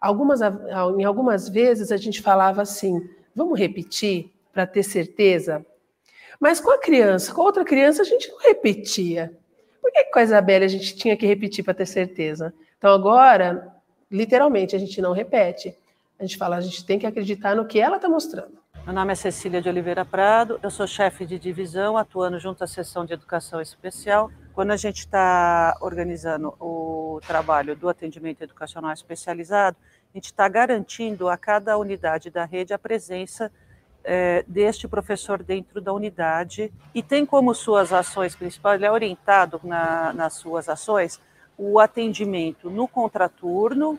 Algumas, 0.00 0.40
em 0.98 1.04
algumas 1.04 1.48
vezes 1.48 1.92
a 1.92 1.96
gente 1.96 2.20
falava 2.20 2.60
assim: 2.60 3.08
vamos 3.36 3.56
repetir 3.56 4.32
para 4.52 4.66
ter 4.66 4.82
certeza? 4.82 5.64
Mas 6.40 6.58
com 6.58 6.72
a 6.72 6.78
criança, 6.78 7.32
com 7.32 7.42
a 7.42 7.44
outra 7.44 7.64
criança, 7.64 8.02
a 8.02 8.04
gente 8.04 8.28
não 8.28 8.40
repetia. 8.40 9.32
Por 9.80 9.92
que 9.92 10.02
com 10.06 10.18
a 10.18 10.24
Isabelle 10.24 10.64
a 10.64 10.68
gente 10.68 10.96
tinha 10.96 11.16
que 11.16 11.24
repetir 11.24 11.64
para 11.64 11.74
ter 11.74 11.86
certeza? 11.86 12.52
Então 12.78 12.92
agora, 12.92 13.72
literalmente, 14.10 14.74
a 14.74 14.78
gente 14.80 15.00
não 15.00 15.12
repete. 15.12 15.72
A 16.18 16.24
gente 16.24 16.36
fala, 16.36 16.56
a 16.56 16.60
gente 16.60 16.84
tem 16.84 16.98
que 16.98 17.06
acreditar 17.06 17.54
no 17.54 17.64
que 17.64 17.78
ela 17.78 17.94
está 17.94 18.08
mostrando. 18.08 18.61
Meu 18.84 18.92
nome 18.92 19.12
é 19.12 19.14
Cecília 19.14 19.62
de 19.62 19.68
Oliveira 19.68 20.04
Prado, 20.04 20.58
eu 20.60 20.68
sou 20.68 20.88
chefe 20.88 21.24
de 21.24 21.38
divisão, 21.38 21.96
atuando 21.96 22.40
junto 22.40 22.64
à 22.64 22.66
seção 22.66 23.06
de 23.06 23.12
educação 23.12 23.60
especial. 23.60 24.28
Quando 24.52 24.72
a 24.72 24.76
gente 24.76 24.98
está 24.98 25.78
organizando 25.80 26.52
o 26.58 27.20
trabalho 27.24 27.76
do 27.76 27.88
atendimento 27.88 28.42
educacional 28.42 28.92
especializado, 28.92 29.76
a 30.12 30.18
gente 30.18 30.24
está 30.24 30.48
garantindo 30.48 31.28
a 31.28 31.36
cada 31.36 31.78
unidade 31.78 32.28
da 32.28 32.44
rede 32.44 32.74
a 32.74 32.78
presença 32.78 33.52
é, 34.02 34.44
deste 34.48 34.88
professor 34.88 35.44
dentro 35.44 35.80
da 35.80 35.92
unidade 35.92 36.72
e 36.92 37.04
tem 37.04 37.24
como 37.24 37.54
suas 37.54 37.92
ações 37.92 38.34
principais, 38.34 38.80
ele 38.80 38.86
é 38.86 38.90
orientado 38.90 39.60
na, 39.62 40.12
nas 40.12 40.32
suas 40.32 40.68
ações, 40.68 41.20
o 41.56 41.78
atendimento 41.78 42.68
no 42.68 42.88
contraturno, 42.88 43.96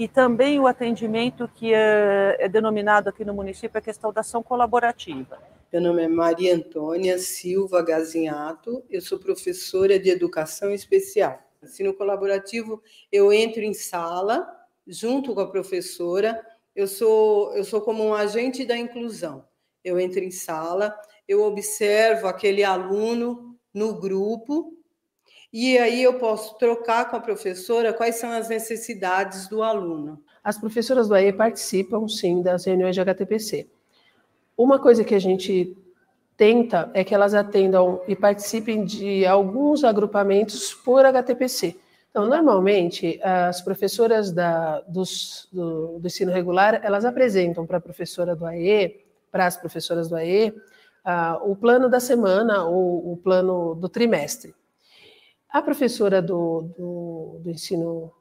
e 0.00 0.08
também 0.08 0.58
o 0.58 0.66
atendimento 0.66 1.46
que 1.46 1.74
é, 1.74 2.34
é 2.38 2.48
denominado 2.48 3.10
aqui 3.10 3.22
no 3.22 3.34
município 3.34 3.76
a 3.76 3.82
questão 3.82 4.10
da 4.10 4.22
ação 4.22 4.42
colaborativa. 4.42 5.38
Meu 5.70 5.82
nome 5.82 6.04
é 6.04 6.08
Maria 6.08 6.56
Antônia 6.56 7.18
Silva 7.18 7.82
Gazinhato, 7.82 8.82
eu 8.88 9.02
sou 9.02 9.18
professora 9.18 9.98
de 9.98 10.08
educação 10.08 10.70
especial. 10.70 11.38
Ensino 11.62 11.92
colaborativo, 11.92 12.82
eu 13.12 13.30
entro 13.30 13.60
em 13.60 13.74
sala 13.74 14.48
junto 14.86 15.34
com 15.34 15.42
a 15.42 15.50
professora, 15.50 16.42
eu 16.74 16.86
sou, 16.86 17.54
eu 17.54 17.62
sou 17.62 17.82
como 17.82 18.02
um 18.02 18.14
agente 18.14 18.64
da 18.64 18.78
inclusão. 18.78 19.44
Eu 19.84 20.00
entro 20.00 20.24
em 20.24 20.30
sala, 20.30 20.98
eu 21.28 21.42
observo 21.42 22.26
aquele 22.26 22.64
aluno 22.64 23.54
no 23.74 24.00
grupo 24.00 24.79
e 25.52 25.76
aí 25.78 26.02
eu 26.02 26.14
posso 26.14 26.56
trocar 26.58 27.10
com 27.10 27.16
a 27.16 27.20
professora 27.20 27.92
quais 27.92 28.16
são 28.16 28.30
as 28.30 28.48
necessidades 28.48 29.48
do 29.48 29.62
aluno. 29.62 30.22
As 30.42 30.56
professoras 30.56 31.08
do 31.08 31.14
AE 31.14 31.32
participam, 31.32 32.06
sim, 32.08 32.40
das 32.42 32.64
reuniões 32.64 32.94
de 32.94 33.00
HTPC. 33.00 33.68
Uma 34.56 34.78
coisa 34.78 35.02
que 35.04 35.14
a 35.14 35.18
gente 35.18 35.76
tenta 36.36 36.90
é 36.94 37.04
que 37.04 37.14
elas 37.14 37.34
atendam 37.34 38.00
e 38.06 38.16
participem 38.16 38.84
de 38.84 39.26
alguns 39.26 39.84
agrupamentos 39.84 40.72
por 40.72 41.04
HTPC. 41.04 41.76
Então, 42.10 42.26
normalmente, 42.26 43.20
as 43.22 43.60
professoras 43.60 44.32
da, 44.32 44.80
dos, 44.80 45.48
do, 45.52 45.98
do, 45.98 46.06
ensino 46.06 46.32
regular, 46.32 46.80
elas 46.82 47.04
apresentam 47.04 47.66
para 47.66 47.78
a 47.78 47.80
professora 47.80 48.34
do 48.34 48.46
AE, 48.46 49.04
para 49.30 49.46
as 49.46 49.56
professoras 49.56 50.08
do 50.08 50.16
AE, 50.16 50.48
uh, 50.48 51.50
o 51.50 51.54
plano 51.54 51.88
da 51.88 52.00
semana 52.00 52.64
ou 52.64 53.12
o 53.12 53.16
plano 53.16 53.74
do 53.74 53.88
trimestre. 53.88 54.54
A 55.52 55.60
professora 55.60 56.22
do, 56.22 56.72
do, 56.76 57.40
do 57.42 57.50
ensino 57.50 58.12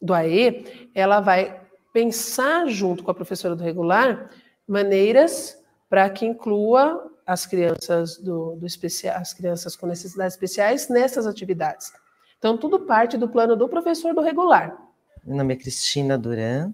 do 0.00 0.14
AE, 0.14 0.90
ela 0.94 1.20
vai 1.20 1.60
pensar 1.92 2.66
junto 2.66 3.04
com 3.04 3.10
a 3.10 3.14
professora 3.14 3.54
do 3.54 3.62
regular 3.62 4.30
maneiras 4.66 5.58
para 5.88 6.08
que 6.08 6.24
inclua 6.24 7.10
as 7.26 7.46
crianças 7.46 8.16
do, 8.16 8.56
do 8.56 8.66
especial, 8.66 9.16
as 9.16 9.32
crianças 9.32 9.76
com 9.76 9.86
necessidades 9.86 10.34
especiais 10.34 10.88
nessas 10.88 11.26
atividades. 11.26 11.92
Então 12.38 12.56
tudo 12.56 12.80
parte 12.80 13.16
do 13.16 13.28
plano 13.28 13.54
do 13.54 13.68
professor 13.68 14.14
do 14.14 14.20
regular. 14.20 14.76
Meu 15.24 15.36
nome 15.36 15.54
é 15.54 15.56
Cristina 15.56 16.18
Duran, 16.18 16.72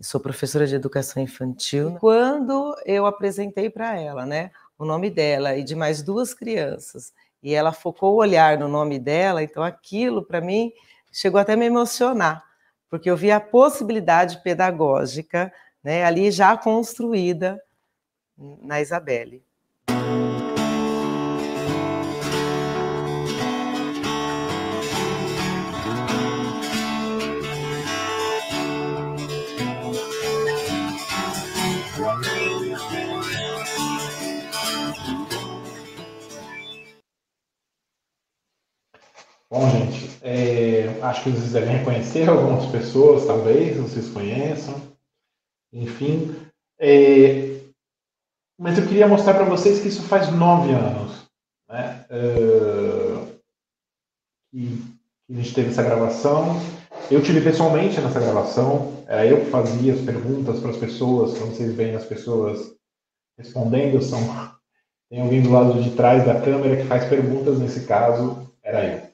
sou 0.00 0.20
professora 0.20 0.66
de 0.66 0.74
educação 0.74 1.22
infantil. 1.22 1.96
Quando 1.98 2.76
eu 2.84 3.06
apresentei 3.06 3.70
para 3.70 3.98
ela, 3.98 4.26
né, 4.26 4.50
o 4.78 4.84
nome 4.84 5.10
dela 5.10 5.56
e 5.56 5.62
de 5.62 5.74
mais 5.74 6.02
duas 6.02 6.34
crianças, 6.34 7.12
e 7.42 7.54
ela 7.54 7.72
focou 7.72 8.14
o 8.14 8.18
olhar 8.18 8.58
no 8.58 8.68
nome 8.68 8.98
dela, 8.98 9.42
então 9.42 9.62
aquilo 9.62 10.24
para 10.24 10.40
mim 10.40 10.72
chegou 11.12 11.40
até 11.40 11.52
a 11.52 11.56
me 11.56 11.66
emocionar, 11.66 12.44
porque 12.88 13.10
eu 13.10 13.16
vi 13.16 13.30
a 13.30 13.40
possibilidade 13.40 14.42
pedagógica 14.42 15.52
né, 15.82 16.04
ali 16.04 16.30
já 16.30 16.56
construída 16.56 17.60
na 18.36 18.80
Isabelle. 18.80 19.44
Bom, 39.52 39.68
gente, 39.68 40.18
é, 40.22 40.98
acho 41.02 41.24
que 41.24 41.30
vocês 41.30 41.52
devem 41.52 41.76
reconhecer 41.76 42.26
algumas 42.26 42.64
pessoas, 42.70 43.26
talvez, 43.26 43.76
vocês 43.76 44.08
conheçam. 44.08 44.80
Enfim. 45.70 46.34
É, 46.80 47.60
mas 48.58 48.78
eu 48.78 48.86
queria 48.86 49.06
mostrar 49.06 49.34
para 49.34 49.44
vocês 49.44 49.78
que 49.78 49.88
isso 49.88 50.04
faz 50.04 50.32
nove 50.32 50.72
anos 50.72 51.28
né, 51.68 52.06
é, 52.08 53.26
que, 54.50 54.82
a 55.28 55.34
gente 55.34 55.52
teve 55.52 55.68
essa 55.68 55.82
gravação. 55.82 56.58
Eu 57.10 57.22
tive 57.22 57.42
pessoalmente 57.42 58.00
nessa 58.00 58.20
gravação, 58.20 59.04
era 59.06 59.26
eu 59.26 59.44
que 59.44 59.50
fazia 59.50 59.92
as 59.92 60.00
perguntas 60.00 60.60
para 60.60 60.70
as 60.70 60.78
pessoas, 60.78 61.36
quando 61.36 61.54
vocês 61.54 61.74
veem 61.74 61.94
as 61.94 62.06
pessoas 62.06 62.74
respondendo, 63.36 64.00
são, 64.00 64.18
tem 65.10 65.20
alguém 65.20 65.42
do 65.42 65.52
lado 65.52 65.82
de 65.82 65.90
trás 65.90 66.24
da 66.24 66.40
câmera 66.40 66.78
que 66.78 66.88
faz 66.88 67.04
perguntas, 67.04 67.58
nesse 67.58 67.84
caso 67.84 68.50
era 68.62 68.82
eu. 68.86 69.11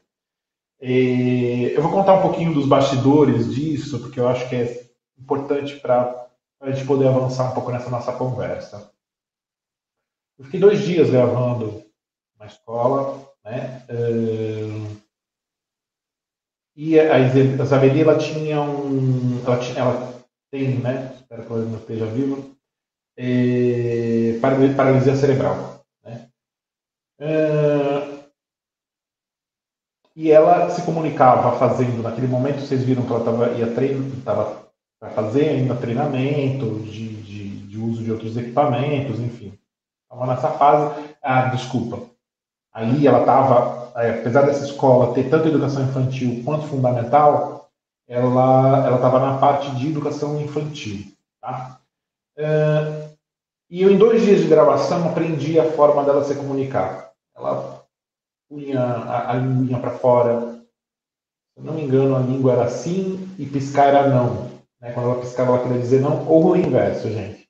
E 0.81 1.73
eu 1.75 1.83
vou 1.83 1.91
contar 1.91 2.15
um 2.15 2.23
pouquinho 2.23 2.55
dos 2.55 2.67
bastidores 2.67 3.53
disso, 3.53 3.99
porque 4.01 4.21
eu 4.21 4.29
acho 4.29 4.49
que 4.49 4.57
é 4.57 4.87
importante 5.19 5.77
para 5.77 6.29
a 6.61 6.71
gente 6.71 6.87
poder 6.87 7.09
avançar 7.09 7.51
um 7.51 7.55
pouco 7.55 7.71
nessa 7.73 7.91
nossa 7.91 8.13
conversa. 8.13 8.91
Eu 10.39 10.45
fiquei 10.45 10.61
dois 10.61 10.81
dias 10.83 11.11
gravando 11.11 11.85
na 12.39 12.47
escola, 12.47 13.29
né? 13.45 13.85
E 16.77 16.99
a 17.01 17.19
Isabeli, 17.19 18.03
ela 18.03 18.17
tinha 18.17 18.61
um... 18.61 19.43
Ela, 19.45 19.59
tinha, 19.59 19.81
ela 19.81 20.25
tem, 20.49 20.79
né? 20.79 21.13
Espero 21.17 21.45
que 21.45 21.53
ela 21.53 21.65
não 21.65 21.79
esteja 21.79 22.07
viva. 22.07 22.41
É, 23.17 24.39
paralisia 24.77 25.17
cerebral. 25.17 25.85
Né? 26.05 26.31
E 30.19 30.33
ela 30.33 30.69
se 30.69 30.83
comunicava 30.83 31.57
fazendo, 31.61 32.03
naquele 32.03 32.27
momento 32.27 32.61
vocês 32.61 32.83
viram 32.83 33.05
que 33.05 33.13
ela 33.13 33.25
tava, 33.25 33.53
ia 33.53 33.69
estava 33.69 34.67
para 34.99 35.11
fazer 35.11 35.49
ainda 35.49 35.77
treinamento 35.77 36.81
de, 36.81 37.23
de, 37.23 37.49
de, 37.69 37.79
uso 37.79 38.03
de 38.03 38.11
outros 38.11 38.37
equipamentos, 38.37 39.21
enfim. 39.21 39.57
Estava 40.03 40.27
nessa 40.27 40.51
fase. 40.51 41.15
Ah, 41.23 41.43
desculpa. 41.51 42.01
Ali 42.73 43.07
ela 43.07 43.21
estava, 43.21 43.93
é, 43.95 44.19
apesar 44.19 44.43
dessa 44.43 44.65
escola 44.65 45.15
ter 45.15 45.31
tanto 45.31 45.47
educação 45.47 45.85
infantil 45.85 46.43
quanto 46.45 46.67
fundamental, 46.67 47.71
ela 48.09 48.93
estava 48.97 49.21
na 49.21 49.39
parte 49.39 49.71
de 49.77 49.87
educação 49.87 50.41
infantil, 50.41 51.13
tá? 51.41 51.79
É, 52.37 53.11
e 53.71 53.83
eu 53.83 53.91
em 53.93 53.97
dois 53.97 54.23
dias 54.23 54.41
de 54.41 54.49
gravação 54.49 55.09
aprendi 55.09 55.61
a 55.61 55.71
forma 55.71 56.03
dela 56.03 56.25
se 56.25 56.35
comunicar. 56.35 57.13
Ela 57.37 57.78
punha 58.49 58.81
a, 58.81 59.33
a 59.33 59.35
linguinha 59.35 59.79
para 59.79 59.91
fora. 59.91 60.59
Se 61.53 61.61
eu 61.61 61.65
não 61.65 61.75
me 61.75 61.83
engano, 61.83 62.17
a 62.17 62.21
língua 62.21 62.53
era 62.53 62.69
sim 62.69 63.29
e 63.39 63.45
piscar 63.47 63.89
era 63.89 64.09
não. 64.09 64.49
Né? 64.81 64.93
Quando 64.93 65.11
ela 65.11 65.21
piscava, 65.21 65.53
ela 65.53 65.63
queria 65.63 65.81
dizer 65.81 66.01
não, 66.01 66.27
ou 66.27 66.53
o 66.53 66.57
inverso, 66.57 67.11
gente. 67.11 67.49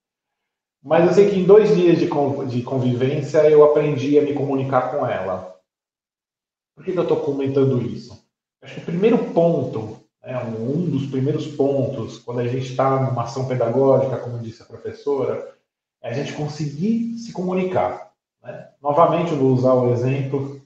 Mas 0.82 1.06
eu 1.06 1.14
sei 1.14 1.30
que 1.30 1.36
em 1.36 1.44
dois 1.44 1.74
dias 1.76 1.98
de, 1.98 2.06
de 2.06 2.62
convivência 2.62 3.48
eu 3.48 3.64
aprendi 3.64 4.18
a 4.18 4.22
me 4.22 4.34
comunicar 4.34 4.90
com 4.90 5.06
ela. 5.06 5.56
Por 6.74 6.84
que, 6.84 6.92
que 6.92 6.98
eu 6.98 7.02
estou 7.02 7.20
comentando 7.20 7.82
isso? 7.82 8.24
Acho 8.62 8.76
que 8.76 8.80
o 8.80 8.84
primeiro 8.84 9.18
ponto, 9.32 9.98
né, 10.22 10.38
um 10.44 10.88
dos 10.88 11.06
primeiros 11.06 11.46
pontos, 11.46 12.18
quando 12.18 12.40
a 12.40 12.46
gente 12.46 12.70
está 12.70 13.02
numa 13.02 13.24
ação 13.24 13.46
pedagógica, 13.46 14.18
como 14.18 14.38
disse 14.38 14.62
a 14.62 14.66
professora, 14.66 15.56
é 16.00 16.10
a 16.10 16.12
gente 16.12 16.32
conseguir 16.34 17.18
se 17.18 17.32
comunicar. 17.32 18.12
Né? 18.42 18.68
Novamente, 18.80 19.32
eu 19.32 19.38
vou 19.38 19.52
usar 19.52 19.74
o 19.74 19.92
exemplo 19.92 20.57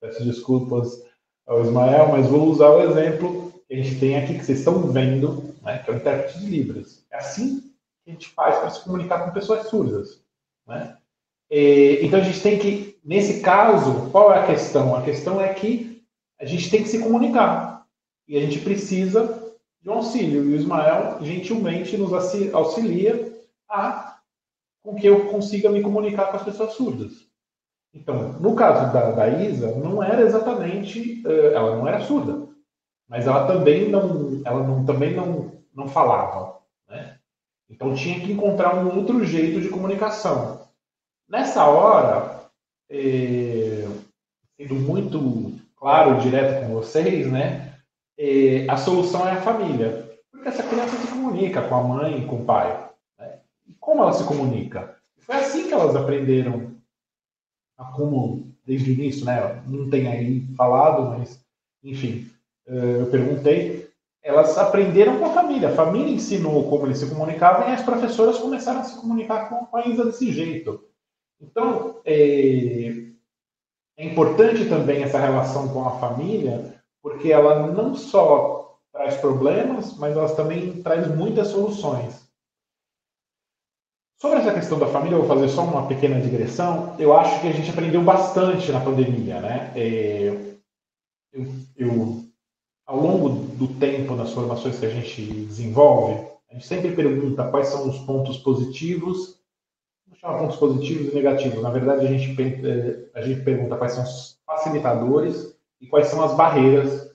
Peço 0.00 0.24
desculpas 0.24 1.02
ao 1.46 1.62
Ismael, 1.62 2.08
mas 2.08 2.26
vou 2.26 2.48
usar 2.48 2.70
o 2.70 2.82
exemplo 2.82 3.52
que 3.66 3.74
a 3.74 3.76
gente 3.76 4.00
tem 4.00 4.16
aqui, 4.16 4.38
que 4.38 4.44
vocês 4.44 4.58
estão 4.58 4.90
vendo, 4.90 5.54
né, 5.62 5.78
que 5.78 5.90
é 5.90 5.94
o 5.94 5.96
intérprete 5.96 6.38
de 6.38 6.46
Libras. 6.46 7.04
É 7.10 7.18
assim 7.18 7.60
que 8.04 8.10
a 8.10 8.12
gente 8.12 8.28
faz 8.28 8.58
para 8.58 8.70
se 8.70 8.82
comunicar 8.82 9.24
com 9.24 9.32
pessoas 9.32 9.68
surdas. 9.68 10.22
Né? 10.66 10.96
E, 11.50 12.00
então 12.02 12.20
a 12.20 12.22
gente 12.22 12.40
tem 12.40 12.58
que, 12.58 12.98
nesse 13.04 13.40
caso, 13.40 14.10
qual 14.10 14.32
é 14.32 14.38
a 14.38 14.46
questão? 14.46 14.94
A 14.94 15.02
questão 15.02 15.40
é 15.40 15.52
que 15.52 16.02
a 16.40 16.44
gente 16.44 16.70
tem 16.70 16.82
que 16.82 16.88
se 16.88 17.00
comunicar. 17.00 17.86
E 18.26 18.36
a 18.36 18.40
gente 18.40 18.60
precisa 18.60 19.52
de 19.82 19.90
um 19.90 19.94
auxílio. 19.94 20.44
E 20.44 20.54
o 20.54 20.56
Ismael 20.56 21.18
gentilmente 21.20 21.96
nos 21.96 22.12
auxilia 22.52 23.32
a 23.68 24.18
com 24.82 24.94
que 24.94 25.06
eu 25.06 25.26
consiga 25.26 25.68
me 25.68 25.82
comunicar 25.82 26.30
com 26.30 26.36
as 26.36 26.44
pessoas 26.44 26.72
surdas. 26.72 27.29
Então, 27.92 28.34
no 28.34 28.54
caso 28.54 28.92
da, 28.92 29.10
da 29.10 29.28
Isa, 29.28 29.74
não 29.76 30.02
era 30.02 30.22
exatamente, 30.22 31.22
uh, 31.26 31.52
ela 31.52 31.76
não 31.76 31.88
era 31.88 32.00
surda, 32.00 32.48
mas 33.08 33.26
ela 33.26 33.46
também 33.46 33.88
não, 33.88 34.40
ela 34.44 34.62
não, 34.62 34.84
também 34.84 35.14
não, 35.14 35.52
não 35.74 35.88
falava, 35.88 36.58
né? 36.88 37.16
Então 37.68 37.94
tinha 37.94 38.20
que 38.20 38.32
encontrar 38.32 38.74
um 38.76 38.96
outro 38.96 39.24
jeito 39.24 39.60
de 39.60 39.68
comunicação. 39.68 40.68
Nessa 41.28 41.64
hora, 41.64 42.40
eh, 42.88 43.86
sendo 44.56 44.74
muito 44.74 45.54
claro 45.76 46.16
e 46.16 46.20
direto 46.20 46.66
com 46.66 46.74
vocês, 46.74 47.30
né? 47.30 47.74
Eh, 48.18 48.66
a 48.68 48.76
solução 48.76 49.26
é 49.28 49.32
a 49.32 49.42
família, 49.42 50.10
porque 50.30 50.48
essa 50.48 50.64
criança 50.64 50.96
se 50.96 51.06
comunica 51.08 51.62
com 51.62 51.74
a 51.76 51.82
mãe 51.82 52.26
com 52.26 52.36
o 52.36 52.44
pai. 52.44 52.90
Né? 53.18 53.38
E 53.66 53.74
como 53.74 54.02
ela 54.02 54.12
se 54.12 54.24
comunica? 54.24 54.96
Foi 55.18 55.36
assim 55.36 55.68
que 55.68 55.74
elas 55.74 55.94
aprenderam 55.94 56.72
como 57.84 58.50
desde 58.66 58.90
o 58.90 58.94
início, 58.94 59.24
né? 59.24 59.62
Não 59.66 59.88
tem 59.90 60.06
aí 60.08 60.46
falado, 60.56 61.10
mas 61.10 61.40
enfim, 61.82 62.30
eh, 62.66 62.98
eu 63.00 63.06
perguntei. 63.06 63.88
Elas 64.22 64.56
aprenderam 64.58 65.18
com 65.18 65.26
a 65.26 65.32
família. 65.32 65.70
A 65.70 65.74
família 65.74 66.12
ensinou 66.12 66.68
como 66.68 66.86
eles 66.86 66.98
se 66.98 67.08
comunicavam 67.08 67.68
e 67.68 67.72
as 67.72 67.82
professoras 67.82 68.38
começaram 68.38 68.80
a 68.80 68.84
se 68.84 69.00
comunicar 69.00 69.48
com 69.48 69.76
a 69.76 69.86
Isa 69.86 70.04
desse 70.04 70.30
jeito. 70.30 70.84
Então, 71.40 72.00
é, 72.04 72.92
é 73.96 74.04
importante 74.04 74.68
também 74.68 75.02
essa 75.02 75.18
relação 75.18 75.68
com 75.68 75.86
a 75.86 75.98
família, 75.98 76.74
porque 77.02 77.32
ela 77.32 77.66
não 77.66 77.94
só 77.94 78.78
traz 78.92 79.16
problemas, 79.16 79.96
mas 79.96 80.16
ela 80.16 80.28
também 80.34 80.82
traz 80.82 81.08
muitas 81.08 81.48
soluções. 81.48 82.29
Sobre 84.20 84.40
essa 84.40 84.52
questão 84.52 84.78
da 84.78 84.86
família, 84.86 85.16
eu 85.16 85.24
vou 85.24 85.34
fazer 85.34 85.48
só 85.48 85.64
uma 85.64 85.88
pequena 85.88 86.20
digressão. 86.20 86.94
Eu 86.98 87.16
acho 87.16 87.40
que 87.40 87.48
a 87.48 87.52
gente 87.52 87.70
aprendeu 87.70 88.02
bastante 88.02 88.70
na 88.70 88.78
pandemia, 88.78 89.40
né? 89.40 89.72
É, 89.74 90.56
eu, 91.32 91.46
eu, 91.74 92.24
ao 92.86 93.00
longo 93.00 93.30
do 93.30 93.66
tempo, 93.78 94.14
nas 94.14 94.30
formações 94.32 94.78
que 94.78 94.84
a 94.84 94.90
gente 94.90 95.22
desenvolve, 95.46 96.28
a 96.50 96.52
gente 96.52 96.66
sempre 96.66 96.94
pergunta 96.94 97.48
quais 97.48 97.68
são 97.68 97.88
os 97.88 97.98
pontos 98.00 98.36
positivos, 98.36 99.40
não 100.06 100.14
chama 100.14 100.38
pontos 100.40 100.56
positivos 100.56 101.10
e 101.10 101.14
negativos. 101.14 101.62
Na 101.62 101.70
verdade, 101.70 102.06
a 102.06 102.10
gente, 102.10 102.36
é, 102.42 103.18
a 103.18 103.22
gente 103.22 103.40
pergunta 103.40 103.78
quais 103.78 103.94
são 103.94 104.04
os 104.04 104.38
facilitadores 104.44 105.56
e 105.80 105.86
quais 105.86 106.08
são 106.08 106.22
as 106.22 106.36
barreiras 106.36 107.10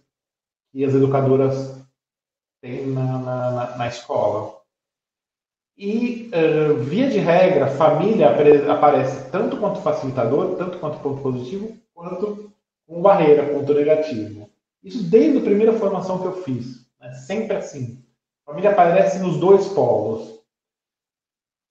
que 0.72 0.84
as 0.84 0.96
educadoras 0.96 1.86
têm 2.64 2.88
na, 2.88 3.20
na, 3.20 3.78
na 3.78 3.88
escola. 3.88 4.65
E, 5.78 6.32
uh, 6.34 6.76
via 6.84 7.10
de 7.10 7.20
regra, 7.20 7.68
família 7.68 8.30
aparece 8.72 9.30
tanto 9.30 9.58
quanto 9.58 9.82
facilitador, 9.82 10.56
tanto 10.56 10.80
quanto 10.80 11.00
ponto 11.00 11.22
positivo, 11.22 11.78
quanto 11.94 12.50
com 12.88 13.02
barreira, 13.02 13.46
ponto 13.46 13.74
negativo. 13.74 14.50
Isso 14.82 15.04
desde 15.04 15.40
a 15.40 15.42
primeira 15.42 15.74
formação 15.74 16.20
que 16.20 16.28
eu 16.28 16.44
fiz. 16.44 16.86
Né? 17.00 17.12
Sempre 17.14 17.58
assim. 17.58 18.02
Família 18.46 18.70
aparece 18.70 19.20
nos 19.20 19.38
dois 19.38 19.68
polos. 19.68 20.40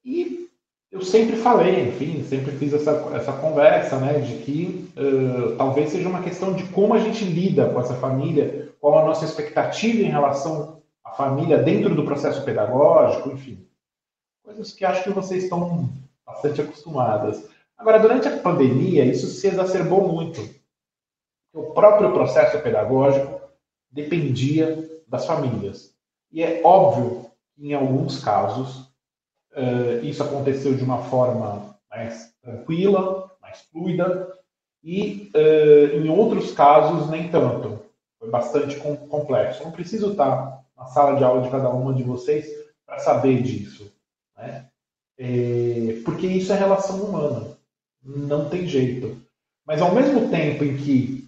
E 0.04 0.50
eu 0.92 1.00
sempre 1.00 1.36
falei, 1.36 1.88
enfim, 1.88 2.22
sempre 2.24 2.52
fiz 2.52 2.74
essa, 2.74 2.90
essa 3.14 3.32
conversa, 3.32 3.98
né, 3.98 4.18
de 4.20 4.36
que 4.44 4.92
uh, 4.98 5.56
talvez 5.56 5.90
seja 5.90 6.08
uma 6.08 6.22
questão 6.22 6.52
de 6.52 6.64
como 6.64 6.92
a 6.92 6.98
gente 6.98 7.24
lida 7.24 7.70
com 7.70 7.80
essa 7.80 7.94
família, 7.94 8.70
qual 8.78 8.98
a 8.98 9.04
nossa 9.04 9.24
expectativa 9.24 10.02
em 10.02 10.10
relação 10.10 10.82
à 11.02 11.12
família 11.12 11.56
dentro 11.56 11.94
do 11.94 12.04
processo 12.04 12.44
pedagógico, 12.44 13.30
enfim 13.30 13.66
coisas 14.44 14.72
que 14.72 14.84
acho 14.84 15.02
que 15.02 15.10
vocês 15.10 15.44
estão 15.44 15.88
bastante 16.24 16.60
acostumadas. 16.60 17.48
Agora, 17.76 17.98
durante 17.98 18.28
a 18.28 18.38
pandemia, 18.38 19.04
isso 19.04 19.26
se 19.26 19.46
exacerbou 19.46 20.06
muito. 20.06 20.40
O 21.52 21.72
próprio 21.72 22.12
processo 22.12 22.60
pedagógico 22.60 23.40
dependia 23.90 25.02
das 25.08 25.26
famílias. 25.26 25.94
E 26.30 26.42
é 26.42 26.60
óbvio 26.62 27.30
que, 27.54 27.68
em 27.68 27.74
alguns 27.74 28.22
casos, 28.22 28.80
uh, 29.52 30.04
isso 30.04 30.22
aconteceu 30.22 30.74
de 30.74 30.84
uma 30.84 30.98
forma 31.04 31.76
mais 31.90 32.34
tranquila, 32.42 33.30
mais 33.40 33.60
fluida, 33.72 34.32
e 34.82 35.30
uh, 35.34 35.96
em 35.96 36.08
outros 36.10 36.52
casos, 36.52 37.08
nem 37.08 37.28
tanto. 37.28 37.78
Foi 38.18 38.28
bastante 38.30 38.76
complexo. 38.76 39.64
não 39.64 39.70
preciso 39.70 40.12
estar 40.12 40.64
na 40.76 40.86
sala 40.86 41.16
de 41.16 41.24
aula 41.24 41.42
de 41.42 41.50
cada 41.50 41.70
uma 41.70 41.94
de 41.94 42.02
vocês 42.02 42.46
para 42.84 42.98
saber 42.98 43.42
disso. 43.42 43.93
Né? 44.36 44.66
É, 45.18 46.00
porque 46.04 46.26
isso 46.26 46.52
é 46.52 46.56
relação 46.56 47.02
humana. 47.02 47.56
Não 48.02 48.48
tem 48.48 48.66
jeito. 48.66 49.22
Mas 49.66 49.80
ao 49.80 49.94
mesmo 49.94 50.28
tempo 50.28 50.64
em 50.64 50.76
que 50.76 51.24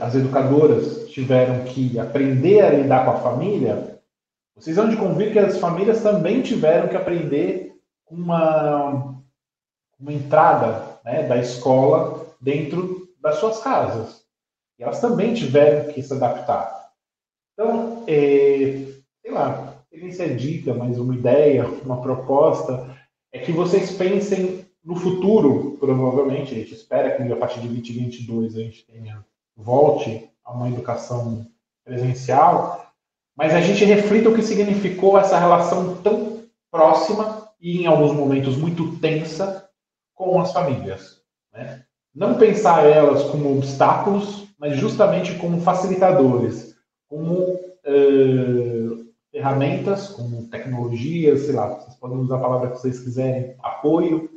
as 0.00 0.14
educadoras 0.14 1.08
tiveram 1.10 1.64
que 1.64 1.98
aprender 1.98 2.60
a 2.60 2.70
lidar 2.70 3.04
com 3.04 3.12
a 3.12 3.20
família, 3.20 4.00
vocês 4.56 4.76
vão 4.76 4.88
de 4.88 4.96
convir 4.96 5.32
que 5.32 5.38
as 5.38 5.58
famílias 5.58 6.02
também 6.02 6.42
tiveram 6.42 6.88
que 6.88 6.96
aprender 6.96 7.74
uma, 8.08 9.14
uma 9.98 10.12
entrada 10.12 10.98
né, 11.04 11.26
da 11.26 11.38
escola 11.38 12.26
dentro 12.40 13.08
das 13.20 13.36
suas 13.36 13.62
casas. 13.62 14.24
E 14.78 14.82
elas 14.82 15.00
também 15.00 15.32
tiveram 15.32 15.92
que 15.92 16.02
se 16.02 16.12
adaptar. 16.12 16.90
Então, 17.52 18.04
é, 18.06 18.86
sei 19.22 19.30
lá, 19.30 19.71
se 20.12 20.22
é 20.22 20.28
dica, 20.28 20.74
mas 20.74 20.98
uma 20.98 21.14
ideia, 21.14 21.66
uma 21.84 22.00
proposta, 22.00 22.96
é 23.32 23.38
que 23.38 23.52
vocês 23.52 23.92
pensem 23.92 24.64
no 24.84 24.96
futuro, 24.96 25.76
provavelmente, 25.78 26.54
a 26.54 26.58
gente 26.58 26.74
espera 26.74 27.16
que 27.16 27.32
a 27.32 27.36
partir 27.36 27.60
de 27.60 27.68
2022 27.68 28.56
a 28.56 28.60
gente 28.60 28.84
tenha, 28.84 29.24
volte 29.56 30.28
a 30.44 30.52
uma 30.52 30.68
educação 30.68 31.46
presencial, 31.84 32.92
mas 33.36 33.54
a 33.54 33.60
gente 33.60 33.84
reflita 33.84 34.28
o 34.28 34.34
que 34.34 34.42
significou 34.42 35.18
essa 35.18 35.38
relação 35.38 35.96
tão 36.02 36.42
próxima 36.70 37.48
e 37.60 37.82
em 37.82 37.86
alguns 37.86 38.12
momentos 38.12 38.56
muito 38.56 38.96
tensa 38.98 39.68
com 40.14 40.40
as 40.40 40.52
famílias. 40.52 41.20
Né? 41.52 41.84
Não 42.14 42.38
pensar 42.38 42.84
elas 42.84 43.22
como 43.24 43.56
obstáculos, 43.56 44.48
mas 44.58 44.76
justamente 44.76 45.34
como 45.36 45.60
facilitadores, 45.60 46.76
como 47.08 47.54
uh, 47.54 49.01
ferramentas, 49.32 50.08
como 50.08 50.46
tecnologias, 50.48 51.40
sei 51.40 51.54
lá, 51.54 51.68
vocês 51.68 51.96
podem 51.96 52.18
usar 52.18 52.36
a 52.36 52.40
palavra 52.40 52.70
que 52.70 52.78
vocês 52.78 53.00
quiserem, 53.00 53.56
apoio, 53.60 54.30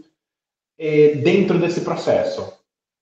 uh, 0.80 1.22
dentro 1.22 1.60
desse 1.60 1.82
processo. 1.82 2.54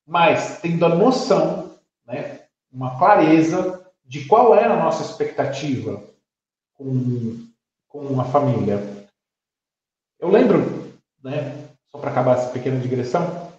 Mas 0.06 0.60
tendo 0.60 0.86
a 0.86 0.90
noção, 0.90 1.78
né, 2.06 2.42
uma 2.72 2.98
clareza 2.98 3.86
de 4.04 4.26
qual 4.26 4.56
é 4.56 4.66
a 4.66 4.76
nossa 4.76 5.04
expectativa 5.04 6.04
com, 6.74 7.48
com 7.88 8.20
a 8.20 8.26
família. 8.26 9.08
Eu 10.20 10.30
lembro, 10.30 10.94
né, 11.24 11.70
só 11.92 12.00
para 12.00 12.10
acabar 12.10 12.38
essa 12.38 12.50
pequena 12.50 12.80
digressão, 12.80 13.54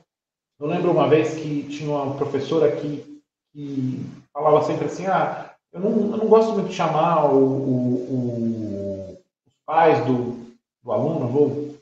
eu 0.59 0.67
lembro 0.67 0.91
uma 0.91 1.09
vez 1.09 1.35
que 1.35 1.65
tinha 1.69 1.91
uma 1.91 2.17
professora 2.17 2.75
que, 2.77 3.23
que 3.53 4.05
falava 4.33 4.65
sempre 4.65 4.87
assim, 4.87 5.07
ah, 5.07 5.54
eu 5.75 5.81
não, 5.81 5.91
eu 5.91 6.17
não 6.17 6.29
gosto 6.29 6.53
muito 6.53 6.69
de 6.69 6.75
chamar 6.75 7.27
o, 7.27 7.37
o, 7.37 7.95
o, 8.09 9.19
os 9.45 9.53
pais 9.67 10.07
do, 10.07 10.55
do 10.83 10.93
aluno, 10.93 11.27
vou 11.27 11.75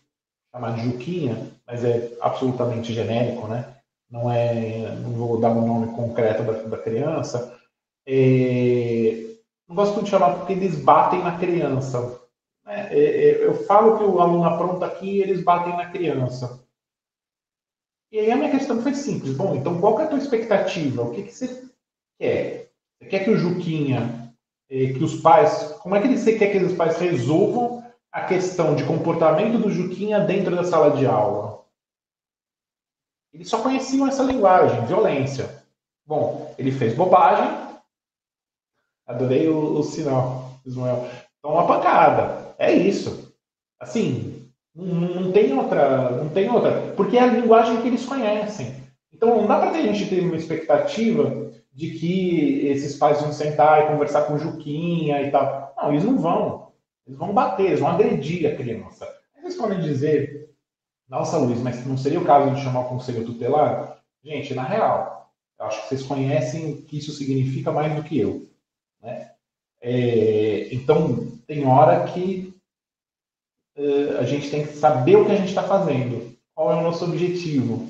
chamar 0.51 0.75
de 0.75 0.85
Juquinha, 0.85 1.53
mas 1.67 1.85
é 1.85 2.11
absolutamente 2.21 2.93
genérico, 2.95 3.47
né? 3.47 3.77
Não 4.11 4.31
é, 4.31 4.95
não 4.97 5.11
vou 5.13 5.39
dar 5.39 5.51
um 5.51 5.67
nome 5.67 5.95
concreto 5.95 6.43
da, 6.43 6.53
da 6.53 6.79
criança. 6.79 7.59
É, 8.07 9.37
não 9.69 9.77
gosto 9.77 9.93
muito 9.93 10.05
de 10.07 10.11
chamar 10.11 10.37
porque 10.37 10.55
eles 10.55 10.83
batem 10.83 11.23
na 11.23 11.39
criança. 11.39 12.19
É, 12.67 12.99
é, 12.99 13.45
eu 13.45 13.55
falo 13.65 13.99
que 13.99 14.05
o 14.05 14.21
aluno 14.21 14.45
apronta 14.45 14.87
aqui 14.87 15.21
eles 15.21 15.43
batem 15.43 15.77
na 15.77 15.91
criança. 15.91 16.63
E 18.11 18.19
aí 18.19 18.31
a 18.31 18.37
minha 18.37 18.51
questão 18.51 18.81
foi 18.81 18.95
simples. 18.95 19.35
Bom, 19.35 19.55
então 19.55 19.79
qual 19.81 20.01
é 20.01 20.05
a 20.05 20.09
tua 20.09 20.19
expectativa? 20.19 21.03
O 21.03 21.11
que, 21.11 21.25
que 21.25 21.33
você 21.33 21.69
quer? 22.19 22.72
Quer 23.09 23.25
que 23.25 23.31
o 23.31 23.37
Juquinha, 23.37 24.35
eh, 24.71 24.93
que 24.93 25.03
os 25.03 25.21
pais, 25.21 25.75
como 25.81 25.95
é 25.95 26.01
que 26.01 26.17
você 26.17 26.39
quer 26.39 26.51
que 26.51 26.59
os 26.59 26.75
pais 26.75 26.99
resolvam 26.99 27.85
a 28.11 28.23
questão 28.23 28.75
de 28.75 28.85
comportamento 28.85 29.59
do 29.59 29.71
Juquinha 29.71 30.21
dentro 30.21 30.55
da 30.55 30.65
sala 30.65 30.97
de 30.97 31.07
aula? 31.07 31.65
Eles 33.33 33.49
só 33.49 33.63
conheciam 33.63 34.07
essa 34.07 34.23
linguagem, 34.23 34.85
violência. 34.87 35.63
Bom, 36.07 36.55
ele 36.59 36.71
fez 36.71 36.95
bobagem. 36.95 37.51
Adorei 39.07 39.49
o, 39.49 39.79
o 39.79 39.83
sinal, 39.83 40.61
Ismael. 40.67 41.09
Toma 41.41 41.63
uma 41.63 41.67
pancada. 41.67 42.55
É 42.59 42.73
isso. 42.73 43.35
Assim, 43.81 44.51
não, 44.75 44.85
não, 44.85 45.33
tem 45.33 45.53
outra, 45.59 46.11
não 46.11 46.29
tem 46.29 46.51
outra, 46.51 46.93
porque 46.97 47.17
é 47.17 47.21
a 47.21 47.27
linguagem 47.27 47.81
que 47.81 47.89
eles 47.89 48.05
conhecem. 48.05 48.83
Então 49.13 49.37
não 49.37 49.47
dá 49.47 49.59
para 49.59 49.71
a 49.71 49.83
gente 49.83 50.09
ter 50.09 50.21
uma 50.21 50.37
expectativa 50.37 51.53
de 51.73 51.91
que 51.99 52.67
esses 52.67 52.97
pais 52.97 53.21
vão 53.21 53.33
sentar 53.33 53.83
e 53.83 53.87
conversar 53.89 54.23
com 54.23 54.35
o 54.35 54.39
Juquinha 54.39 55.23
e 55.23 55.31
tal. 55.31 55.75
Não, 55.77 55.91
eles 55.91 56.05
não 56.05 56.19
vão. 56.19 56.73
Eles 57.07 57.19
vão 57.19 57.33
bater, 57.33 57.67
eles 57.67 57.81
vão 57.81 57.89
agredir 57.89 58.47
a 58.47 58.57
criança. 58.57 59.09
Eles 59.37 59.57
podem 59.57 59.81
dizer, 59.81 60.51
nossa 61.09 61.37
Luiz, 61.39 61.61
mas 61.61 61.85
não 61.87 61.97
seria 61.97 62.21
o 62.21 62.25
caso 62.25 62.55
de 62.55 62.63
chamar 62.63 62.81
o 62.81 62.89
conselho 62.89 63.25
tutelar? 63.25 64.03
Gente, 64.23 64.55
na 64.55 64.63
real, 64.63 65.33
eu 65.59 65.67
acho 65.67 65.83
que 65.83 65.89
vocês 65.89 66.03
conhecem 66.03 66.73
o 66.73 66.83
que 66.83 66.99
isso 66.99 67.13
significa 67.13 67.73
mais 67.73 67.95
do 67.95 68.03
que 68.03 68.19
eu. 68.19 68.49
Né? 69.01 69.33
É, 69.81 70.73
então, 70.73 71.39
tem 71.47 71.67
hora 71.67 72.05
que 72.05 72.55
uh, 73.77 74.19
a 74.19 74.25
gente 74.25 74.49
tem 74.51 74.67
que 74.67 74.75
saber 74.75 75.17
o 75.17 75.25
que 75.25 75.33
a 75.33 75.37
gente 75.37 75.49
está 75.49 75.65
fazendo, 75.65 76.37
qual 76.55 76.71
é 76.73 76.77
o 76.77 76.83
nosso 76.83 77.05
objetivo 77.05 77.89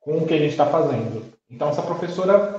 com 0.00 0.18
o 0.18 0.26
que 0.26 0.34
a 0.34 0.38
gente 0.38 0.50
está 0.50 0.66
fazendo. 0.66 1.32
Então, 1.48 1.68
essa 1.68 1.82
professora 1.82 2.57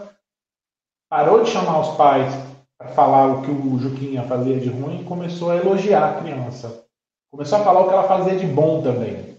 parou 1.10 1.43
de 1.43 1.49
chamar 1.49 1.80
os 1.82 1.97
pais 1.97 2.32
para 2.78 2.89
falar 2.89 3.28
o 3.28 3.41
que 3.41 3.51
o 3.51 3.80
Juquinha 3.80 4.24
fazia 4.24 4.60
de 4.60 4.70
ruim 4.70 5.01
e 5.01 5.05
começou 5.05 5.49
a 5.49 5.55
elogiar 5.55 6.07
a 6.07 6.22
criança. 6.22 6.86
Começou 7.32 7.57
a 7.57 7.64
falar 7.64 7.82
o 7.82 7.88
que 7.88 7.93
ela 7.93 8.07
fazia 8.07 8.38
de 8.38 8.45
bom 8.45 8.82
também. 8.82 9.38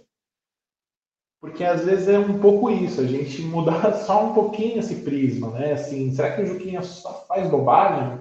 Porque 1.40 1.64
às 1.64 1.84
vezes 1.84 2.08
é 2.08 2.18
um 2.18 2.38
pouco 2.38 2.68
isso, 2.68 3.00
a 3.00 3.06
gente 3.06 3.40
mudar 3.42 3.94
só 4.04 4.26
um 4.26 4.34
pouquinho 4.34 4.80
esse 4.80 4.96
prisma, 4.96 5.50
né? 5.52 5.72
Assim, 5.72 6.12
será 6.12 6.34
que 6.34 6.42
o 6.42 6.46
Juquinha 6.46 6.82
só 6.82 7.24
faz 7.26 7.48
bobagem? 7.48 8.20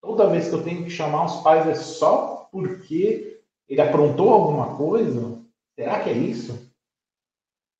Toda 0.00 0.28
vez 0.28 0.48
que 0.48 0.54
eu 0.54 0.62
tenho 0.62 0.84
que 0.84 0.90
chamar 0.90 1.24
os 1.24 1.36
pais 1.42 1.66
é 1.66 1.74
só 1.74 2.48
porque 2.52 3.40
ele 3.68 3.80
aprontou 3.80 4.28
alguma 4.28 4.76
coisa? 4.76 5.42
Será 5.74 6.00
que 6.00 6.10
é 6.10 6.12
isso? 6.12 6.70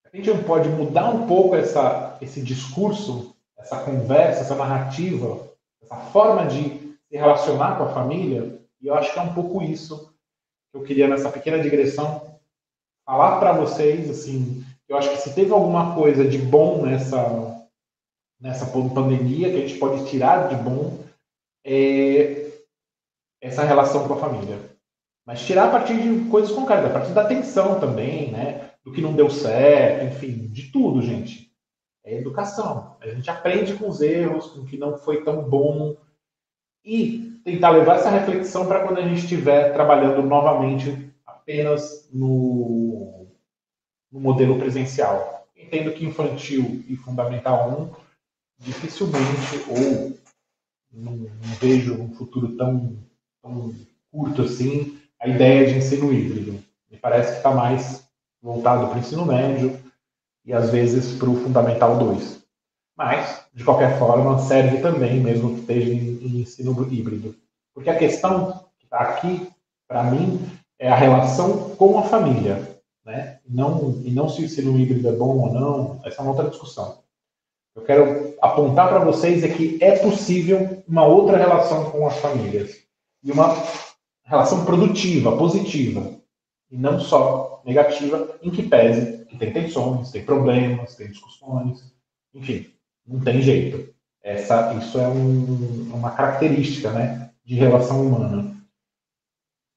A 0.04 0.16
gente 0.16 0.30
não 0.30 0.42
pode 0.42 0.68
mudar 0.68 1.10
um 1.10 1.26
pouco 1.26 1.54
essa, 1.54 2.18
esse 2.20 2.40
discurso 2.40 3.33
essa 3.64 3.78
conversa, 3.78 4.42
essa 4.42 4.54
narrativa, 4.54 5.48
essa 5.82 5.96
forma 5.96 6.46
de 6.46 6.62
se 7.08 7.16
relacionar 7.16 7.78
com 7.78 7.84
a 7.84 7.94
família, 7.94 8.60
e 8.80 8.86
eu 8.86 8.94
acho 8.94 9.12
que 9.12 9.18
é 9.18 9.22
um 9.22 9.32
pouco 9.32 9.62
isso 9.62 10.14
que 10.70 10.78
eu 10.78 10.82
queria 10.82 11.08
nessa 11.08 11.30
pequena 11.30 11.58
digressão 11.58 12.38
falar 13.06 13.40
para 13.40 13.52
vocês, 13.52 14.10
assim, 14.10 14.62
eu 14.86 14.98
acho 14.98 15.10
que 15.10 15.16
se 15.16 15.34
teve 15.34 15.50
alguma 15.50 15.94
coisa 15.94 16.28
de 16.28 16.38
bom 16.38 16.84
nessa 16.84 17.52
nessa 18.40 18.66
pandemia 18.66 19.50
que 19.50 19.56
a 19.56 19.66
gente 19.66 19.78
pode 19.78 20.04
tirar 20.10 20.48
de 20.48 20.56
bom 20.56 20.98
é 21.64 22.50
essa 23.40 23.64
relação 23.64 24.06
com 24.06 24.14
a 24.14 24.18
família. 24.18 24.58
Mas 25.24 25.46
tirar 25.46 25.68
a 25.68 25.70
partir 25.70 25.96
de 25.96 26.28
coisas 26.28 26.52
concretas, 26.52 26.86
a 26.86 26.92
partir 26.92 27.12
da 27.12 27.22
atenção 27.22 27.80
também, 27.80 28.30
né? 28.30 28.72
Do 28.84 28.92
que 28.92 29.00
não 29.00 29.14
deu 29.14 29.30
certo, 29.30 30.04
enfim, 30.04 30.48
de 30.48 30.70
tudo, 30.70 31.00
gente 31.00 31.53
é 32.04 32.18
educação. 32.18 32.96
A 33.00 33.08
gente 33.08 33.30
aprende 33.30 33.74
com 33.74 33.88
os 33.88 34.00
erros, 34.00 34.48
com 34.48 34.60
o 34.60 34.66
que 34.66 34.76
não 34.76 34.98
foi 34.98 35.24
tão 35.24 35.42
bom 35.42 35.96
e 36.84 37.40
tentar 37.42 37.70
levar 37.70 37.96
essa 37.96 38.10
reflexão 38.10 38.66
para 38.66 38.84
quando 38.84 38.98
a 38.98 39.02
gente 39.02 39.22
estiver 39.22 39.72
trabalhando 39.72 40.22
novamente 40.22 41.10
apenas 41.26 42.08
no, 42.12 43.26
no 44.12 44.20
modelo 44.20 44.58
presencial. 44.58 45.48
Entendo 45.56 45.92
que 45.92 46.04
infantil 46.04 46.84
e 46.86 46.94
fundamental 46.94 47.90
1 47.90 48.04
dificilmente 48.58 49.64
ou 49.68 50.14
não, 50.92 51.12
não 51.16 51.54
vejo 51.60 51.94
um 51.94 52.14
futuro 52.14 52.56
tão, 52.56 52.98
tão 53.42 53.74
curto 54.12 54.42
assim 54.42 54.98
a 55.20 55.26
ideia 55.26 55.66
de 55.66 55.78
ensino 55.78 56.12
híbrido. 56.12 56.62
Me 56.90 56.98
parece 56.98 57.32
que 57.32 57.36
está 57.38 57.50
mais 57.50 58.06
voltado 58.42 58.88
para 58.88 58.96
o 58.96 59.00
ensino 59.00 59.24
médio 59.24 59.83
e 60.44 60.52
às 60.52 60.70
vezes 60.70 61.16
para 61.16 61.30
o 61.30 61.36
Fundamental 61.36 61.98
2. 61.98 62.44
Mas, 62.96 63.44
de 63.52 63.64
qualquer 63.64 63.98
forma, 63.98 64.38
serve 64.38 64.78
também, 64.78 65.20
mesmo 65.20 65.54
que 65.54 65.60
esteja 65.60 65.92
em, 65.92 66.40
ensino 66.40 66.92
híbrido. 66.92 67.34
Porque 67.74 67.90
a 67.90 67.98
questão 67.98 68.66
que 68.78 68.84
está 68.84 68.98
aqui, 68.98 69.48
para 69.88 70.04
mim, 70.04 70.40
é 70.78 70.88
a 70.88 70.94
relação 70.94 71.70
com 71.70 71.98
a 71.98 72.02
família. 72.02 72.78
Né? 73.04 73.40
Não, 73.48 74.00
e 74.04 74.10
não 74.10 74.28
se 74.28 74.42
o 74.42 74.44
ensino 74.44 74.78
híbrido 74.78 75.08
é 75.08 75.12
bom 75.12 75.38
ou 75.38 75.52
não, 75.52 76.00
essa 76.04 76.20
é 76.20 76.22
uma 76.22 76.30
outra 76.30 76.48
discussão. 76.48 77.02
Eu 77.74 77.82
quero 77.82 78.34
apontar 78.40 78.88
para 78.88 79.00
vocês 79.00 79.42
é 79.42 79.48
que 79.48 79.78
é 79.82 79.98
possível 79.98 80.82
uma 80.86 81.04
outra 81.04 81.36
relação 81.36 81.90
com 81.90 82.06
as 82.06 82.16
famílias. 82.18 82.84
E 83.22 83.32
uma 83.32 83.56
relação 84.22 84.64
produtiva, 84.64 85.36
positiva. 85.36 86.12
E 86.70 86.76
não 86.76 87.00
só 87.00 87.60
negativa, 87.64 88.38
em 88.40 88.50
que 88.50 88.62
pese 88.62 89.23
tem 89.38 89.52
tensões, 89.52 90.10
tem 90.10 90.24
problemas, 90.24 90.94
tem 90.96 91.08
discussões, 91.08 91.94
enfim, 92.34 92.70
não 93.06 93.20
tem 93.20 93.40
jeito. 93.40 93.92
Essa, 94.22 94.74
isso 94.74 94.98
é 94.98 95.06
um, 95.06 95.90
uma 95.92 96.12
característica 96.12 96.90
né, 96.90 97.30
de 97.44 97.54
relação 97.54 98.06
humana. 98.06 98.56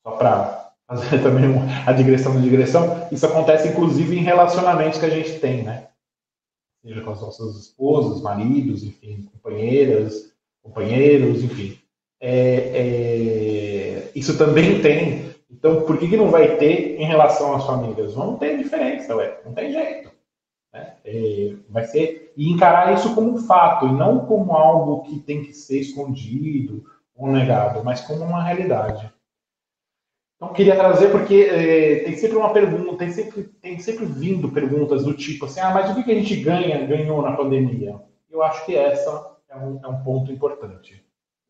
Só 0.04 0.12
para 0.12 0.72
fazer 0.88 1.20
também 1.24 1.46
a 1.86 1.92
digressão 1.92 2.34
da 2.34 2.40
digressão, 2.40 3.08
isso 3.12 3.26
acontece 3.26 3.68
inclusive 3.68 4.18
em 4.18 4.24
relacionamentos 4.24 5.00
que 5.00 5.06
a 5.06 5.10
gente 5.10 5.40
tem, 5.40 5.64
né? 5.64 5.88
seja 6.88 7.02
com 7.02 7.12
as 7.12 7.22
nossas 7.22 7.58
esposas, 7.58 8.22
maridos, 8.22 8.84
enfim, 8.84 9.30
companheiras, 9.34 10.32
companheiros, 10.64 11.44
enfim. 11.44 11.78
É, 12.20 14.06
é, 14.06 14.12
isso 14.16 14.38
também 14.38 14.82
tem. 14.82 15.27
Então, 15.50 15.82
por 15.82 15.98
que, 15.98 16.10
que 16.10 16.18
não 16.18 16.30
vai 16.30 16.58
ter 16.58 17.00
em 17.00 17.06
relação 17.06 17.56
às 17.56 17.66
famílias? 17.66 18.16
Não 18.16 18.38
tem 18.38 18.58
diferença, 18.58 19.16
ué, 19.16 19.40
não 19.46 19.54
tem 19.54 19.72
jeito. 19.72 20.12
Né? 20.74 20.94
É, 21.06 21.56
vai 21.70 21.86
ser 21.86 22.34
e 22.36 22.52
encarar 22.52 22.94
isso 22.94 23.16
como 23.16 23.34
um 23.34 23.38
fato 23.38 23.88
e 23.88 23.92
não 23.92 24.26
como 24.26 24.52
algo 24.52 25.04
que 25.04 25.20
tem 25.20 25.44
que 25.44 25.54
ser 25.54 25.80
escondido 25.80 26.84
ou 27.16 27.28
negado, 27.28 27.84
mas 27.84 28.02
como 28.02 28.24
uma 28.24 28.44
realidade. 28.44 29.12
Então, 30.36 30.54
queria 30.54 30.76
trazer 30.76 31.10
porque 31.10 31.50
é, 31.50 32.04
tem 32.04 32.16
sempre 32.16 32.38
uma 32.38 32.54
pergunta, 32.54 32.98
tem 32.98 33.10
sempre, 33.10 33.44
tem 33.60 33.80
sempre 33.80 34.06
vindo 34.06 34.52
perguntas 34.52 35.04
do 35.04 35.16
tipo 35.16 35.46
assim, 35.46 35.60
ah, 35.60 35.72
mas 35.72 35.90
o 35.90 36.04
que 36.04 36.12
a 36.12 36.14
gente 36.14 36.36
ganha, 36.36 36.86
ganhou 36.86 37.24
na 37.24 37.36
pandemia? 37.36 38.00
Eu 38.30 38.44
acho 38.44 38.64
que 38.66 38.76
essa 38.76 39.36
é 39.50 39.58
um, 39.58 39.80
é 39.84 39.88
um 39.88 40.04
ponto 40.04 40.32
importante. 40.32 41.04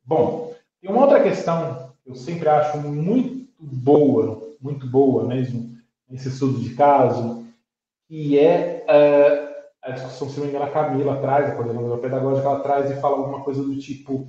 Bom, 0.05 0.53
tem 0.81 0.89
uma 0.89 1.01
outra 1.01 1.21
questão 1.21 1.93
que 2.01 2.11
eu 2.11 2.15
sempre 2.15 2.47
acho 2.47 2.77
muito 2.77 3.36
boa, 3.59 4.55
muito 4.61 4.87
boa 4.87 5.25
mesmo, 5.25 5.77
nesse 6.09 6.29
estudo 6.29 6.59
de 6.59 6.73
caso, 6.75 7.45
que 8.07 8.37
é 8.37 8.85
uh, 8.85 9.57
a 9.81 9.91
discussão, 9.91 10.29
se 10.29 10.37
não 10.37 10.45
me 10.45 10.51
engano, 10.51 10.65
a 10.65 10.71
Camila 10.71 11.17
traz, 11.21 11.49
a 11.49 11.55
coordenadora 11.55 12.01
pedagógica, 12.01 12.47
ela 12.47 12.59
traz 12.59 12.91
e 12.91 12.99
fala 13.01 13.17
alguma 13.17 13.43
coisa 13.43 13.63
do 13.63 13.77
tipo 13.77 14.27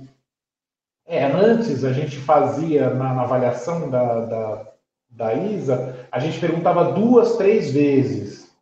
é, 1.09 1.25
antes 1.25 1.83
a 1.83 1.91
gente 1.91 2.17
fazia 2.17 2.91
na, 2.91 3.15
na 3.15 3.23
avaliação 3.23 3.89
da, 3.89 4.25
da, 4.25 4.67
da, 5.09 5.33
ISA, 5.33 6.07
a 6.11 6.19
gente 6.19 6.39
perguntava 6.39 6.91
duas, 6.91 7.35
três 7.35 7.71
vezes. 7.71 8.55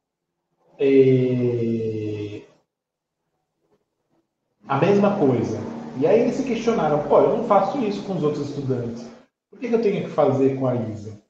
E... 0.79 2.45
A 4.65 4.77
mesma 4.77 5.17
coisa. 5.17 5.59
E 5.99 6.07
aí 6.07 6.21
eles 6.21 6.35
se 6.35 6.43
questionaram, 6.43 7.03
pô, 7.09 7.19
eu 7.19 7.35
não 7.35 7.43
faço 7.43 7.79
isso 7.79 8.01
com 8.03 8.15
os 8.15 8.23
outros 8.23 8.47
estudantes. 8.47 9.05
Por 9.49 9.59
que, 9.59 9.67
eu 9.67 9.81
tenho 9.81 10.05
que 10.05 10.11
fazer 10.11 10.57
com 10.57 10.67
a 10.67 10.75
ISA? 10.75 11.21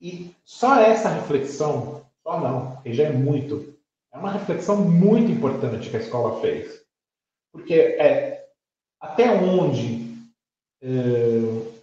E 0.00 0.30
só 0.44 0.80
essa 0.80 1.08
reflexão, 1.08 2.04
só 2.22 2.40
não, 2.40 2.72
porque 2.72 2.92
já 2.92 3.04
é 3.04 3.12
muito, 3.12 3.74
é 4.12 4.18
uma 4.18 4.30
reflexão 4.30 4.84
muito 4.84 5.30
importante 5.30 5.90
que 5.90 5.96
a 5.96 6.00
escola 6.00 6.40
fez. 6.40 6.82
Porque 7.52 7.74
é 7.74 8.48
até 9.00 9.30
onde 9.30 10.06
eh, 10.82 11.76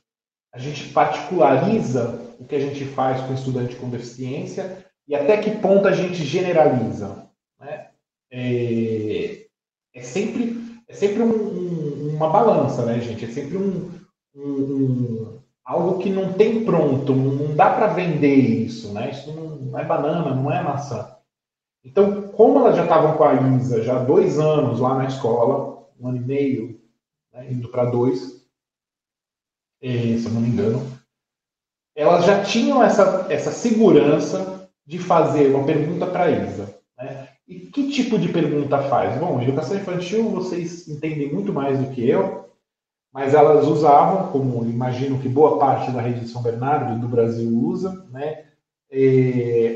a 0.51 0.59
gente 0.59 0.89
particulariza 0.89 2.21
o 2.39 2.45
que 2.45 2.55
a 2.55 2.59
gente 2.59 2.85
faz 2.85 3.21
com 3.21 3.31
o 3.31 3.35
estudante 3.35 3.75
com 3.75 3.89
deficiência 3.89 4.85
e 5.07 5.15
até 5.15 5.37
que 5.37 5.51
ponto 5.57 5.87
a 5.87 5.91
gente 5.91 6.23
generaliza. 6.23 7.27
Né? 7.59 7.89
É, 8.31 9.45
é, 9.93 10.01
sempre, 10.01 10.57
é 10.87 10.93
sempre 10.93 11.23
um, 11.23 11.31
um, 11.31 12.15
uma 12.15 12.29
balança, 12.29 12.85
né, 12.85 12.99
gente? 12.99 13.25
É 13.25 13.27
sempre 13.27 13.57
um, 13.57 13.91
um 14.35 15.39
algo 15.63 15.99
que 15.99 16.09
não 16.09 16.33
tem 16.33 16.65
pronto, 16.65 17.13
não 17.13 17.55
dá 17.55 17.69
para 17.69 17.87
vender 17.87 18.35
isso, 18.35 18.93
né? 18.93 19.11
Isso 19.11 19.31
não, 19.31 19.77
é 19.77 19.85
banana, 19.85 20.35
não 20.35 20.51
é 20.51 20.61
maçã. 20.61 21.15
Então, 21.83 22.29
como 22.29 22.59
elas 22.59 22.75
já 22.75 22.83
estavam 22.83 23.17
com 23.17 23.23
a 23.23 23.33
Isa 23.57 23.81
já 23.81 23.97
há 23.97 24.03
dois 24.03 24.39
anos 24.39 24.79
lá 24.79 24.95
na 24.95 25.05
escola, 25.05 25.87
um 25.99 26.07
ano 26.07 26.17
e 26.17 26.21
meio, 26.21 26.81
né, 27.33 27.51
indo 27.51 27.69
para 27.69 27.85
dois, 27.85 28.43
se 29.81 30.25
eu 30.25 30.31
não 30.31 30.41
me 30.41 30.49
engano, 30.49 30.81
elas 31.95 32.25
já 32.25 32.43
tinham 32.43 32.81
essa, 32.81 33.27
essa 33.29 33.51
segurança 33.51 34.69
de 34.85 34.97
fazer 34.97 35.53
uma 35.53 35.65
pergunta 35.65 36.07
para 36.07 36.25
a 36.25 36.31
Isa. 36.31 36.77
Né? 36.97 37.29
E 37.47 37.59
que 37.59 37.91
tipo 37.91 38.17
de 38.17 38.29
pergunta 38.29 38.81
faz? 38.83 39.19
Bom, 39.19 39.41
educação 39.41 39.77
infantil 39.77 40.29
vocês 40.29 40.87
entendem 40.87 41.33
muito 41.33 41.51
mais 41.51 41.79
do 41.79 41.91
que 41.93 42.07
eu, 42.07 42.49
mas 43.13 43.35
elas 43.35 43.67
usavam, 43.67 44.31
como 44.31 44.65
imagino 44.65 45.19
que 45.19 45.29
boa 45.29 45.59
parte 45.59 45.91
da 45.91 46.01
rede 46.01 46.21
de 46.21 46.29
São 46.29 46.41
Bernardo 46.41 46.99
do 46.99 47.07
Brasil 47.07 47.47
usa, 47.47 48.05
né, 48.09 48.45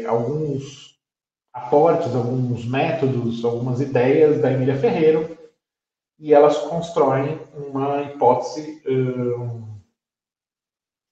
alguns 0.07 0.97
aportes, 1.53 2.15
alguns 2.15 2.65
métodos, 2.65 3.45
algumas 3.45 3.79
ideias 3.79 4.41
da 4.41 4.51
Emília 4.51 4.77
Ferreiro, 4.77 5.37
e 6.19 6.33
elas 6.33 6.57
constroem 6.57 7.39
uma 7.53 8.01
hipótese 8.03 8.81
um, 8.87 9.67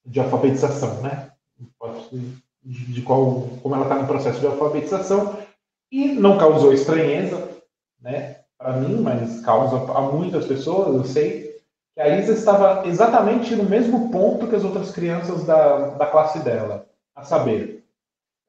de 0.04 0.20
alfabetização, 0.20 1.00
né? 1.00 1.30
De 2.62 3.02
qual, 3.02 3.48
como 3.62 3.74
ela 3.74 3.84
está 3.84 3.96
no 4.00 4.08
processo 4.08 4.40
de 4.40 4.46
alfabetização 4.46 5.38
e 5.92 6.08
não 6.08 6.38
causou 6.38 6.72
estranheza, 6.72 7.48
né? 8.00 8.40
Para 8.58 8.72
mim, 8.72 9.00
mas 9.00 9.40
causa 9.42 9.76
a 9.92 10.00
muitas 10.00 10.46
pessoas. 10.46 10.94
Eu 10.94 11.04
sei 11.04 11.45
que 11.96 12.02
a 12.02 12.18
Isa 12.18 12.34
estava 12.34 12.86
exatamente 12.86 13.56
no 13.56 13.64
mesmo 13.64 14.10
ponto 14.10 14.46
que 14.46 14.54
as 14.54 14.62
outras 14.62 14.92
crianças 14.92 15.44
da, 15.44 15.94
da 15.94 16.04
classe 16.04 16.40
dela, 16.40 16.86
a 17.14 17.24
saber, 17.24 17.86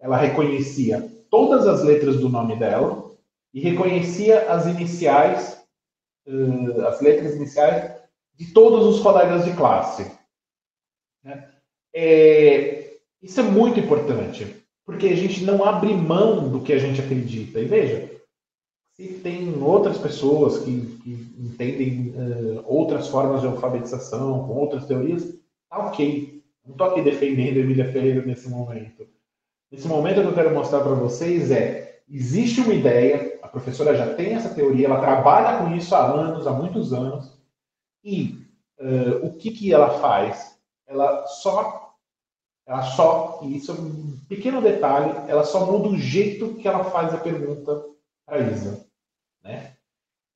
ela 0.01 0.17
reconhecia 0.17 1.09
todas 1.29 1.65
as 1.65 1.81
letras 1.81 2.17
do 2.17 2.27
nome 2.27 2.57
dela 2.57 3.09
e 3.53 3.61
reconhecia 3.61 4.51
as 4.51 4.65
iniciais, 4.65 5.65
uh, 6.27 6.87
as 6.87 6.99
letras 6.99 7.35
iniciais 7.35 7.93
de 8.35 8.51
todos 8.51 8.85
os 8.85 9.01
colegas 9.01 9.45
de 9.45 9.53
classe. 9.53 10.11
Né? 11.23 11.49
É, 11.95 12.97
isso 13.21 13.39
é 13.39 13.43
muito 13.43 13.79
importante, 13.79 14.61
porque 14.85 15.07
a 15.07 15.15
gente 15.15 15.45
não 15.45 15.63
abre 15.63 15.93
mão 15.93 16.49
do 16.49 16.61
que 16.61 16.73
a 16.73 16.79
gente 16.79 16.99
acredita. 16.99 17.61
E 17.61 17.65
veja, 17.65 18.11
se 18.97 19.19
tem 19.19 19.61
outras 19.61 19.97
pessoas 19.97 20.59
que, 20.59 20.97
que 21.03 21.35
entendem 21.37 22.09
uh, 22.09 22.63
outras 22.65 23.07
formas 23.07 23.41
de 23.41 23.47
alfabetização, 23.47 24.47
com 24.47 24.55
outras 24.55 24.85
teorias, 24.85 25.37
tá 25.69 25.77
ok. 25.87 26.43
Não 26.65 26.73
estou 26.73 26.87
aqui 26.87 27.01
defendendo 27.01 27.57
Emília 27.57 27.91
Ferreira 27.91 28.25
nesse 28.25 28.49
momento. 28.49 29.07
Nesse 29.71 29.87
momento, 29.87 30.19
o 30.19 30.23
que 30.23 30.29
eu 30.29 30.33
quero 30.33 30.53
mostrar 30.53 30.81
para 30.81 30.95
vocês 30.95 31.51
é: 31.51 32.01
existe 32.09 32.59
uma 32.61 32.73
ideia, 32.73 33.39
a 33.43 33.47
professora 33.47 33.95
já 33.95 34.13
tem 34.15 34.33
essa 34.33 34.53
teoria, 34.53 34.87
ela 34.87 34.99
trabalha 34.99 35.59
com 35.59 35.75
isso 35.75 35.93
há 35.95 36.05
anos, 36.05 36.47
há 36.47 36.51
muitos 36.51 36.91
anos, 36.91 37.37
e 38.03 38.39
uh, 38.79 39.25
o 39.25 39.37
que, 39.37 39.51
que 39.51 39.71
ela 39.71 39.99
faz? 39.99 40.57
ela 40.87 41.27
só, 41.27 41.93
ela 42.65 42.81
só, 42.81 43.41
e 43.43 43.57
isso 43.57 43.71
é 43.71 43.75
um 43.75 44.17
pequeno 44.27 44.61
detalhe, 44.61 45.29
ela 45.29 45.43
só 45.43 45.65
muda 45.65 45.89
o 45.89 45.97
jeito 45.97 46.55
que 46.55 46.67
ela 46.67 46.85
faz 46.85 47.13
a 47.13 47.17
pergunta 47.17 47.85
para 48.25 48.39
Isa. 48.39 48.86
Né? 49.47 49.71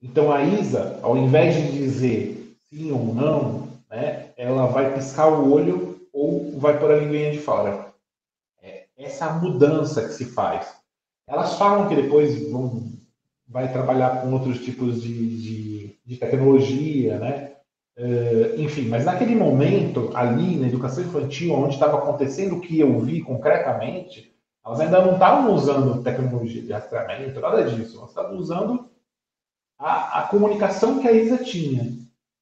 Então 0.01 0.31
a 0.31 0.41
Isa, 0.43 0.99
ao 1.03 1.17
invés 1.17 1.55
de 1.55 1.71
dizer 1.71 2.57
sim 2.69 2.91
ou 2.91 3.13
não, 3.13 3.67
né, 3.89 4.29
ela 4.37 4.65
vai 4.67 4.93
piscar 4.93 5.27
o 5.27 5.51
olho 5.51 6.07
ou 6.13 6.57
vai 6.57 6.79
pôr 6.79 6.91
a 6.91 6.97
linguinha 6.97 7.31
de 7.31 7.39
fora. 7.39 7.93
É, 8.61 8.85
essa 8.97 9.25
é 9.25 9.33
mudança 9.33 10.01
que 10.03 10.13
se 10.13 10.25
faz. 10.25 10.73
Elas 11.27 11.55
falam 11.55 11.87
que 11.87 11.95
depois 11.95 12.49
vão, 12.49 12.91
vai 13.47 13.71
trabalhar 13.71 14.21
com 14.21 14.31
outros 14.31 14.63
tipos 14.63 15.01
de, 15.01 15.37
de, 15.41 15.99
de 16.05 16.17
tecnologia, 16.17 17.19
né? 17.19 17.51
Uh, 17.97 18.59
enfim, 18.59 18.87
mas 18.87 19.05
naquele 19.05 19.35
momento, 19.35 20.11
ali 20.15 20.55
na 20.55 20.67
educação 20.67 21.03
infantil, 21.03 21.53
onde 21.53 21.73
estava 21.73 21.97
acontecendo 21.97 22.55
o 22.55 22.61
que 22.61 22.79
eu 22.79 22.97
vi 22.99 23.21
concretamente, 23.21 24.33
elas 24.65 24.79
ainda 24.79 25.05
não 25.05 25.13
estavam 25.13 25.53
usando 25.53 26.01
tecnologia 26.01 26.61
de 26.61 26.71
rastreamento, 26.71 27.39
nada 27.39 27.63
disso. 27.63 27.97
Elas 27.97 28.09
estavam 28.09 28.37
usando 28.37 28.90
a, 29.81 30.19
a 30.19 30.27
comunicação 30.27 30.99
que 30.99 31.07
a 31.07 31.11
Isa 31.11 31.43
tinha, 31.43 31.91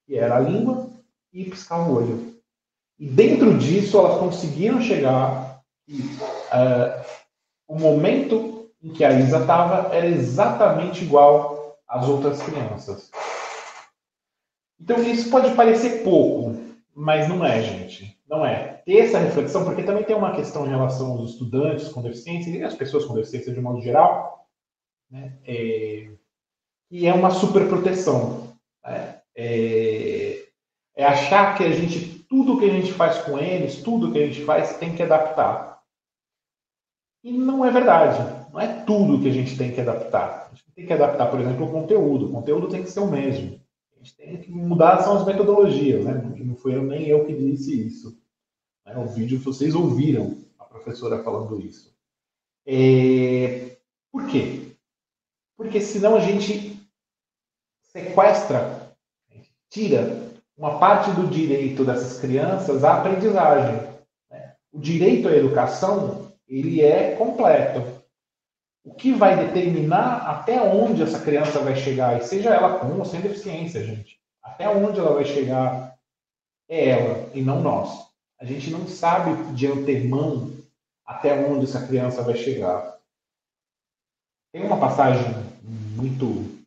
que 0.06 0.16
era 0.16 0.36
a 0.36 0.40
língua 0.40 0.90
e 1.32 1.44
piscar 1.44 1.88
o 1.88 1.94
olho. 1.94 2.34
E 2.98 3.06
dentro 3.06 3.56
disso, 3.56 3.98
elas 3.98 4.18
conseguiram 4.18 4.80
chegar 4.80 5.62
e 5.88 6.00
uh, 6.00 7.02
o 7.66 7.78
momento 7.78 8.70
em 8.82 8.90
que 8.90 9.04
a 9.04 9.18
Isa 9.18 9.38
estava 9.38 9.94
era 9.94 10.06
exatamente 10.06 11.02
igual 11.02 11.78
às 11.88 12.06
outras 12.06 12.42
crianças. 12.42 13.10
Então, 14.78 15.02
isso 15.02 15.30
pode 15.30 15.54
parecer 15.54 16.02
pouco, 16.04 16.58
mas 16.94 17.28
não 17.28 17.44
é, 17.44 17.62
gente. 17.62 18.18
Não 18.28 18.44
é. 18.44 18.82
Ter 18.84 18.98
essa 18.98 19.18
reflexão, 19.18 19.64
porque 19.64 19.82
também 19.82 20.04
tem 20.04 20.14
uma 20.14 20.34
questão 20.34 20.66
em 20.66 20.70
relação 20.70 21.12
aos 21.12 21.30
estudantes 21.32 21.88
com 21.88 22.02
deficiência 22.02 22.50
e 22.50 22.62
as 22.62 22.74
pessoas 22.74 23.04
com 23.04 23.14
deficiência 23.14 23.52
de 23.52 23.60
modo 23.60 23.80
geral, 23.80 24.46
né? 25.10 25.32
É, 25.44 26.10
e 26.90 27.06
é 27.06 27.14
uma 27.14 27.30
superproteção. 27.30 28.54
Né? 28.84 29.20
É, 29.36 30.44
é 30.96 31.04
achar 31.04 31.56
que 31.56 31.64
a 31.64 31.70
gente, 31.70 32.24
tudo 32.28 32.58
que 32.58 32.64
a 32.64 32.72
gente 32.72 32.92
faz 32.92 33.18
com 33.18 33.38
eles, 33.38 33.82
tudo 33.82 34.12
que 34.12 34.18
a 34.18 34.26
gente 34.26 34.44
faz, 34.44 34.76
tem 34.78 34.94
que 34.94 35.02
adaptar. 35.02 35.80
E 37.22 37.32
não 37.32 37.64
é 37.64 37.70
verdade. 37.70 38.18
Não 38.52 38.60
é 38.60 38.82
tudo 38.84 39.20
que 39.20 39.28
a 39.28 39.32
gente 39.32 39.56
tem 39.56 39.72
que 39.72 39.80
adaptar. 39.80 40.48
A 40.50 40.54
gente 40.54 40.72
tem 40.74 40.86
que 40.86 40.92
adaptar, 40.92 41.30
por 41.30 41.40
exemplo, 41.40 41.66
o 41.66 41.70
conteúdo. 41.70 42.26
O 42.26 42.32
conteúdo 42.32 42.68
tem 42.68 42.82
que 42.82 42.90
ser 42.90 43.00
o 43.00 43.06
mesmo 43.06 43.60
gente 44.02 44.16
tem 44.16 44.36
que 44.38 44.50
mudar 44.50 45.02
são 45.02 45.16
as 45.16 45.26
metodologias, 45.26 46.04
né? 46.04 46.14
Não 46.38 46.56
foi 46.56 46.74
eu 46.74 46.82
nem 46.82 47.06
eu 47.06 47.26
que 47.26 47.34
disse 47.34 47.86
isso. 47.86 48.18
Né? 48.84 48.96
O 48.96 49.06
vídeo 49.06 49.38
vocês 49.38 49.74
ouviram 49.74 50.38
a 50.58 50.64
professora 50.64 51.22
falando 51.22 51.60
isso. 51.60 51.94
É... 52.66 53.76
Por 54.10 54.26
quê? 54.26 54.76
Por 55.56 55.66
porque 55.66 55.80
senão 55.80 56.16
a 56.16 56.20
gente 56.20 56.69
sequestra, 57.92 58.94
tira 59.68 60.30
uma 60.56 60.78
parte 60.78 61.10
do 61.12 61.28
direito 61.28 61.84
dessas 61.84 62.20
crianças 62.20 62.84
à 62.84 62.98
aprendizagem. 62.98 63.88
Né? 64.30 64.54
O 64.72 64.78
direito 64.78 65.28
à 65.28 65.32
educação 65.32 66.32
ele 66.46 66.82
é 66.82 67.14
completo. 67.16 68.00
O 68.84 68.94
que 68.94 69.12
vai 69.12 69.36
determinar 69.36 70.28
até 70.28 70.60
onde 70.60 71.02
essa 71.02 71.20
criança 71.20 71.60
vai 71.60 71.76
chegar, 71.76 72.20
seja 72.22 72.50
ela 72.54 72.78
com 72.78 72.98
ou 72.98 73.04
sem 73.04 73.20
deficiência, 73.20 73.84
gente, 73.84 74.18
até 74.42 74.68
onde 74.68 74.98
ela 74.98 75.14
vai 75.14 75.24
chegar 75.24 75.96
é 76.68 76.88
ela 76.88 77.30
e 77.34 77.42
não 77.42 77.60
nós. 77.60 78.08
A 78.40 78.44
gente 78.44 78.70
não 78.70 78.86
sabe 78.86 79.52
de 79.52 79.66
antemão 79.66 80.50
até 81.04 81.34
onde 81.46 81.64
essa 81.64 81.86
criança 81.86 82.22
vai 82.22 82.36
chegar. 82.36 82.98
Tem 84.52 84.64
uma 84.64 84.78
passagem 84.78 85.24
muito 85.62 86.59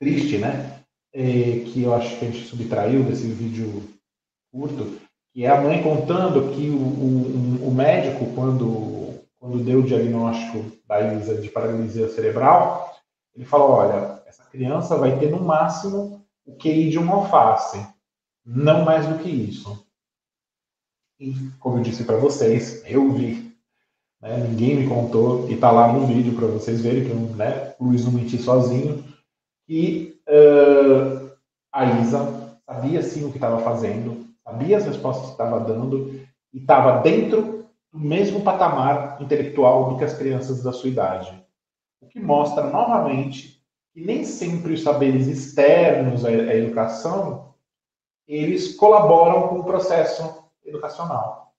triste, 0.00 0.38
né? 0.38 0.80
É, 1.12 1.64
que 1.66 1.82
eu 1.82 1.94
acho 1.94 2.18
que 2.18 2.24
a 2.24 2.30
gente 2.30 2.46
subtraiu 2.46 3.04
desse 3.04 3.26
vídeo 3.26 3.82
curto, 4.52 4.98
que 5.32 5.44
é 5.44 5.50
a 5.50 5.60
mãe 5.60 5.82
contando 5.82 6.54
que 6.54 6.70
o, 6.70 6.76
o, 6.76 7.68
o 7.68 7.74
médico, 7.74 8.32
quando, 8.34 9.20
quando 9.38 9.62
deu 9.62 9.80
o 9.80 9.86
diagnóstico 9.86 10.64
da 10.86 11.14
Isa 11.14 11.40
de 11.40 11.48
paralisia 11.48 12.08
cerebral, 12.08 12.96
ele 13.34 13.44
falou: 13.44 13.70
olha, 13.70 14.22
essa 14.26 14.44
criança 14.44 14.96
vai 14.96 15.18
ter 15.18 15.30
no 15.30 15.40
máximo 15.40 16.24
o 16.44 16.56
QI 16.56 16.90
de 16.90 16.98
um 16.98 17.10
alface, 17.12 17.84
não 18.44 18.84
mais 18.84 19.06
do 19.06 19.18
que 19.18 19.28
isso. 19.28 19.86
E, 21.18 21.34
como 21.58 21.78
eu 21.78 21.82
disse 21.82 22.04
para 22.04 22.16
vocês, 22.16 22.82
eu 22.86 23.12
vi. 23.12 23.54
Né? 24.20 24.36
Ninguém 24.38 24.76
me 24.76 24.88
contou, 24.88 25.48
e 25.48 25.54
está 25.54 25.70
lá 25.70 25.92
no 25.92 26.06
vídeo 26.06 26.34
para 26.34 26.46
vocês 26.46 26.80
verem 26.80 27.04
que 27.04 27.12
né, 27.12 27.74
o 27.78 27.84
Luiz 27.84 28.04
não 28.04 28.12
mentiu 28.12 28.38
sozinho. 28.38 29.04
E 29.72 30.20
uh, 30.28 31.30
a 31.72 31.84
Isa 32.00 32.58
sabia 32.66 33.00
sim 33.04 33.24
o 33.24 33.30
que 33.30 33.36
estava 33.36 33.60
fazendo, 33.60 34.26
sabia 34.42 34.76
as 34.76 34.84
respostas 34.84 35.26
que 35.26 35.30
estava 35.30 35.60
dando, 35.60 36.20
e 36.52 36.58
estava 36.58 37.00
dentro 37.02 37.68
do 37.92 38.00
mesmo 38.00 38.40
patamar 38.40 39.22
intelectual 39.22 39.90
do 39.90 39.96
que 39.96 40.02
as 40.02 40.14
crianças 40.14 40.60
da 40.64 40.72
sua 40.72 40.90
idade. 40.90 41.40
O 42.00 42.08
que 42.08 42.18
mostra 42.18 42.64
novamente 42.64 43.62
que 43.94 44.04
nem 44.04 44.24
sempre 44.24 44.72
os 44.72 44.82
saberes 44.82 45.28
externos 45.28 46.24
à 46.24 46.32
educação 46.32 47.54
eles 48.26 48.74
colaboram 48.74 49.46
com 49.48 49.60
o 49.60 49.64
processo 49.64 50.48
educacional. 50.64 51.54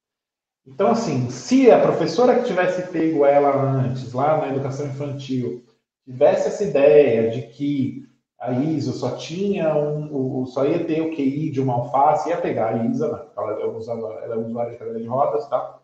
Então, 0.67 0.87
assim, 0.87 1.29
se 1.29 1.71
a 1.71 1.79
professora 1.79 2.39
que 2.39 2.47
tivesse 2.47 2.91
pego 2.91 3.25
ela 3.25 3.55
antes, 3.61 4.11
lá 4.11 4.37
na 4.37 4.49
educação 4.49 4.85
infantil, 4.85 5.65
tivesse 6.05 6.47
essa 6.47 6.63
ideia 6.63 7.29
de 7.31 7.43
que 7.43 8.09
a 8.39 8.51
Isa 8.53 8.91
só 8.91 9.15
tinha 9.17 9.75
um, 9.75 10.45
só 10.47 10.65
ia 10.65 10.83
ter 10.83 11.01
o 11.01 11.15
QI 11.15 11.51
de 11.51 11.61
uma 11.61 11.73
alface, 11.73 12.29
ia 12.29 12.37
pegar 12.37 12.73
a 12.73 12.85
Isa, 12.85 13.11
né? 13.11 13.23
ela, 13.37 13.67
usava, 13.77 14.19
ela 14.23 14.35
é 14.35 14.37
usuária 14.37 14.71
de 14.71 14.77
cadeira 14.79 14.99
de 14.99 15.07
rodas, 15.07 15.47
tá? 15.47 15.79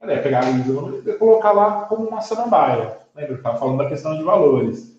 Ela 0.00 0.14
ia 0.14 0.22
pegar 0.22 0.44
a 0.44 0.50
Isa 0.50 0.72
e 1.06 1.12
colocar 1.18 1.52
lá 1.52 1.84
como 1.84 2.08
uma 2.08 2.22
samambaia. 2.22 2.98
Lembra? 3.14 3.34
Estava 3.34 3.58
falando 3.58 3.78
da 3.78 3.88
questão 3.88 4.16
de 4.16 4.22
valores. 4.22 4.98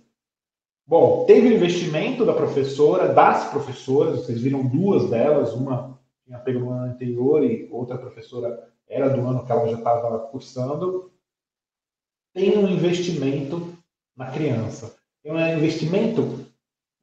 Bom, 0.86 1.26
teve 1.26 1.56
investimento 1.56 2.24
da 2.24 2.34
professora, 2.34 3.10
das 3.10 3.50
professoras, 3.50 4.18
vocês 4.18 4.40
viram 4.40 4.68
duas 4.68 5.10
delas, 5.10 5.54
uma 5.54 6.00
tinha 6.26 6.40
pego 6.40 6.60
no 6.60 6.72
ano 6.72 6.92
anterior 6.92 7.44
e 7.44 7.68
outra 7.72 7.98
professora 7.98 8.72
era 8.88 9.10
do 9.10 9.26
ano 9.26 9.46
que 9.46 9.52
ela 9.52 9.68
já 9.68 9.78
estava 9.78 10.20
cursando, 10.20 11.12
tem 12.34 12.58
um 12.58 12.68
investimento 12.68 13.71
na 14.16 14.32
criança. 14.32 14.96
Tem 15.24 15.32
um 15.32 15.58
investimento 15.58 16.46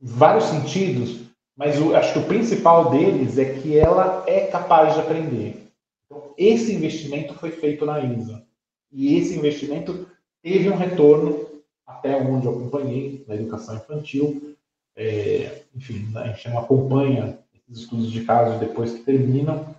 em 0.01 0.07
vários 0.07 0.45
sentidos, 0.45 1.21
mas 1.57 1.77
acho 1.95 2.13
que 2.13 2.19
o 2.21 2.27
principal 2.27 2.91
deles 2.91 3.39
é 3.39 3.55
que 3.55 3.77
ela 3.79 4.25
é 4.27 4.47
capaz 4.47 4.95
de 4.95 5.01
aprender. 5.01 5.69
Então, 6.07 6.33
esse 6.37 6.73
investimento 6.73 7.35
foi 7.35 7.51
feito 7.51 7.85
na 7.85 8.01
ISA. 8.01 8.45
E 8.93 9.17
esse 9.17 9.37
investimento 9.37 10.07
teve 10.43 10.71
um 10.71 10.77
retorno, 10.77 11.47
até 11.87 12.17
onde 12.17 12.47
eu 12.47 12.53
acompanhei, 12.53 13.25
na 13.27 13.35
educação 13.35 13.77
infantil. 13.77 14.57
É, 14.97 15.63
enfim, 15.75 16.11
a 16.17 16.29
gente 16.29 16.49
não 16.49 16.59
acompanha 16.59 17.39
os 17.69 17.81
estudos 17.81 18.11
de 18.11 18.25
caso 18.25 18.59
depois 18.59 18.93
que 18.93 19.05
terminam. 19.05 19.75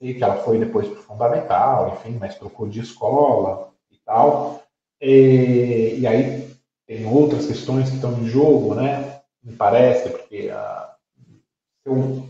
Sei 0.00 0.14
que 0.14 0.24
ela 0.24 0.36
foi 0.36 0.58
depois 0.58 0.88
para 0.88 0.98
o 0.98 1.02
fundamental, 1.02 1.94
enfim, 1.94 2.16
mas 2.18 2.36
trocou 2.36 2.66
de 2.66 2.80
escola 2.80 3.70
e 3.90 3.98
tal. 3.98 4.62
E, 5.00 5.96
e 5.98 6.06
aí 6.06 6.49
tem 6.90 7.06
outras 7.06 7.46
questões 7.46 7.88
que 7.88 7.94
estão 7.94 8.14
em 8.14 8.26
jogo, 8.26 8.74
né? 8.74 9.20
Me 9.44 9.54
parece, 9.54 10.08
porque 10.08 10.50
eu 11.84 12.28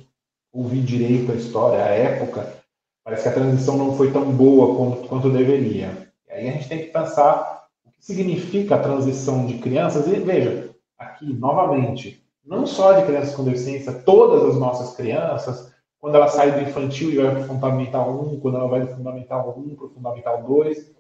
ouvi 0.53 0.83
direito 0.83 1.33
a 1.33 1.35
história, 1.35 1.83
a 1.83 1.89
época, 1.89 2.61
parece 3.03 3.23
que 3.23 3.29
a 3.31 3.33
transição 3.33 3.79
não 3.79 3.97
foi 3.97 4.13
tão 4.13 4.31
boa 4.31 4.77
quanto, 4.77 5.09
quanto 5.09 5.31
deveria. 5.31 6.13
E 6.29 6.33
aí 6.33 6.49
a 6.51 6.53
gente 6.53 6.69
tem 6.69 6.79
que 6.81 6.93
pensar 6.93 7.69
o 7.87 7.91
que 7.91 8.05
significa 8.05 8.75
a 8.75 8.83
transição 8.83 9.47
de 9.47 9.57
crianças. 9.57 10.07
E 10.07 10.21
veja, 10.21 10.69
aqui, 10.99 11.33
novamente, 11.33 12.23
não 12.45 12.67
só 12.67 12.93
de 12.93 13.07
crianças 13.07 13.35
com 13.35 13.45
deficiência, 13.45 13.95
todas 13.95 14.45
as 14.45 14.61
nossas 14.61 14.95
crianças, 14.95 15.73
quando 15.99 16.17
ela 16.17 16.29
sai 16.29 16.53
do 16.53 16.69
infantil 16.69 17.11
e 17.11 17.17
vai 17.17 17.31
para 17.31 17.45
o 17.45 17.47
Fundamental 17.47 18.11
1, 18.11 18.41
quando 18.41 18.59
ela 18.59 18.69
vai 18.69 18.81
do 18.83 18.95
Fundamental 18.95 19.55
1 19.59 19.75
para 19.75 19.87
o 19.87 19.91
Fundamental 19.91 20.43
2, 20.43 20.93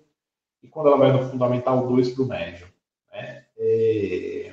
e 0.62 0.68
quando 0.68 0.86
ela 0.86 0.96
vai 0.96 1.12
do 1.12 1.28
Fundamental 1.28 1.86
2 1.86 2.08
para 2.14 2.22
o 2.24 2.26
médio. 2.26 2.79
E, 3.60 4.50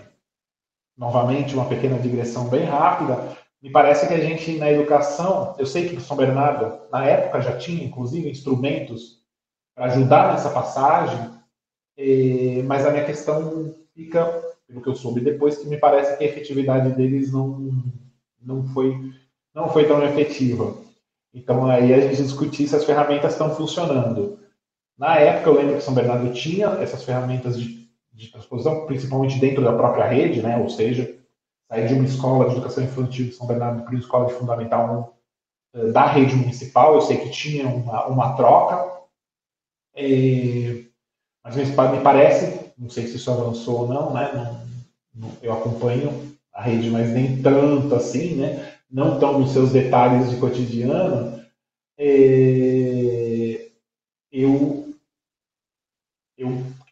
novamente, 0.98 1.56
uma 1.56 1.66
pequena 1.66 1.98
digressão 1.98 2.50
bem 2.50 2.66
rápida. 2.66 3.38
Me 3.62 3.72
parece 3.72 4.08
que 4.08 4.14
a 4.14 4.20
gente, 4.20 4.58
na 4.58 4.70
educação, 4.70 5.56
eu 5.58 5.66
sei 5.66 5.88
que 5.88 5.96
o 5.96 6.02
São 6.02 6.18
Bernardo, 6.18 6.80
na 6.92 7.06
época, 7.06 7.42
já 7.42 7.58
tinha, 7.58 7.84
inclusive, 7.84 8.30
instrumentos 8.30 9.24
para 9.74 9.86
ajudar 9.86 10.32
nessa 10.32 10.50
passagem, 10.50 11.32
mas 12.66 12.86
a 12.86 12.92
minha 12.92 13.06
questão 13.06 13.74
fica 13.96 14.44
pelo 14.68 14.82
que 14.82 14.90
eu 14.90 14.96
soube 14.96 15.22
depois, 15.22 15.58
que 15.58 15.68
me 15.68 15.78
parece 15.78 16.18
que 16.18 16.24
a 16.24 16.28
efetividade 16.28 16.92
deles 16.92 17.32
não, 17.32 17.72
não, 18.42 18.68
foi, 18.68 19.14
não 19.54 19.70
foi 19.70 19.88
tão 19.88 20.04
efetiva. 20.04 20.76
Então, 21.34 21.66
aí 21.68 21.94
a 21.94 22.02
gente 22.02 22.22
discutir 22.22 22.68
se 22.68 22.76
as 22.76 22.84
ferramentas 22.84 23.32
estão 23.32 23.56
funcionando. 23.56 24.40
Na 24.98 25.18
época, 25.18 25.50
eu 25.50 25.56
lembro 25.56 25.76
que 25.76 25.82
São 25.82 25.94
Bernardo 25.94 26.34
tinha 26.34 26.68
essas 26.82 27.04
ferramentas 27.04 27.58
de, 27.58 27.87
de 28.18 28.32
transposição, 28.32 28.86
principalmente 28.86 29.40
dentro 29.40 29.64
da 29.64 29.74
própria 29.74 30.08
rede, 30.08 30.42
né? 30.42 30.58
ou 30.58 30.70
seja, 30.70 31.16
sair 31.70 31.88
de 31.88 31.94
uma 31.94 32.06
escola 32.06 32.50
de 32.50 32.54
educação 32.54 32.84
infantil 32.84 33.26
de 33.28 33.34
São 33.34 33.48
Bernardo 33.48 33.84
para 33.84 33.92
uma 33.92 34.00
escola 34.00 34.26
de 34.26 34.34
fundamental 34.34 35.16
1 35.74 35.80
eh, 35.80 35.92
da 35.92 36.06
rede 36.06 36.36
municipal, 36.36 36.96
eu 36.96 37.02
sei 37.02 37.18
que 37.18 37.30
tinha 37.30 37.68
uma, 37.68 38.08
uma 38.08 38.36
troca, 38.36 38.98
é, 39.96 40.84
mas 41.44 41.56
me 41.56 42.02
parece 42.04 42.68
não 42.78 42.90
sei 42.90 43.08
se 43.08 43.16
isso 43.16 43.32
avançou 43.32 43.82
ou 43.82 43.88
não, 43.88 44.14
né? 44.14 44.32
Não, 44.34 44.68
não, 45.16 45.38
eu 45.42 45.52
acompanho 45.52 46.38
a 46.54 46.62
rede, 46.62 46.90
mas 46.92 47.10
nem 47.10 47.42
tanto 47.42 47.96
assim, 47.96 48.36
né? 48.36 48.76
Não 48.90 49.20
tão 49.20 49.40
nos 49.40 49.52
seus 49.52 49.72
detalhes 49.72 50.30
de 50.30 50.38
cotidiano. 50.38 51.44
É, 51.98 53.70
eu, 54.32 54.87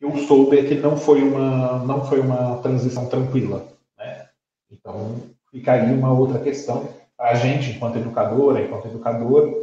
eu, 0.01 0.09
eu 0.09 0.17
soube 0.27 0.63
que 0.63 0.75
não 0.75 0.97
foi 0.97 1.21
uma, 1.21 1.79
não 1.79 2.05
foi 2.05 2.19
uma 2.19 2.57
transição 2.57 3.07
tranquila, 3.07 3.67
né? 3.97 4.29
Então, 4.71 5.21
ficaria 5.51 5.93
uma 5.93 6.11
outra 6.11 6.39
questão. 6.39 6.89
A 7.17 7.33
gente, 7.35 7.71
enquanto 7.71 7.97
educadora, 7.97 8.61
enquanto 8.61 8.87
educador, 8.87 9.53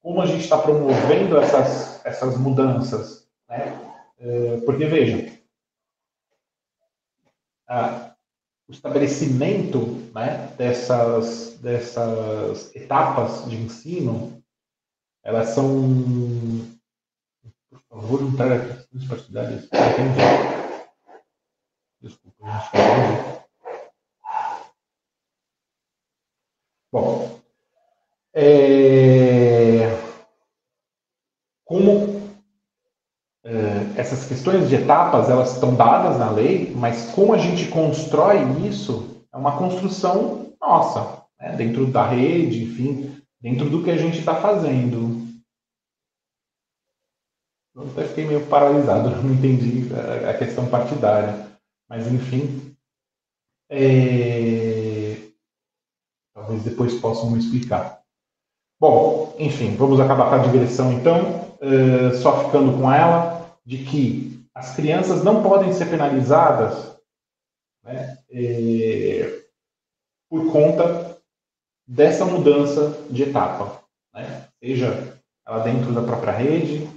como 0.00 0.20
a 0.20 0.26
gente 0.26 0.42
está 0.42 0.58
promovendo 0.58 1.38
essas, 1.38 2.04
essas 2.04 2.36
mudanças, 2.36 3.26
né? 3.48 3.78
É, 4.18 4.60
porque, 4.64 4.86
veja, 4.86 5.32
a, 7.68 8.14
o 8.68 8.72
estabelecimento 8.72 10.10
né, 10.14 10.52
dessas, 10.56 11.58
dessas 11.60 12.74
etapas 12.74 13.48
de 13.48 13.56
ensino, 13.56 14.42
elas 15.22 15.48
são. 15.50 16.74
Não 17.94 18.36
traga 18.36 18.74
questões 18.74 19.06
partidárias. 19.06 19.68
Desculpa, 22.00 22.50
gente. 22.50 23.44
Bom, 26.92 27.40
é, 28.34 29.90
como 31.64 32.14
essas 33.96 34.26
questões 34.26 34.68
de 34.68 34.76
etapas 34.76 35.30
elas 35.30 35.54
estão 35.54 35.74
dadas 35.74 36.18
na 36.18 36.30
lei, 36.30 36.72
mas 36.74 37.10
como 37.12 37.32
a 37.32 37.38
gente 37.38 37.68
constrói 37.68 38.38
isso 38.66 39.24
é 39.32 39.36
uma 39.36 39.56
construção 39.56 40.52
nossa, 40.60 41.22
né? 41.38 41.54
dentro 41.56 41.86
da 41.86 42.06
rede, 42.06 42.64
enfim, 42.64 43.16
dentro 43.40 43.68
do 43.70 43.82
que 43.82 43.90
a 43.90 43.96
gente 43.96 44.18
está 44.18 44.34
fazendo. 44.34 45.23
Eu 47.74 47.88
até 47.90 48.06
fiquei 48.06 48.26
meio 48.26 48.46
paralisado, 48.46 49.10
não 49.22 49.34
entendi 49.34 49.88
a 50.28 50.34
questão 50.34 50.68
partidária, 50.68 51.50
mas 51.88 52.06
enfim, 52.06 52.74
É... 53.70 55.16
Talvez 56.34 56.64
depois 56.64 57.00
possam 57.00 57.36
explicar. 57.36 58.02
Bom, 58.80 59.34
enfim, 59.38 59.76
vamos 59.76 60.00
acabar 60.00 60.28
com 60.28 60.34
a 60.34 60.38
digressão 60.38 60.92
então, 60.92 61.56
uh, 61.62 62.14
só 62.16 62.44
ficando 62.44 62.76
com 62.76 62.92
ela, 62.92 63.56
de 63.64 63.78
que 63.84 64.44
as 64.54 64.74
crianças 64.74 65.24
não 65.24 65.42
podem 65.42 65.72
ser 65.72 65.86
penalizadas 65.86 66.96
né, 67.82 68.18
é, 68.30 69.44
por 70.28 70.50
conta 70.52 71.18
dessa 71.86 72.24
mudança 72.24 73.06
de 73.10 73.24
etapa, 73.24 73.82
né? 74.12 74.48
seja 74.62 75.20
ela 75.46 75.58
dentro 75.60 75.92
da 75.92 76.02
própria 76.02 76.32
rede, 76.32 76.88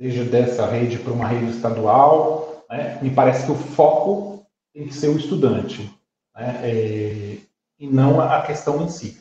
seja 0.00 0.24
dessa 0.24 0.66
rede 0.66 0.98
para 0.98 1.12
uma 1.12 1.26
rede 1.26 1.50
estadual. 1.50 2.64
Né? 2.68 2.98
Me 3.02 3.10
parece 3.10 3.46
que 3.46 3.52
o 3.52 3.56
foco 3.56 4.46
tem 4.72 4.86
que 4.86 4.94
ser 4.94 5.08
o 5.08 5.16
estudante 5.16 5.82
né? 6.34 6.60
é, 6.62 7.38
e 7.78 7.86
não 7.86 8.20
a 8.20 8.42
questão 8.42 8.82
em 8.82 8.88
si. 8.88 9.20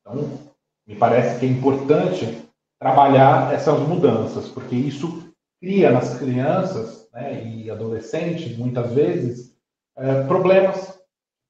Então, 0.00 0.38
me 0.86 0.96
parece 0.96 1.38
que 1.38 1.46
é 1.46 1.48
importante 1.48 2.48
trabalhar 2.80 3.52
essas 3.52 3.78
mudanças, 3.80 4.48
porque 4.48 4.74
isso 4.74 5.32
cria 5.60 5.90
nas 5.90 6.18
crianças 6.18 7.08
né, 7.12 7.44
e 7.44 7.70
adolescentes, 7.70 8.56
muitas 8.56 8.92
vezes, 8.92 9.56
é, 9.96 10.22
problemas 10.24 10.98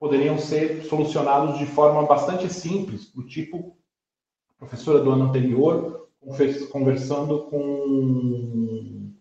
poderiam 0.01 0.39
ser 0.39 0.85
solucionados 0.85 1.59
de 1.59 1.67
forma 1.67 2.07
bastante 2.07 2.53
simples, 2.53 3.13
do 3.13 3.23
tipo 3.27 3.77
a 4.51 4.55
professora 4.59 5.01
do 5.01 5.11
ano 5.11 5.25
anterior 5.25 6.08
conversando 6.71 7.45
com, 7.45 9.13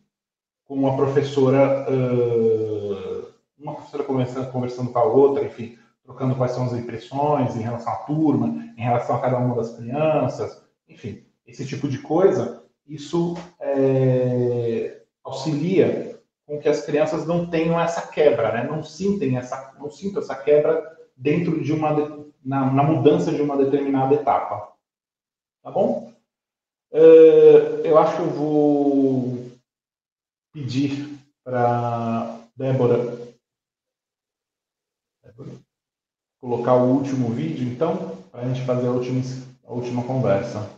com 0.66 0.76
uma 0.76 0.96
professora, 0.96 1.86
uma 3.58 3.76
professora 3.76 4.04
conversando, 4.04 4.52
conversando 4.52 4.92
com 4.92 5.00
a 5.00 5.04
outra, 5.04 5.46
enfim, 5.46 5.78
trocando 6.04 6.36
quais 6.36 6.52
são 6.52 6.66
as 6.66 6.74
impressões 6.74 7.56
em 7.56 7.62
relação 7.62 7.94
à 7.94 7.98
turma, 7.98 8.48
em 8.78 8.82
relação 8.82 9.16
a 9.16 9.22
cada 9.22 9.38
uma 9.38 9.56
das 9.56 9.76
crianças, 9.76 10.62
enfim, 10.88 11.24
esse 11.46 11.66
tipo 11.66 11.88
de 11.88 12.00
coisa, 12.00 12.64
isso 12.88 13.36
é, 13.60 15.02
auxilia 15.24 16.18
com 16.46 16.60
que 16.60 16.70
as 16.70 16.86
crianças 16.86 17.28
não 17.28 17.50
tenham 17.50 17.80
essa 17.80 18.08
quebra, 18.08 18.54
né? 18.54 18.64
não 18.64 18.82
sintem 18.82 19.38
essa, 19.38 19.74
não 19.78 19.92
sintam 19.92 20.22
essa 20.22 20.36
quebra 20.36 20.98
dentro 21.16 21.62
de 21.62 21.74
uma 21.74 22.26
na, 22.44 22.72
na 22.72 22.84
mudança 22.84 23.32
de 23.32 23.42
uma 23.42 23.58
determinada 23.58 24.14
etapa, 24.14 24.72
tá 25.62 25.70
bom? 25.70 26.14
Uh, 26.92 27.84
eu 27.84 27.98
acho 27.98 28.16
que 28.16 28.22
eu 28.22 28.30
vou 28.30 29.52
pedir 30.54 31.20
para 31.44 32.40
Débora, 32.56 33.18
colocar 36.40 36.76
o 36.76 36.94
último 36.94 37.30
vídeo, 37.34 37.68
então, 37.68 38.18
para 38.32 38.42
a 38.42 38.48
gente 38.48 38.66
fazer 38.66 38.88
a 38.88 38.92
última, 38.92 39.22
a 39.66 39.74
última 39.74 40.04
conversa. 40.04 40.77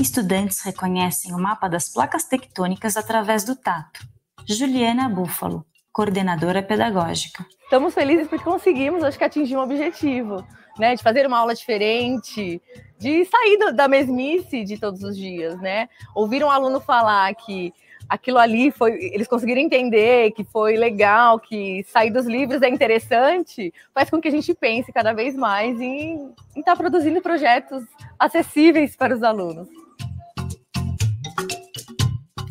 Estudantes 0.00 0.62
reconhecem 0.62 1.34
o 1.34 1.38
mapa 1.38 1.68
das 1.68 1.90
placas 1.90 2.24
tectônicas 2.24 2.96
através 2.96 3.44
do 3.44 3.54
tato. 3.54 4.00
Juliana 4.48 5.10
Búfalo, 5.10 5.62
coordenadora 5.92 6.62
pedagógica. 6.62 7.44
Estamos 7.64 7.92
felizes 7.92 8.26
porque 8.26 8.42
conseguimos, 8.42 9.04
acho 9.04 9.18
que, 9.18 9.24
atingir 9.24 9.58
um 9.58 9.60
objetivo, 9.60 10.42
né? 10.78 10.96
De 10.96 11.02
fazer 11.02 11.26
uma 11.26 11.38
aula 11.38 11.54
diferente, 11.54 12.62
de 12.98 13.26
sair 13.26 13.74
da 13.74 13.86
mesmice 13.86 14.64
de 14.64 14.78
todos 14.78 15.02
os 15.02 15.14
dias, 15.14 15.60
né? 15.60 15.86
Ouvir 16.14 16.42
um 16.42 16.50
aluno 16.50 16.80
falar 16.80 17.34
que 17.34 17.70
aquilo 18.08 18.38
ali 18.38 18.70
foi, 18.70 18.92
eles 19.12 19.28
conseguiram 19.28 19.60
entender 19.60 20.30
que 20.32 20.44
foi 20.44 20.78
legal, 20.78 21.38
que 21.38 21.84
sair 21.84 22.10
dos 22.10 22.24
livros 22.24 22.62
é 22.62 22.70
interessante, 22.70 23.70
faz 23.94 24.08
com 24.08 24.18
que 24.18 24.28
a 24.28 24.32
gente 24.32 24.54
pense 24.54 24.90
cada 24.92 25.12
vez 25.12 25.36
mais 25.36 25.78
em 25.78 26.32
estar 26.56 26.72
tá 26.72 26.76
produzindo 26.76 27.20
projetos 27.20 27.84
acessíveis 28.18 28.96
para 28.96 29.14
os 29.14 29.22
alunos. 29.22 29.68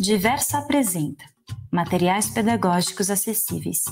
Diversa 0.02 0.60
apresenta 0.60 1.26
materiais 1.70 2.30
pedagógicos 2.30 3.12
acessíveis. 3.12 3.84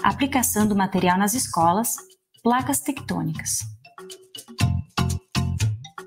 Aplicação 0.00 0.64
do 0.64 0.76
material 0.76 1.18
nas 1.18 1.34
escolas, 1.34 1.96
placas 2.40 2.78
tectônicas. 2.78 3.62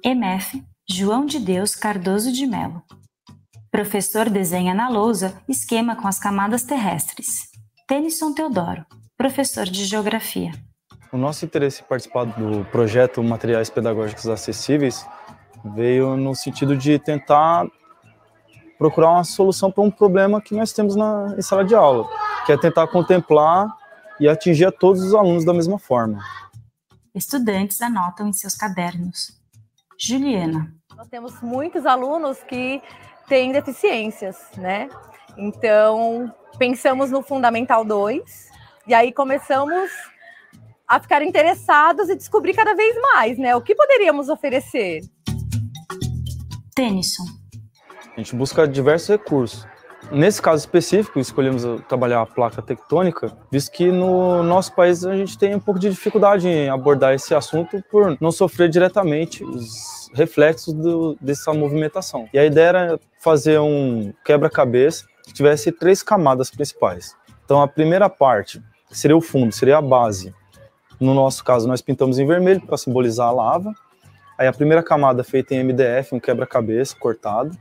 MF 0.02 0.64
João 0.90 1.26
de 1.26 1.40
Deus 1.40 1.76
Cardoso 1.76 2.32
de 2.32 2.48
Melo. 2.48 2.82
Professor 3.70 4.30
desenha 4.30 4.74
na 4.74 4.88
lousa 4.88 5.44
esquema 5.50 5.98
com 5.98 6.08
as 6.08 6.18
camadas 6.18 6.64
terrestres. 6.64 7.50
Tennyson 7.86 8.34
Teodoro, 8.34 8.86
professor 9.18 9.66
de 9.66 9.84
Geografia. 9.84 10.54
O 11.12 11.18
nosso 11.18 11.44
interesse 11.44 11.82
em 11.82 11.86
participar 11.86 12.24
do 12.24 12.64
projeto 12.72 13.22
Materiais 13.22 13.70
Pedagógicos 13.70 14.26
Acessíveis 14.30 15.06
veio 15.64 16.18
no 16.18 16.36
sentido 16.36 16.76
de 16.76 17.00
tentar 17.00 17.68
procurar 18.78 19.12
uma 19.12 19.24
solução 19.24 19.72
para 19.72 19.84
um 19.84 19.92
problema 19.92 20.42
que 20.42 20.54
nós 20.54 20.74
temos 20.74 20.96
na 20.96 21.36
em 21.38 21.42
sala 21.42 21.64
de 21.64 21.74
aula, 21.74 22.08
que 22.46 22.52
é 22.52 22.58
tentar 22.58 22.88
contemplar 22.88 23.68
e 24.20 24.28
atingir 24.28 24.66
a 24.66 24.72
todos 24.72 25.02
os 25.02 25.14
alunos 25.14 25.46
da 25.46 25.54
mesma 25.54 25.80
forma. 25.80 26.22
Estudantes 27.16 27.82
anotam 27.82 28.28
em 28.28 28.34
seus 28.34 28.56
cadernos. 28.56 29.40
Juliana. 29.98 30.74
Nós 30.96 31.08
temos 31.08 31.42
muitos 31.42 31.86
alunos 31.86 32.42
que 32.44 32.82
têm 33.28 33.52
deficiências, 33.52 34.38
né? 34.58 34.90
Então, 35.38 36.34
pensamos 36.58 37.10
no 37.10 37.22
Fundamental 37.22 37.86
2 37.86 38.50
e 38.88 38.94
aí 38.94 39.12
começamos 39.12 39.90
a 40.88 41.00
ficar 41.00 41.24
interessados 41.24 42.10
e 42.10 42.16
descobrir 42.16 42.54
cada 42.54 42.76
vez 42.76 42.96
mais, 43.14 43.38
né? 43.38 43.56
O 43.56 43.62
que 43.62 43.74
poderíamos 43.74 44.30
oferecer? 44.30 45.02
Tennyson. 46.74 47.24
A 48.16 48.20
gente 48.20 48.36
busca 48.36 48.68
diversos 48.68 49.10
recursos. 49.10 49.68
Nesse 50.12 50.42
caso 50.42 50.60
específico, 50.60 51.20
escolhemos 51.20 51.64
trabalhar 51.88 52.22
a 52.22 52.26
placa 52.26 52.62
tectônica, 52.62 53.36
visto 53.50 53.72
que 53.72 53.90
no 53.90 54.44
nosso 54.44 54.74
país 54.74 55.06
a 55.06 55.16
gente 55.16 55.38
tem 55.38 55.56
um 55.56 55.60
pouco 55.60 55.80
de 55.80 55.90
dificuldade 55.90 56.48
em 56.48 56.70
abordar 56.70 57.14
esse 57.14 57.34
assunto 57.34 57.82
por 57.90 58.18
não 58.20 58.32
sofrer 58.32 58.70
diretamente 58.70 59.44
os 59.44 60.12
reflexos 60.14 60.74
do, 60.74 61.18
dessa 61.20 61.54
movimentação. 61.54 62.28
E 62.34 62.38
a 62.38 62.46
ideia 62.46 62.68
era 62.68 63.00
fazer 63.20 63.60
um 63.60 64.14
quebra-cabeça 64.26 65.06
que 65.24 65.34
tivesse 65.34 65.72
três 65.72 66.04
camadas 66.04 66.52
principais. 66.52 67.16
Então 67.46 67.62
a 67.62 67.68
primeira 67.68 68.10
parte 68.10 68.62
seria 68.92 69.18
o 69.18 69.22
fundo, 69.22 69.54
seria 69.54 69.78
a 69.78 69.82
base. 69.82 70.34
No 71.00 71.14
nosso 71.14 71.44
caso, 71.44 71.68
nós 71.68 71.82
pintamos 71.82 72.20
em 72.20 72.26
vermelho 72.26 72.62
para 72.62 72.78
simbolizar 72.78 73.28
a 73.28 73.32
lava. 73.32 73.74
Aí 74.38 74.48
a 74.48 74.54
primeira 74.54 74.82
camada 74.82 75.24
feita 75.24 75.54
em 75.54 75.64
MDF, 75.64 76.16
um 76.16 76.20
quebra-cabeça 76.20 76.96
cortado, 76.96 77.58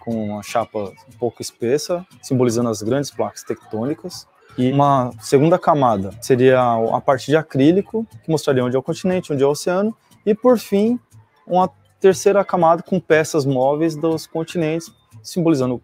com 0.00 0.30
uma 0.30 0.42
chapa 0.42 0.92
um 1.08 1.18
pouco 1.18 1.40
espessa, 1.40 2.04
simbolizando 2.20 2.68
as 2.68 2.82
grandes 2.82 3.10
placas 3.10 3.42
tectônicas. 3.42 4.26
E 4.58 4.72
uma 4.72 5.12
segunda 5.20 5.58
camada 5.58 6.12
seria 6.20 6.60
a 6.60 7.00
parte 7.00 7.26
de 7.26 7.36
acrílico, 7.36 8.06
que 8.22 8.30
mostraria 8.30 8.64
onde 8.64 8.76
é 8.76 8.78
o 8.78 8.82
continente, 8.82 9.32
onde 9.32 9.42
é 9.42 9.46
o 9.46 9.50
oceano. 9.50 9.96
E 10.26 10.34
por 10.34 10.58
fim, 10.58 10.98
uma 11.46 11.70
terceira 12.00 12.44
camada 12.44 12.82
com 12.82 12.98
peças 12.98 13.46
móveis 13.46 13.94
dos 13.94 14.26
continentes, 14.26 14.92
simbolizando 15.22 15.80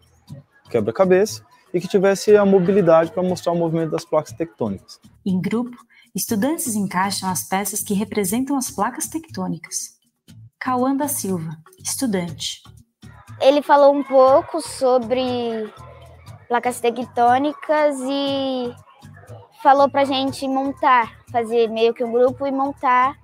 quebra-cabeça, 0.69 1.43
e 1.73 1.79
que 1.79 1.87
tivesse 1.87 2.35
a 2.35 2.45
mobilidade 2.45 3.11
para 3.11 3.23
mostrar 3.23 3.53
o 3.53 3.55
movimento 3.55 3.91
das 3.91 4.03
placas 4.03 4.33
tectônicas. 4.33 4.99
Em 5.25 5.39
grupo, 5.39 5.77
estudantes 6.15 6.75
encaixam 6.75 7.29
as 7.29 7.43
peças 7.43 7.81
que 7.81 7.93
representam 7.93 8.57
as 8.57 8.69
placas 8.69 9.07
tectônicas. 9.07 9.98
Cauã 10.59 10.93
da 10.93 11.07
Silva, 11.07 11.55
estudante. 11.81 12.61
Ele 13.39 13.61
falou 13.61 13.95
um 13.95 14.03
pouco 14.03 14.61
sobre 14.61 15.73
placas 16.49 16.81
tectônicas 16.81 17.95
e 18.01 18.75
falou 19.63 19.89
para 19.89 20.01
a 20.01 20.05
gente 20.05 20.45
montar, 20.49 21.17
fazer 21.31 21.69
meio 21.69 21.93
que 21.93 22.03
um 22.03 22.11
grupo 22.11 22.45
e 22.45 22.51
montar 22.51 23.15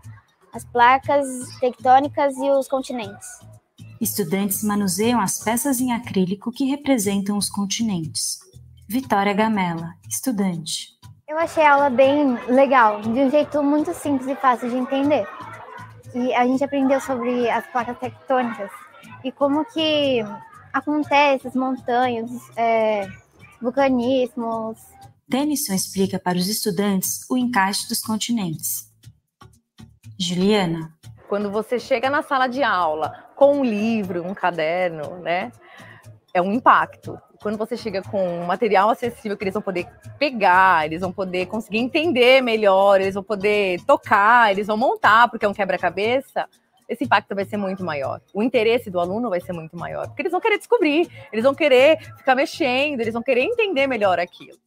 as 0.54 0.64
placas 0.64 1.28
tectônicas 1.60 2.38
e 2.38 2.50
os 2.52 2.70
continentes. 2.70 3.28
Estudantes 4.00 4.64
manuseiam 4.64 5.20
as 5.20 5.44
peças 5.44 5.82
em 5.82 5.92
acrílico 5.92 6.54
que 6.54 6.64
representam 6.64 7.38
os 7.38 7.50
continentes. 7.50 8.40
Vitória 8.88 9.34
Gamela, 9.34 9.94
estudante. 10.08 10.96
Eu 11.28 11.38
achei 11.38 11.64
a 11.64 11.74
aula 11.74 11.90
bem 11.90 12.36
legal, 12.48 13.02
de 13.02 13.10
um 13.10 13.30
jeito 13.30 13.62
muito 13.62 13.94
simples 13.94 14.30
e 14.30 14.36
fácil 14.36 14.70
de 14.70 14.78
entender. 14.78 15.28
E 16.16 16.34
a 16.34 16.48
gente 16.48 16.64
aprendeu 16.64 17.00
sobre 17.00 17.50
as 17.50 17.68
placas 17.68 18.00
tectônicas 18.00 18.72
e 19.24 19.32
como 19.32 19.66
que 19.66 20.22
acontece 20.74 21.48
as 21.48 21.56
montanhas, 21.56 22.32
é, 22.58 23.08
vulcanismos, 23.62 24.80
Tennyson 25.30 25.74
explica 25.74 26.20
para 26.20 26.38
os 26.38 26.48
estudantes 26.48 27.26
o 27.30 27.38
encaixe 27.38 27.88
dos 27.90 28.00
continentes. 28.02 28.92
Juliana. 30.20 30.94
Quando 31.28 31.50
você 31.52 31.80
chega 31.80 32.10
na 32.10 32.22
sala 32.22 32.48
de 32.48 32.62
aula 32.62 33.12
com 33.36 33.60
um 33.60 33.66
livro, 33.66 34.24
um 34.24 34.34
caderno, 34.34 35.18
né? 35.20 35.52
É 36.34 36.42
um 36.42 36.52
impacto. 36.54 37.20
Quando 37.46 37.60
você 37.60 37.78
chega 37.78 38.02
com 38.02 38.42
um 38.42 38.48
material 38.48 38.90
acessível 38.90 39.38
que 39.38 39.44
eles 39.44 39.54
vão 39.54 39.62
poder 39.62 39.86
pegar, 40.18 40.84
eles 40.88 41.02
vão 41.02 41.12
poder 41.12 41.46
conseguir 41.46 41.78
entender 41.78 42.42
melhor, 42.42 43.00
eles 43.00 43.14
vão 43.14 43.22
poder 43.22 43.80
tocar, 43.86 44.50
eles 44.50 44.66
vão 44.66 44.76
montar, 44.76 45.28
porque 45.28 45.46
é 45.46 45.48
um 45.48 45.54
quebra-cabeça, 45.54 46.50
esse 46.90 47.04
impacto 47.04 47.36
vai 47.36 47.46
ser 47.46 47.58
muito 47.58 47.84
maior. 47.84 48.20
O 48.34 48.42
interesse 48.42 48.90
do 48.90 49.00
aluno 49.00 49.30
vai 49.30 49.40
ser 49.40 49.54
muito 49.54 49.78
maior, 49.78 50.08
porque 50.08 50.24
eles 50.24 50.32
vão 50.32 50.42
querer 50.42 50.58
descobrir, 50.58 51.08
eles 51.32 51.44
vão 51.44 51.54
querer 51.54 52.00
ficar 52.18 52.34
mexendo, 52.34 53.02
eles 53.02 53.14
vão 53.14 53.22
querer 53.22 53.44
entender 53.44 53.86
melhor 53.86 54.20
aquilo. 54.20 54.58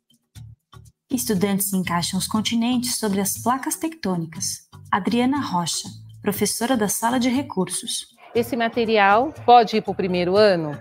Estudantes 1.10 1.72
encaixam 1.72 2.16
os 2.16 2.28
continentes 2.28 2.96
sobre 2.96 3.20
as 3.20 3.36
placas 3.42 3.74
tectônicas. 3.74 4.68
Adriana 4.88 5.40
Rocha, 5.40 5.88
professora 6.22 6.76
da 6.76 6.86
sala 6.86 7.18
de 7.18 7.28
recursos. 7.28 8.14
Esse 8.32 8.56
material 8.56 9.34
pode 9.44 9.78
ir 9.78 9.82
para 9.82 9.90
o 9.90 9.96
primeiro 9.96 10.36
ano? 10.36 10.78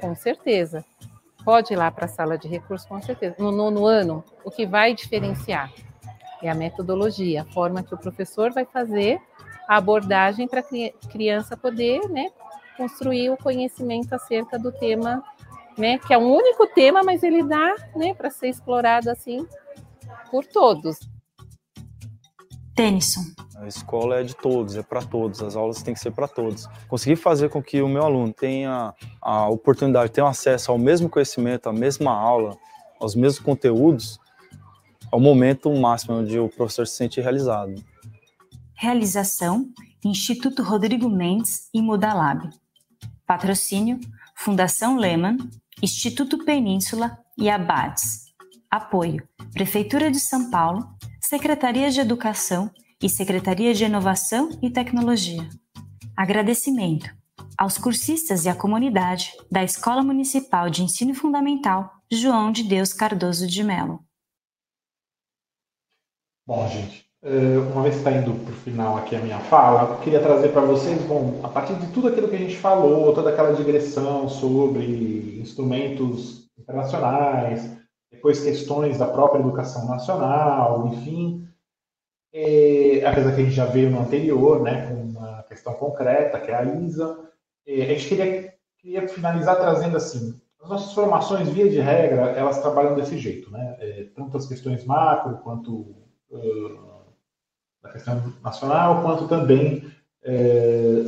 Com 0.00 0.14
certeza. 0.14 0.82
Pode 1.44 1.74
ir 1.74 1.76
lá 1.76 1.90
para 1.90 2.06
a 2.06 2.08
sala 2.08 2.38
de 2.38 2.48
recursos, 2.48 2.88
com 2.88 3.00
certeza. 3.02 3.36
No 3.38 3.52
nono 3.52 3.86
ano, 3.86 4.24
o 4.44 4.50
que 4.50 4.66
vai 4.66 4.94
diferenciar 4.94 5.70
é 6.42 6.50
a 6.50 6.54
metodologia, 6.54 7.42
a 7.42 7.52
forma 7.52 7.82
que 7.82 7.94
o 7.94 7.98
professor 7.98 8.52
vai 8.52 8.64
fazer 8.64 9.20
a 9.68 9.76
abordagem 9.76 10.46
para 10.48 10.60
a 10.60 11.08
criança 11.10 11.56
poder 11.56 12.00
né, 12.08 12.30
construir 12.76 13.30
o 13.30 13.36
conhecimento 13.36 14.14
acerca 14.14 14.58
do 14.58 14.72
tema, 14.72 15.22
né, 15.76 15.98
que 15.98 16.12
é 16.12 16.18
um 16.18 16.32
único 16.32 16.66
tema, 16.66 17.02
mas 17.02 17.22
ele 17.22 17.42
dá 17.42 17.74
né, 17.96 18.14
para 18.14 18.30
ser 18.30 18.48
explorado 18.48 19.10
assim 19.10 19.46
por 20.30 20.44
todos. 20.44 20.98
Tennyson. 22.74 23.22
A 23.56 23.66
escola 23.66 24.20
é 24.20 24.22
de 24.22 24.34
todos, 24.34 24.76
é 24.76 24.82
para 24.82 25.00
todos, 25.02 25.42
as 25.42 25.56
aulas 25.56 25.82
têm 25.82 25.94
que 25.94 26.00
ser 26.00 26.10
para 26.10 26.26
todos. 26.26 26.66
Conseguir 26.88 27.16
fazer 27.16 27.48
com 27.48 27.62
que 27.62 27.80
o 27.80 27.88
meu 27.88 28.02
aluno 28.02 28.32
tenha 28.32 28.92
a 29.22 29.48
oportunidade, 29.48 30.12
tenha 30.12 30.26
acesso 30.26 30.70
ao 30.70 30.78
mesmo 30.78 31.08
conhecimento, 31.08 31.68
à 31.68 31.72
mesma 31.72 32.12
aula, 32.12 32.56
aos 33.00 33.14
mesmos 33.14 33.38
conteúdos, 33.38 34.18
é 35.12 35.16
o 35.16 35.20
momento 35.20 35.72
máximo 35.72 36.16
onde 36.16 36.38
o 36.38 36.48
professor 36.48 36.86
se 36.86 36.96
sente 36.96 37.20
realizado. 37.20 37.74
Realização: 38.74 39.68
Instituto 40.04 40.62
Rodrigo 40.62 41.08
Mendes 41.08 41.68
e 41.72 41.80
Mudalab. 41.80 42.50
Patrocínio: 43.26 44.00
Fundação 44.34 44.96
Lehman, 44.96 45.36
Instituto 45.80 46.44
Península 46.44 47.16
e 47.38 47.48
Abades. 47.48 48.24
Apoio: 48.68 49.22
Prefeitura 49.52 50.10
de 50.10 50.18
São 50.18 50.50
Paulo, 50.50 50.93
Secretaria 51.26 51.90
de 51.90 52.00
Educação 52.00 52.70
e 53.02 53.08
Secretaria 53.08 53.72
de 53.72 53.82
Inovação 53.82 54.50
e 54.62 54.68
Tecnologia. 54.68 55.48
Agradecimento 56.14 57.08
aos 57.56 57.78
cursistas 57.78 58.44
e 58.44 58.50
à 58.50 58.54
comunidade 58.54 59.32
da 59.50 59.64
Escola 59.64 60.02
Municipal 60.02 60.68
de 60.68 60.82
Ensino 60.82 61.14
Fundamental 61.14 61.90
João 62.12 62.52
de 62.52 62.62
Deus 62.62 62.92
Cardoso 62.92 63.46
de 63.46 63.64
Melo. 63.64 64.00
Bom, 66.46 66.68
gente, 66.68 67.06
eh, 67.22 67.56
uma 67.72 67.84
vez 67.84 67.96
está 67.96 68.12
indo 68.12 68.34
para 68.44 68.52
o 68.52 68.56
final 68.56 68.98
aqui 68.98 69.16
a 69.16 69.20
minha 69.20 69.40
fala, 69.40 69.94
eu 69.94 70.00
queria 70.00 70.20
trazer 70.20 70.50
para 70.50 70.60
vocês, 70.60 71.00
bom, 71.04 71.40
a 71.42 71.48
partir 71.48 71.74
de 71.76 71.90
tudo 71.90 72.08
aquilo 72.08 72.28
que 72.28 72.36
a 72.36 72.38
gente 72.38 72.58
falou, 72.58 73.14
toda 73.14 73.30
aquela 73.30 73.54
digressão 73.54 74.28
sobre 74.28 75.40
instrumentos 75.40 76.50
internacionais, 76.58 77.82
depois 78.24 78.42
questões 78.42 78.96
da 78.96 79.06
própria 79.06 79.40
educação 79.40 79.86
nacional, 79.86 80.88
enfim, 80.88 81.46
é, 82.32 83.04
apesar 83.04 83.34
que 83.34 83.42
a 83.42 83.44
gente 83.44 83.54
já 83.54 83.66
veio 83.66 83.90
no 83.90 84.00
anterior, 84.00 84.62
né, 84.62 84.86
com 84.88 84.94
uma 84.94 85.42
questão 85.42 85.74
concreta, 85.74 86.40
que 86.40 86.50
é 86.50 86.54
a 86.54 86.64
ISA, 86.64 87.18
é, 87.66 87.82
a 87.82 87.86
gente 87.86 88.08
queria, 88.08 88.54
queria 88.78 89.08
finalizar 89.08 89.56
trazendo 89.56 89.98
assim, 89.98 90.40
as 90.62 90.70
nossas 90.70 90.94
formações, 90.94 91.50
via 91.50 91.68
de 91.68 91.78
regra, 91.78 92.30
elas 92.30 92.62
trabalham 92.62 92.94
desse 92.94 93.18
jeito, 93.18 93.50
né, 93.50 93.76
é, 93.78 94.04
tanto 94.16 94.38
as 94.38 94.46
questões 94.46 94.86
macro 94.86 95.36
quanto 95.42 95.94
uh, 96.30 97.04
da 97.82 97.92
questão 97.92 98.32
nacional, 98.42 99.02
quanto 99.02 99.28
também 99.28 99.92
é, 100.22 101.02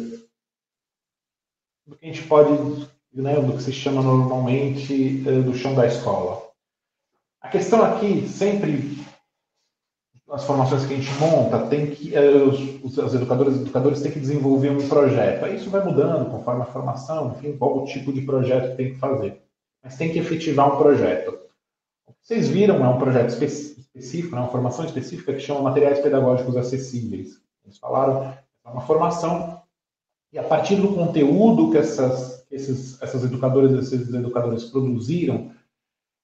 do 1.87 1.97
que 1.97 2.05
a 2.05 2.09
gente 2.09 2.25
pode, 2.25 2.87
né, 3.11 3.41
do 3.41 3.55
que 3.55 3.63
se 3.63 3.73
chama 3.73 4.03
normalmente 4.03 5.27
é, 5.27 5.41
do 5.41 5.55
chão 5.55 5.75
da 5.75 5.87
escola. 5.87 6.46
A 7.47 7.49
questão 7.49 7.81
aqui, 7.85 8.27
sempre, 8.27 8.99
nas 10.27 10.43
formações 10.43 10.85
que 10.85 10.95
a 10.95 10.97
gente 10.97 11.13
monta, 11.21 11.65
tem 11.69 11.93
que, 11.93 12.13
é, 12.13 12.21
os, 12.43 12.99
os 12.99 13.15
educadores 13.15 13.55
e 13.55 13.61
educadores 13.61 14.03
têm 14.03 14.11
que 14.11 14.19
desenvolver 14.19 14.71
um 14.71 14.89
projeto. 14.89 15.47
Isso 15.47 15.71
vai 15.71 15.85
mudando 15.85 16.29
conforme 16.29 16.63
a 16.63 16.67
formação, 16.67 17.37
enfim, 17.37 17.57
qual 17.57 17.79
o 17.79 17.85
tipo 17.85 18.13
de 18.13 18.23
projeto 18.23 18.73
que 18.73 18.77
tem 18.77 18.95
que 18.95 18.99
fazer. 18.99 19.41
Mas 19.81 19.97
tem 19.97 20.13
que 20.13 20.19
efetivar 20.19 20.75
um 20.75 20.77
projeto. 20.77 21.39
Vocês 22.21 22.49
viram, 22.49 22.85
é 22.85 22.89
um 22.89 22.99
projeto 22.99 23.29
específico 23.29 24.35
né, 24.35 24.41
uma 24.41 24.51
formação 24.51 24.85
específica 24.85 25.33
que 25.33 25.39
chama 25.39 25.63
materiais 25.63 26.01
pedagógicos 26.01 26.57
acessíveis. 26.57 27.41
Eles 27.65 27.79
falaram 27.79 28.35
é 28.65 28.69
uma 28.69 28.81
formação 28.81 29.63
e 30.33 30.39
a 30.39 30.43
partir 30.43 30.75
do 30.75 30.89
conteúdo 30.97 31.71
que 31.71 31.79
essas, 31.79 32.45
esses, 32.51 33.01
essas 33.01 33.23
educadoras 33.23 33.71
e 33.71 33.79
esses 33.79 34.13
educadores 34.13 34.65
produziram, 34.65 35.55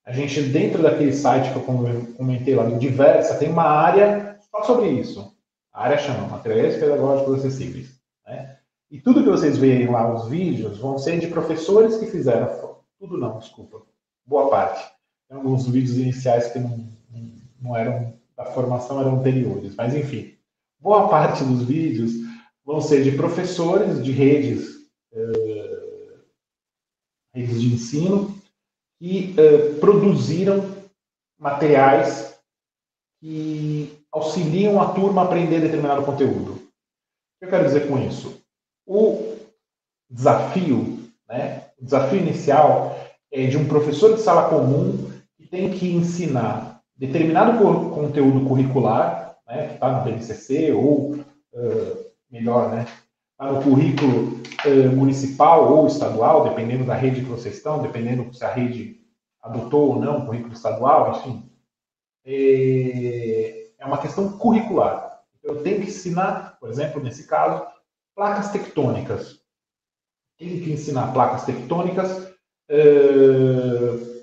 a 0.05 0.13
gente, 0.13 0.43
dentro 0.43 0.83
daquele 0.83 1.13
site 1.13 1.53
que 1.53 1.57
eu 1.57 2.15
comentei 2.17 2.55
lá, 2.55 2.65
do 2.65 2.79
Diversa, 2.79 3.37
tem 3.37 3.49
uma 3.49 3.65
área 3.65 4.37
só 4.51 4.65
sobre 4.65 4.89
isso. 4.91 5.33
A 5.73 5.85
área 5.85 5.99
chama 5.99 6.27
Materiais 6.27 6.77
Pedagógicos 6.77 7.39
Acessíveis. 7.39 8.01
Né? 8.27 8.59
E 8.91 9.01
tudo 9.01 9.23
que 9.23 9.31
vocês 9.31 9.57
veem 9.57 9.89
lá, 9.89 10.13
os 10.13 10.29
vídeos, 10.29 10.79
vão 10.79 10.99
ser 10.99 11.21
de 11.21 11.29
professores 11.29 11.97
que 11.97 12.07
fizeram. 12.07 12.81
Tudo 12.99 13.17
não, 13.17 13.39
desculpa. 13.39 13.83
Boa 14.27 14.51
parte. 14.51 14.93
Tem 15.29 15.37
alguns 15.37 15.67
vídeos 15.69 15.97
iniciais 15.97 16.53
que 16.53 16.59
não, 16.59 16.89
não 17.61 17.77
eram 17.77 18.13
da 18.37 18.45
formação, 18.47 19.01
eram 19.01 19.21
anteriores. 19.21 19.75
Mas, 19.77 19.95
enfim, 19.95 20.35
boa 20.81 21.09
parte 21.09 21.45
dos 21.45 21.63
vídeos 21.63 22.13
vão 22.65 22.81
ser 22.81 23.05
de 23.05 23.13
professores 23.13 24.03
de 24.05 24.13
redes, 24.13 24.69
uh, 25.13 26.21
redes 27.35 27.61
de 27.61 27.73
ensino, 27.73 28.42
que 29.03 29.35
uh, 29.37 29.81
produziram 29.81 30.65
materiais 31.37 32.41
que 33.21 33.99
auxiliam 34.13 34.81
a 34.81 34.93
turma 34.93 35.23
a 35.23 35.25
aprender 35.25 35.61
determinado 35.61 36.05
conteúdo. 36.05 36.53
O 36.53 36.59
que 37.41 37.47
eu 37.47 37.49
quero 37.51 37.65
dizer 37.65 37.89
com 37.89 37.99
isso? 37.99 38.41
O 38.87 39.39
desafio, 40.09 41.01
né, 41.29 41.65
o 41.81 41.85
desafio 41.85 42.21
inicial 42.21 42.97
é 43.33 43.49
de 43.49 43.57
um 43.57 43.67
professor 43.67 44.15
de 44.15 44.23
sala 44.23 44.49
comum 44.49 45.11
que 45.37 45.49
tem 45.49 45.73
que 45.73 45.91
ensinar 45.91 46.81
determinado 46.95 47.59
conteúdo 47.91 48.47
curricular, 48.47 49.37
né, 49.49 49.67
que 49.67 49.75
está 49.75 49.99
no 49.99 50.05
BNCC, 50.05 50.71
ou, 50.71 51.17
uh, 51.17 52.07
melhor, 52.31 52.71
né, 52.71 52.87
está 53.43 53.53
no 53.53 53.63
currículo 53.63 54.41
uh, 54.65 54.97
municipal 54.97 55.73
ou 55.73 55.89
estadual, 55.89 56.49
dependendo 56.49 56.85
da 56.85 56.95
rede 56.95 57.23
que 57.23 57.29
vocês 57.29 57.57
estão, 57.57 57.83
dependendo 57.83 58.33
se 58.33 58.45
a 58.45 58.53
rede 58.53 59.01
adotou 59.43 59.95
ou 59.95 60.01
não 60.01 60.19
o 60.19 60.27
currículo 60.27 60.53
estadual, 60.53 61.11
enfim. 61.11 61.51
É, 62.25 63.67
é 63.79 63.85
uma 63.85 63.99
questão 63.99 64.39
curricular. 64.39 65.21
Eu 65.43 65.61
tenho 65.65 65.81
que 65.81 65.89
ensinar, 65.89 66.57
por 66.61 66.71
exemplo, 66.71 67.03
nesse 67.03 67.27
caso, 67.27 67.67
placas 68.15 68.53
tectônicas. 68.53 69.41
Tenho 70.39 70.63
que 70.63 70.73
ensinar 70.73 71.13
placas 71.13 71.45
tectônicas 71.45 72.29
uh, 72.71 74.23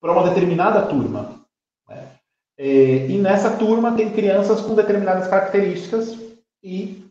para 0.00 0.12
uma 0.12 0.30
determinada 0.30 0.86
turma. 0.86 1.36
É, 2.60 3.06
e 3.06 3.18
nessa 3.18 3.56
turma 3.56 3.94
tem 3.94 4.10
crianças 4.10 4.60
com 4.60 4.74
determinadas 4.74 5.28
características 5.28 6.18
e, 6.60 7.07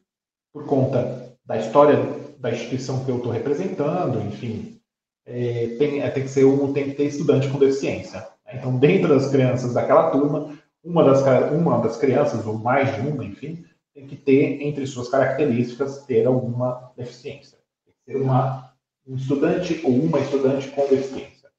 por 0.53 0.65
conta 0.65 1.35
da 1.45 1.57
história 1.57 1.97
da 2.39 2.51
instituição 2.51 3.03
que 3.03 3.11
eu 3.11 3.17
estou 3.17 3.31
representando, 3.31 4.21
enfim, 4.21 4.79
é, 5.25 5.75
tem, 5.77 6.01
é, 6.01 6.09
tem, 6.09 6.23
que 6.23 6.29
ser 6.29 6.45
um, 6.45 6.71
tem 6.71 6.85
que 6.85 6.95
ter 6.95 7.05
estudante 7.05 7.49
com 7.49 7.59
deficiência. 7.59 8.19
Né? 8.45 8.53
Então, 8.55 8.77
dentro 8.77 9.09
das 9.09 9.29
crianças 9.29 9.73
daquela 9.73 10.09
turma, 10.11 10.57
uma 10.83 11.03
das, 11.03 11.21
uma 11.51 11.79
das 11.79 11.97
crianças, 11.97 12.45
ou 12.45 12.57
mais 12.57 12.95
de 12.95 13.01
uma, 13.01 13.25
enfim, 13.25 13.65
tem 13.93 14.07
que 14.07 14.15
ter, 14.15 14.61
entre 14.61 14.85
suas 14.87 15.09
características, 15.09 16.05
ter 16.05 16.25
alguma 16.25 16.91
deficiência. 16.95 17.57
Tem 17.85 17.93
que 17.93 18.11
ser 18.11 18.23
uma, 18.23 18.71
um 19.05 19.15
estudante 19.15 19.81
ou 19.83 19.91
uma 19.91 20.19
estudante 20.19 20.69
com 20.69 20.87
deficiência. 20.87 21.49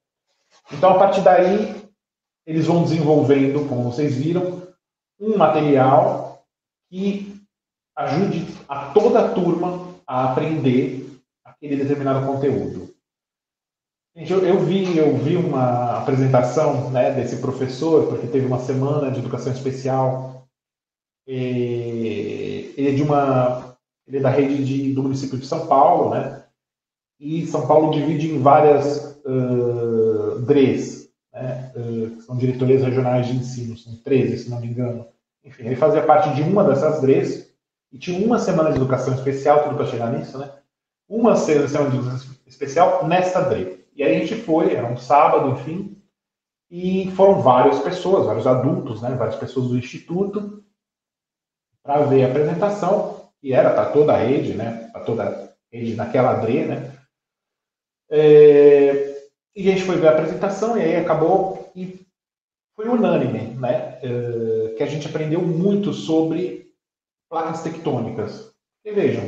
Então, 0.71 0.91
a 0.91 0.99
partir 0.99 1.21
daí, 1.21 1.75
eles 2.45 2.65
vão 2.65 2.83
desenvolvendo, 2.83 3.67
como 3.67 3.83
vocês 3.83 4.15
viram, 4.15 4.63
um 5.19 5.37
material 5.37 6.43
que 6.89 7.38
ajude 7.99 8.47
a 8.67 8.91
toda 8.91 9.19
a 9.19 9.29
turma 9.33 9.93
a 10.07 10.31
aprender 10.31 11.05
aquele 11.43 11.75
determinado 11.75 12.25
conteúdo. 12.25 12.89
Eu, 14.15 14.45
eu, 14.45 14.59
vi, 14.59 14.97
eu 14.97 15.15
vi 15.17 15.35
uma 15.35 15.97
apresentação 15.97 16.89
né, 16.91 17.11
desse 17.11 17.37
professor, 17.37 18.07
porque 18.07 18.27
teve 18.27 18.45
uma 18.45 18.59
semana 18.59 19.11
de 19.11 19.19
educação 19.19 19.51
especial. 19.51 20.47
Ele 21.27 22.73
é 22.77 22.91
de 22.91 23.03
uma, 23.03 23.77
ele 24.07 24.17
é 24.17 24.21
da 24.21 24.29
rede 24.29 24.63
de, 24.63 24.93
do 24.93 25.03
município 25.03 25.37
de 25.37 25.45
São 25.45 25.67
Paulo, 25.67 26.11
né? 26.11 26.43
E 27.19 27.45
São 27.45 27.67
Paulo 27.67 27.91
divide 27.91 28.31
em 28.31 28.39
várias 28.39 29.21
uh, 29.25 30.39
DREs, 30.45 31.09
né? 31.33 31.71
Uh, 31.75 32.15
que 32.15 32.21
são 32.23 32.37
diretorias 32.37 32.81
regionais 32.81 33.27
de 33.27 33.35
ensino, 33.35 33.77
são 33.77 33.95
13, 33.97 34.37
se 34.39 34.49
não 34.49 34.59
me 34.59 34.67
engano. 34.67 35.05
Enfim, 35.43 35.65
ele 35.65 35.75
fazia 35.75 36.01
parte 36.01 36.33
de 36.33 36.41
uma 36.41 36.63
dessas 36.63 36.99
DREs 37.01 37.48
e 37.91 37.97
tinha 37.97 38.25
uma 38.25 38.39
semana 38.39 38.71
de 38.71 38.77
educação 38.77 39.13
especial, 39.13 39.63
tudo 39.63 39.75
para 39.75 39.87
chegar 39.87 40.11
nisso, 40.11 40.37
né? 40.37 40.51
Uma 41.07 41.35
semana 41.35 41.89
de 41.89 41.97
educação 41.97 42.35
especial 42.45 43.07
nesta 43.07 43.41
DRE. 43.41 43.85
E 43.95 44.03
aí 44.03 44.15
a 44.15 44.19
gente 44.19 44.35
foi, 44.35 44.73
era 44.73 44.87
um 44.87 44.97
sábado, 44.97 45.49
enfim, 45.51 45.99
e 46.69 47.11
foram 47.11 47.41
várias 47.41 47.79
pessoas, 47.79 48.25
vários 48.25 48.45
adultos, 48.45 49.01
né, 49.01 49.15
várias 49.15 49.35
pessoas 49.35 49.67
do 49.69 49.77
instituto, 49.77 50.63
para 51.83 52.03
ver 52.03 52.23
a 52.23 52.27
apresentação, 52.27 53.29
e 53.41 53.53
era 53.53 53.71
para 53.71 53.91
toda 53.91 54.13
a 54.13 54.17
rede, 54.17 54.53
né, 54.53 54.89
para 54.93 55.01
toda 55.01 55.23
a 55.23 55.49
rede 55.71 55.95
naquela 55.95 56.35
DRE, 56.35 56.65
né. 56.65 56.95
É, 58.11 59.27
e 59.55 59.69
a 59.69 59.73
gente 59.73 59.83
foi 59.83 59.97
ver 59.97 60.07
a 60.07 60.11
apresentação, 60.11 60.77
e 60.77 60.81
aí 60.81 60.95
acabou, 60.95 61.71
e 61.75 62.05
foi 62.75 62.87
unânime, 62.87 63.55
né, 63.57 63.99
é, 64.03 64.75
que 64.77 64.83
a 64.83 64.87
gente 64.87 65.07
aprendeu 65.07 65.41
muito 65.41 65.91
sobre 65.91 66.68
placas 67.29 67.61
tectônicas. 67.61 68.51
E 68.83 68.91
vejam, 68.91 69.23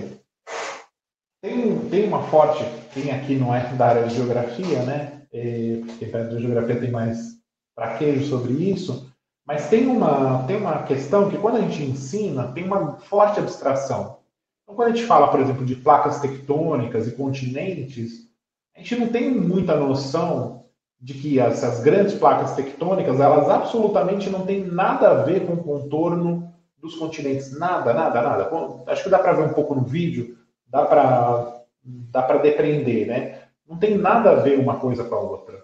tem, 1.41 1.77
tem 1.89 2.07
uma 2.07 2.23
forte, 2.23 2.63
quem 2.93 3.11
aqui 3.11 3.35
não 3.35 3.53
é 3.53 3.73
da 3.73 3.87
área 3.87 4.07
de 4.07 4.15
geografia, 4.15 4.83
né? 4.83 5.21
É, 5.33 5.81
quem 5.99 6.09
da 6.09 6.19
área 6.19 6.35
de 6.35 6.41
geografia 6.41 6.79
tem 6.79 6.91
mais 6.91 7.39
traquejo 7.75 8.25
sobre 8.25 8.53
isso, 8.53 9.11
mas 9.45 9.69
tem 9.69 9.87
uma, 9.87 10.43
tem 10.43 10.57
uma 10.57 10.83
questão 10.83 11.29
que 11.29 11.37
quando 11.37 11.57
a 11.57 11.61
gente 11.61 11.83
ensina, 11.83 12.51
tem 12.51 12.63
uma 12.63 12.97
forte 12.97 13.39
abstração. 13.39 14.19
Então, 14.63 14.75
quando 14.75 14.91
a 14.91 14.95
gente 14.95 15.07
fala, 15.07 15.29
por 15.29 15.39
exemplo, 15.39 15.65
de 15.65 15.75
placas 15.75 16.19
tectônicas 16.19 17.07
e 17.07 17.11
continentes, 17.11 18.29
a 18.75 18.79
gente 18.79 18.95
não 18.95 19.07
tem 19.07 19.31
muita 19.31 19.75
noção 19.75 20.65
de 20.99 21.15
que 21.15 21.39
essas 21.39 21.81
grandes 21.81 22.13
placas 22.13 22.55
tectônicas, 22.55 23.19
elas 23.19 23.49
absolutamente 23.49 24.29
não 24.29 24.45
têm 24.45 24.63
nada 24.63 25.09
a 25.09 25.23
ver 25.23 25.47
com 25.47 25.53
o 25.53 25.63
contorno 25.63 26.50
dos 26.81 26.95
continentes. 26.95 27.57
Nada, 27.57 27.93
nada, 27.93 28.21
nada. 28.21 28.49
Acho 28.87 29.03
que 29.03 29.09
dá 29.09 29.19
para 29.19 29.33
ver 29.33 29.43
um 29.43 29.53
pouco 29.53 29.75
no 29.75 29.83
vídeo, 29.83 30.37
dá 30.67 30.85
para 30.85 31.61
dá 31.83 32.21
para 32.21 32.37
depreender, 32.39 33.07
né? 33.07 33.41
Não 33.67 33.77
tem 33.77 33.97
nada 33.97 34.31
a 34.31 34.35
ver 34.35 34.59
uma 34.59 34.79
coisa 34.79 35.03
com 35.03 35.15
a 35.15 35.19
outra. 35.19 35.63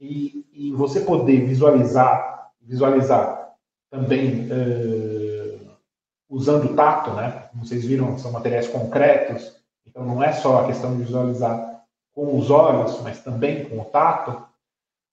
E, 0.00 0.46
e 0.52 0.72
você 0.72 1.00
poder 1.00 1.44
visualizar, 1.44 2.50
visualizar 2.60 3.54
também 3.90 4.46
uh, 4.46 5.70
usando 6.28 6.66
o 6.70 6.74
tato, 6.74 7.10
né? 7.12 7.48
Como 7.50 7.64
vocês 7.64 7.84
viram, 7.84 8.16
são 8.18 8.30
materiais 8.30 8.68
concretos, 8.68 9.56
então 9.86 10.04
não 10.04 10.22
é 10.22 10.32
só 10.32 10.60
a 10.60 10.66
questão 10.66 10.96
de 10.96 11.02
visualizar 11.02 11.82
com 12.12 12.38
os 12.38 12.50
olhos, 12.50 13.00
mas 13.02 13.20
também 13.22 13.64
com 13.68 13.80
o 13.80 13.84
tato. 13.84 14.46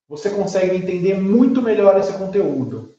Você 0.07 0.29
consegue 0.29 0.75
entender 0.75 1.19
muito 1.19 1.61
melhor 1.61 1.97
esse 1.97 2.13
conteúdo. 2.13 2.95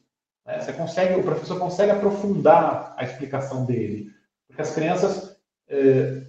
Né? 0.49 0.59
Você 0.59 0.73
consegue, 0.73 1.19
o 1.19 1.23
professor 1.23 1.59
consegue 1.59 1.91
aprofundar 1.91 2.95
a 2.97 3.03
explicação 3.03 3.65
dele, 3.65 4.11
porque 4.47 4.63
as 4.63 4.73
crianças 4.73 5.37
é, 5.67 6.23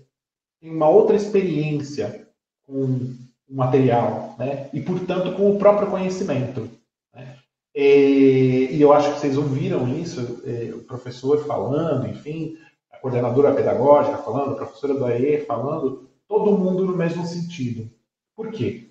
tem 0.60 0.70
uma 0.70 0.88
outra 0.88 1.16
experiência 1.16 2.28
com 2.66 2.84
o 2.84 3.16
material, 3.48 4.36
né? 4.38 4.68
E, 4.74 4.80
portanto, 4.80 5.34
com 5.34 5.50
o 5.50 5.58
próprio 5.58 5.90
conhecimento. 5.90 6.68
Né? 7.14 7.36
E, 7.74 8.68
e, 8.72 8.82
eu 8.82 8.92
acho 8.92 9.14
que 9.14 9.20
vocês 9.20 9.38
ouviram 9.38 9.88
isso, 9.88 10.42
é, 10.44 10.74
o 10.74 10.84
professor 10.84 11.46
falando, 11.46 12.06
enfim, 12.06 12.58
a 12.92 12.98
coordenadora 12.98 13.54
pedagógica 13.54 14.18
falando, 14.18 14.52
a 14.52 14.56
professora 14.56 14.94
do 14.94 15.06
AE 15.06 15.46
falando, 15.46 16.10
todo 16.28 16.58
mundo 16.58 16.84
no 16.84 16.94
mesmo 16.94 17.24
sentido. 17.24 17.90
Por 18.36 18.50
quê? 18.50 18.90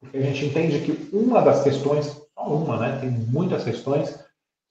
Porque 0.00 0.16
a 0.16 0.22
gente 0.22 0.46
entende 0.46 0.80
que 0.80 1.14
uma 1.14 1.42
das 1.42 1.62
questões, 1.62 2.21
uma, 2.46 2.78
né? 2.78 2.98
Tem 3.00 3.10
muitas 3.10 3.64
questões 3.64 4.22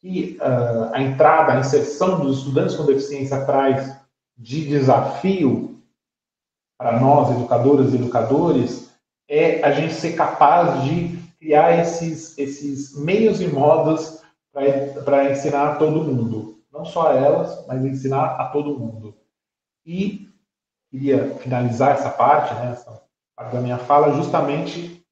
que 0.01 0.37
uh, 0.41 0.93
a 0.93 1.01
entrada, 1.01 1.53
a 1.53 1.59
inserção 1.59 2.19
dos 2.19 2.39
estudantes 2.39 2.75
com 2.75 2.85
deficiência 2.85 3.45
traz 3.45 3.95
de 4.37 4.67
desafio 4.67 5.79
para 6.77 6.99
nós, 6.99 7.29
educadoras 7.29 7.93
e 7.93 7.95
educadores, 7.95 8.91
é 9.29 9.63
a 9.63 9.71
gente 9.71 9.93
ser 9.93 10.13
capaz 10.13 10.83
de 10.83 11.19
criar 11.39 11.79
esses, 11.79 12.37
esses 12.37 12.97
meios 12.97 13.39
e 13.39 13.47
modos 13.47 14.21
para 14.51 15.31
ensinar 15.31 15.71
a 15.71 15.75
todo 15.75 16.03
mundo. 16.03 16.59
Não 16.71 16.83
só 16.83 17.11
a 17.11 17.15
elas, 17.15 17.65
mas 17.67 17.85
ensinar 17.85 18.35
a 18.39 18.45
todo 18.45 18.77
mundo. 18.79 19.15
E 19.85 20.29
queria 20.89 21.35
finalizar 21.35 21.91
essa 21.91 22.09
parte, 22.09 22.53
né, 22.55 22.71
essa 22.71 23.01
parte 23.35 23.53
da 23.53 23.61
minha 23.61 23.77
fala, 23.77 24.13
justamente 24.15 25.05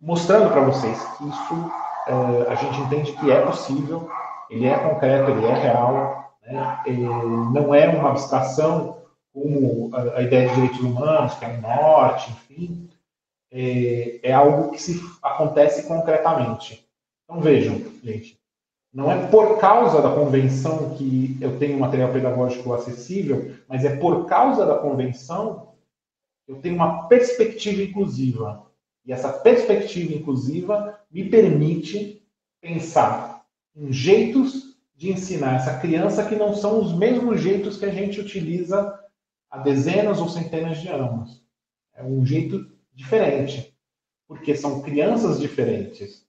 mostrando 0.00 0.50
para 0.50 0.62
vocês 0.62 1.02
que 1.16 1.28
isso 1.28 1.72
é, 2.06 2.52
a 2.52 2.54
gente 2.54 2.80
entende 2.80 3.12
que 3.12 3.30
é 3.30 3.40
possível, 3.40 4.08
ele 4.48 4.66
é 4.66 4.78
concreto, 4.78 5.30
ele 5.30 5.46
é 5.46 5.54
real, 5.54 6.32
né? 6.42 6.82
É, 6.86 6.92
não 6.92 7.74
é 7.74 7.88
uma 7.88 8.10
abstração 8.10 8.98
como 9.32 9.90
a, 9.94 10.18
a, 10.18 10.22
ideia 10.22 10.48
de 10.48 10.54
direitos 10.54 10.80
humanos, 10.80 11.34
que 11.34 11.44
é 11.44 11.48
o 11.48 11.60
norte, 11.60 12.30
enfim, 12.30 12.88
é, 13.50 14.20
é 14.22 14.32
algo 14.32 14.70
que 14.70 14.80
se 14.80 15.00
acontece 15.22 15.86
concretamente. 15.86 16.88
Então 17.24 17.40
vejam, 17.40 17.82
gente, 18.02 18.40
não 18.92 19.10
é 19.10 19.26
por 19.26 19.58
causa 19.58 20.00
da 20.00 20.14
convenção 20.14 20.94
que 20.94 21.36
eu 21.40 21.58
tenho 21.58 21.78
material 21.78 22.12
pedagógico 22.12 22.72
acessível, 22.72 23.54
mas 23.68 23.84
é 23.84 23.96
por 23.96 24.26
causa 24.26 24.64
da 24.64 24.78
convenção 24.78 25.74
que 26.46 26.52
eu 26.52 26.60
tenho 26.60 26.76
uma 26.76 27.08
perspectiva 27.08 27.82
inclusiva. 27.82 28.65
E 29.06 29.12
essa 29.12 29.32
perspectiva 29.32 30.12
inclusiva 30.12 30.98
me 31.10 31.28
permite 31.30 32.26
pensar 32.60 33.46
em 33.74 33.92
jeitos 33.92 34.76
de 34.96 35.12
ensinar 35.12 35.56
essa 35.56 35.78
criança 35.78 36.24
que 36.24 36.34
não 36.34 36.54
são 36.54 36.80
os 36.80 36.92
mesmos 36.92 37.40
jeitos 37.40 37.76
que 37.76 37.84
a 37.84 37.90
gente 37.90 38.20
utiliza 38.20 38.98
há 39.50 39.58
dezenas 39.58 40.18
ou 40.18 40.28
centenas 40.28 40.78
de 40.78 40.88
anos. 40.88 41.44
É 41.94 42.02
um 42.02 42.24
jeito 42.24 42.66
diferente, 42.92 43.76
porque 44.26 44.56
são 44.56 44.82
crianças 44.82 45.38
diferentes. 45.38 46.26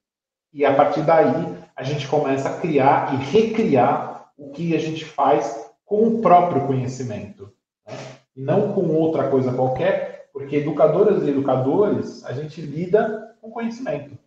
E 0.53 0.63
a 0.63 0.75
partir 0.75 1.01
daí, 1.03 1.57
a 1.75 1.83
gente 1.83 2.07
começa 2.07 2.49
a 2.49 2.59
criar 2.59 3.13
e 3.13 3.17
recriar 3.31 4.31
o 4.37 4.51
que 4.51 4.75
a 4.75 4.79
gente 4.79 5.03
faz 5.03 5.71
com 5.85 6.07
o 6.07 6.21
próprio 6.21 6.67
conhecimento. 6.67 7.51
Né? 7.87 7.97
E 8.35 8.41
não 8.41 8.73
com 8.73 8.87
outra 8.89 9.29
coisa 9.29 9.53
qualquer, 9.53 10.16
porque 10.37 10.57
educadoras 10.57 11.23
e 11.23 11.29
educadores, 11.29 12.23
a 12.23 12.31
gente 12.31 12.61
lida 12.61 13.35
com 13.41 13.49
conhecimento. 13.49 14.17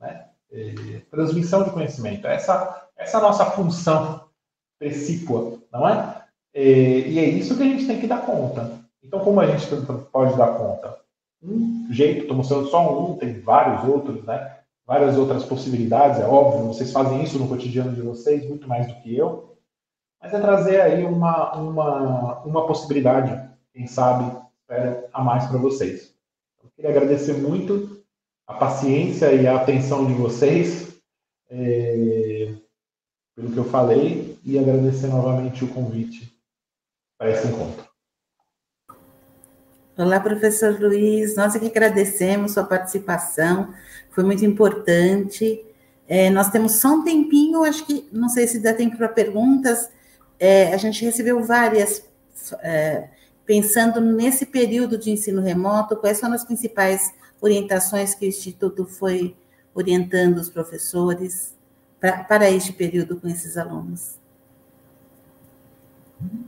Né? 0.00 0.24
É, 0.50 1.02
transmissão 1.10 1.62
de 1.62 1.70
conhecimento. 1.70 2.26
Essa 2.26 2.88
essa 2.98 3.18
é 3.18 3.20
a 3.20 3.22
nossa 3.22 3.44
função 3.46 4.24
precípua, 4.78 5.58
não 5.72 5.88
é? 5.88 6.22
E 6.54 7.18
é 7.18 7.24
isso 7.24 7.56
que 7.56 7.62
a 7.62 7.66
gente 7.66 7.86
tem 7.86 8.00
que 8.00 8.08
dar 8.08 8.26
conta. 8.26 8.72
Então, 9.02 9.20
como 9.20 9.40
a 9.40 9.46
gente 9.46 9.66
pode 10.10 10.36
dar 10.36 10.56
conta? 10.56 10.98
Um 11.40 11.86
jeito, 11.90 12.22
estou 12.22 12.36
mostrando 12.36 12.68
só 12.68 13.10
um, 13.10 13.16
tem 13.16 13.40
vários 13.40 13.88
outros, 13.88 14.24
né? 14.24 14.56
Várias 14.84 15.16
outras 15.16 15.44
possibilidades, 15.44 16.18
é 16.18 16.26
óbvio, 16.26 16.66
vocês 16.66 16.90
fazem 16.90 17.22
isso 17.22 17.38
no 17.38 17.46
cotidiano 17.46 17.94
de 17.94 18.00
vocês 18.00 18.48
muito 18.48 18.66
mais 18.66 18.86
do 18.86 18.94
que 18.94 19.14
eu, 19.14 19.54
mas 20.20 20.32
é 20.32 20.40
trazer 20.40 20.80
aí 20.80 21.04
uma, 21.04 21.54
uma, 21.54 22.38
uma 22.40 22.66
possibilidade, 22.66 23.38
quem 23.74 23.86
sabe, 23.86 24.34
a 25.12 25.22
mais 25.22 25.46
para 25.46 25.58
vocês. 25.58 26.12
Eu 26.62 26.70
queria 26.76 26.90
agradecer 26.90 27.34
muito 27.34 28.02
a 28.46 28.54
paciência 28.54 29.32
e 29.32 29.46
a 29.46 29.56
atenção 29.56 30.06
de 30.06 30.14
vocês. 30.14 30.88
É 31.50 32.54
pelo 33.38 33.52
que 33.52 33.56
eu 33.56 33.64
falei 33.64 34.36
e 34.44 34.58
agradecer 34.58 35.06
novamente 35.06 35.64
o 35.64 35.68
convite 35.68 36.36
para 37.16 37.30
esse 37.30 37.46
encontro. 37.46 37.86
Olá, 39.96 40.18
professor 40.18 40.76
Luiz, 40.80 41.36
nós 41.36 41.54
é 41.54 41.60
que 41.60 41.66
agradecemos 41.66 42.52
sua 42.52 42.64
participação, 42.64 43.72
foi 44.10 44.24
muito 44.24 44.44
importante. 44.44 45.64
É, 46.08 46.30
nós 46.30 46.50
temos 46.50 46.72
só 46.72 46.94
um 46.94 47.04
tempinho, 47.04 47.62
acho 47.62 47.86
que, 47.86 48.08
não 48.12 48.28
sei 48.28 48.48
se 48.48 48.58
dá 48.58 48.74
tempo 48.74 48.96
para 48.96 49.08
perguntas, 49.08 49.88
é, 50.38 50.74
a 50.74 50.76
gente 50.76 51.04
recebeu 51.04 51.40
várias, 51.44 52.04
é, 52.60 53.08
pensando 53.48 54.00
nesse 54.00 54.46
período 54.46 54.96
de 54.96 55.10
ensino 55.10 55.42
remoto, 55.42 55.96
quais 55.96 56.18
são 56.18 56.32
as 56.32 56.44
principais 56.44 57.12
orientações 57.40 58.14
que 58.14 58.26
o 58.26 58.28
Instituto 58.28 58.84
foi 58.84 59.34
orientando 59.74 60.36
os 60.36 60.48
professores? 60.48 61.58
pra, 62.00 62.24
para 62.24 62.50
este 62.50 62.72
período 62.72 63.16
com 63.16 63.28
esses 63.28 63.56
alunos. 63.56 64.18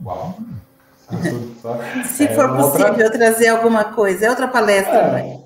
Uau! 0.03 0.37
Se 2.05 2.23
é 2.23 2.35
for 2.35 2.55
possível 2.55 2.87
outra... 2.87 3.09
trazer 3.11 3.49
alguma 3.49 3.85
coisa, 3.85 4.25
é 4.25 4.29
outra 4.29 4.47
palestra, 4.47 4.97
é, 4.97 5.11
né? 5.11 5.39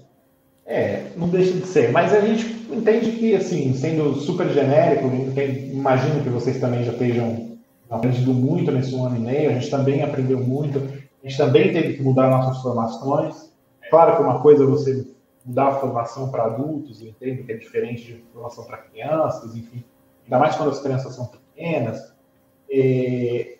É, 0.67 1.03
não 1.15 1.27
deixa 1.27 1.53
de 1.53 1.65
ser, 1.65 1.91
mas 1.91 2.13
a 2.13 2.21
gente 2.21 2.45
entende 2.71 3.11
que, 3.13 3.35
assim, 3.35 3.73
sendo 3.73 4.15
super 4.15 4.47
genérico, 4.49 5.07
imagino 5.71 6.23
que 6.23 6.29
vocês 6.29 6.59
também 6.59 6.83
já 6.83 6.91
estejam 6.91 7.57
aprendido 7.89 8.33
muito 8.33 8.71
nesse 8.71 8.93
um 8.95 9.05
ano 9.05 9.17
e 9.17 9.19
meio, 9.19 9.49
a 9.51 9.53
gente 9.53 9.69
também 9.69 10.03
aprendeu 10.03 10.39
muito, 10.39 10.81
a 11.25 11.27
gente 11.27 11.37
também 11.37 11.73
teve 11.73 11.95
que 11.95 12.03
mudar 12.03 12.29
nossas 12.29 12.61
formações. 12.61 13.51
Claro 13.89 14.15
que 14.15 14.21
uma 14.21 14.41
coisa 14.41 14.63
é 14.63 14.67
você 14.67 15.07
mudar 15.43 15.69
a 15.69 15.75
formação 15.79 16.29
para 16.29 16.45
adultos, 16.45 17.01
eu 17.01 17.09
entendo 17.09 17.43
que 17.43 17.51
é 17.51 17.57
diferente 17.57 18.13
de 18.13 18.23
formação 18.31 18.63
para 18.63 18.77
crianças, 18.77 19.55
enfim, 19.55 19.83
ainda 20.23 20.37
mais 20.37 20.55
quando 20.55 20.69
as 20.69 20.79
crianças 20.79 21.15
são 21.15 21.25
pequenas. 21.25 22.13
É, 22.71 23.57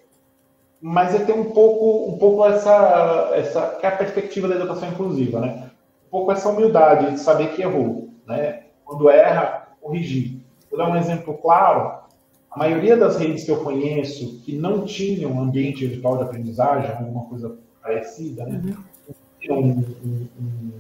mas 0.80 1.16
é 1.16 1.26
ter 1.26 1.34
um 1.34 1.52
pouco, 1.52 2.12
um 2.12 2.20
pouco 2.20 2.46
essa, 2.46 3.32
essa 3.34 3.78
que 3.80 3.86
é 3.86 3.90
a 3.90 3.98
perspectiva 3.98 4.48
da 4.48 4.56
educação 4.56 4.88
inclusiva, 4.90 5.40
né? 5.40 5.72
Um 6.06 6.10
pouco 6.12 6.32
essa 6.32 6.50
humildade 6.50 7.14
de 7.14 7.20
saber 7.20 7.56
que 7.56 7.64
errou, 7.64 8.10
né? 8.28 8.66
Quando 8.84 9.10
erra, 9.10 9.70
corrigir. 9.82 10.40
Vou 10.70 10.78
dar 10.78 10.88
um 10.88 10.96
exemplo 10.96 11.36
claro. 11.40 12.05
A 12.56 12.60
maioria 12.60 12.96
das 12.96 13.18
redes 13.18 13.44
que 13.44 13.52
eu 13.52 13.62
conheço 13.62 14.40
que 14.46 14.58
não 14.58 14.86
tinham 14.86 15.38
ambiente 15.42 15.86
virtual 15.86 16.18
de 16.18 16.24
aprendizagem, 16.24 16.90
alguma 16.90 17.26
coisa 17.26 17.58
parecida, 17.84 18.46
né? 18.46 18.62
Uhum. 19.50 19.58
Um, 19.58 19.70
um, 19.70 20.28
um, 20.40 20.72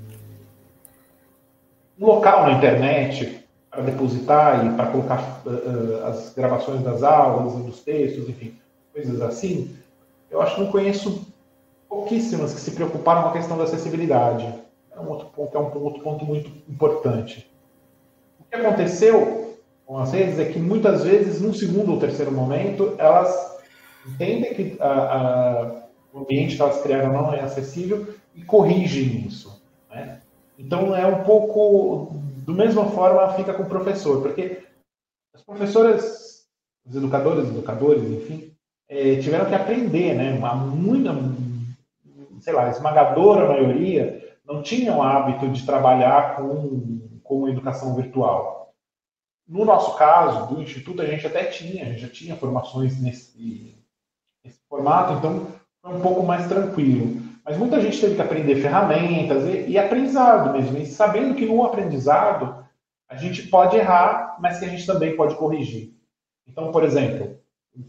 um 2.00 2.06
local 2.06 2.44
na 2.44 2.54
internet 2.54 3.46
para 3.70 3.84
depositar 3.84 4.66
e 4.66 4.74
para 4.74 4.88
colocar 4.88 5.44
uh, 5.46 6.06
as 6.06 6.34
gravações 6.34 6.82
das 6.82 7.04
aulas 7.04 7.60
e 7.60 7.64
dos 7.64 7.82
textos, 7.82 8.30
enfim, 8.30 8.56
coisas 8.94 9.22
assim, 9.22 9.76
eu 10.32 10.42
acho 10.42 10.56
que 10.56 10.62
não 10.62 10.72
conheço 10.72 11.28
pouquíssimas 11.90 12.54
que 12.54 12.62
se 12.62 12.72
preocuparam 12.72 13.24
com 13.24 13.30
a 13.30 13.34
questão 13.34 13.58
da 13.58 13.66
acessibilidade. 13.66 14.48
É 14.96 15.00
um 15.00 15.10
outro 15.10 15.28
ponto, 15.28 15.58
é 15.58 15.60
um 15.60 15.84
outro 15.84 16.02
ponto 16.02 16.24
muito 16.24 16.50
importante. 16.70 17.52
O 18.40 18.46
que 18.46 18.56
aconteceu 18.56 19.45
com 19.86 19.98
as 19.98 20.12
redes 20.12 20.40
é 20.40 20.45
que 20.45 20.60
muitas 20.60 21.03
vezes, 21.03 21.41
num 21.41 21.53
segundo 21.53 21.91
ou 21.91 21.99
terceiro 21.99 22.32
momento, 22.32 22.95
elas 22.98 23.60
entendem 24.06 24.53
que 24.53 24.78
a, 24.82 24.88
a, 24.88 25.84
o 26.14 26.20
ambiente 26.20 26.56
que 26.56 26.62
elas 26.62 26.82
criaram 26.82 27.14
não 27.14 27.34
é 27.34 27.41
acessível 27.41 28.16
e 28.34 28.44
corrigem 28.44 29.26
isso. 29.26 29.62
Né? 29.90 30.20
Então 30.57 30.95
é 30.95 31.06
um 31.06 31.24
pouco, 31.24 32.14
do 32.38 32.53
mesma 32.53 32.86
forma, 32.86 33.34
fica 33.34 33.53
com 33.53 33.64
o 33.64 33.70
professor, 33.70 34.22
porque 34.22 34.64
as 35.34 35.44
professoras, 35.44 36.48
os 36.86 36.95
educadores, 36.95 37.49
educadores, 37.49 38.03
enfim, 38.03 38.52
é, 38.88 39.18
tiveram 39.18 39.45
que 39.45 39.56
aprender, 39.56 40.14
né? 40.14 40.34
Uma 40.38 40.56
muita, 40.56 41.12
sei 42.40 42.53
lá, 42.53 42.70
esmagadora 42.70 43.48
maioria 43.48 44.24
não 44.45 44.62
tinham 44.62 44.99
o 44.99 45.02
hábito 45.02 45.49
de 45.49 45.66
trabalhar 45.66 46.36
com, 46.36 47.20
com 47.24 47.49
educação 47.49 47.95
virtual. 47.95 48.65
No 49.48 49.64
nosso 49.64 49.96
caso, 49.98 50.54
do 50.54 50.62
Instituto, 50.62 51.02
a 51.02 51.06
gente 51.06 51.26
até 51.28 51.46
tinha, 51.46 51.84
a 51.84 51.86
gente 51.88 52.02
já 52.02 52.10
tinha 52.10 52.36
formações 52.36 53.00
nesse, 53.00 53.76
nesse 54.44 54.60
formato, 54.68 55.14
então 55.14 55.48
foi 55.82 55.94
um 55.94 56.02
pouco 56.02 56.24
mais 56.24 56.48
tranquilo. 56.48 57.22
Mas 57.44 57.58
muita 57.58 57.80
gente 57.80 58.02
teve 58.02 58.16
que 58.16 58.22
aprender 58.22 58.56
ferramentas 58.56 59.44
e, 59.44 59.70
e 59.70 59.78
aprendizado 59.78 60.52
mesmo, 60.52 60.78
e 60.80 60.86
sabendo 60.88 61.36
que 61.36 61.46
no 61.46 61.64
aprendizado 61.64 62.66
a 63.08 63.16
gente 63.16 63.44
pode 63.48 63.78
errar, 63.78 64.38
mas 64.40 64.58
que 64.58 64.66
a 64.66 64.68
gente 64.68 64.86
também 64.86 65.16
pode 65.16 65.36
corrigir. 65.36 65.94
Então, 66.48 66.72
por 66.72 66.84
exemplo, 66.84 67.40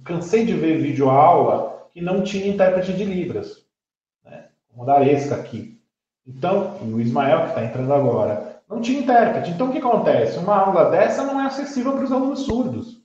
cansei 0.05 0.45
de 0.45 0.53
ver 0.53 0.79
vídeo 0.79 1.09
aula 1.09 1.89
que 1.91 2.03
não 2.03 2.23
tinha 2.23 2.47
intérprete 2.47 2.93
de 2.93 3.05
Libras, 3.05 3.67
né? 4.23 4.49
como 4.69 4.85
da 4.85 4.97
Aresca 4.97 5.37
aqui. 5.37 5.81
Então, 6.27 6.79
e 6.83 6.93
o 6.93 7.01
Ismael 7.01 7.45
que 7.45 7.49
está 7.49 7.65
entrando 7.65 7.95
agora, 7.95 8.56
não 8.69 8.81
tinha 8.81 9.01
intérprete. 9.01 9.51
Então, 9.51 9.69
o 9.69 9.73
que 9.73 9.79
acontece? 9.79 10.39
Uma 10.39 10.57
aula 10.57 10.91
dessa 10.91 11.25
não 11.25 11.41
é 11.41 11.47
acessível 11.47 11.93
para 11.93 12.05
os 12.05 12.13
alunos 12.13 12.41
surdos. 12.41 13.01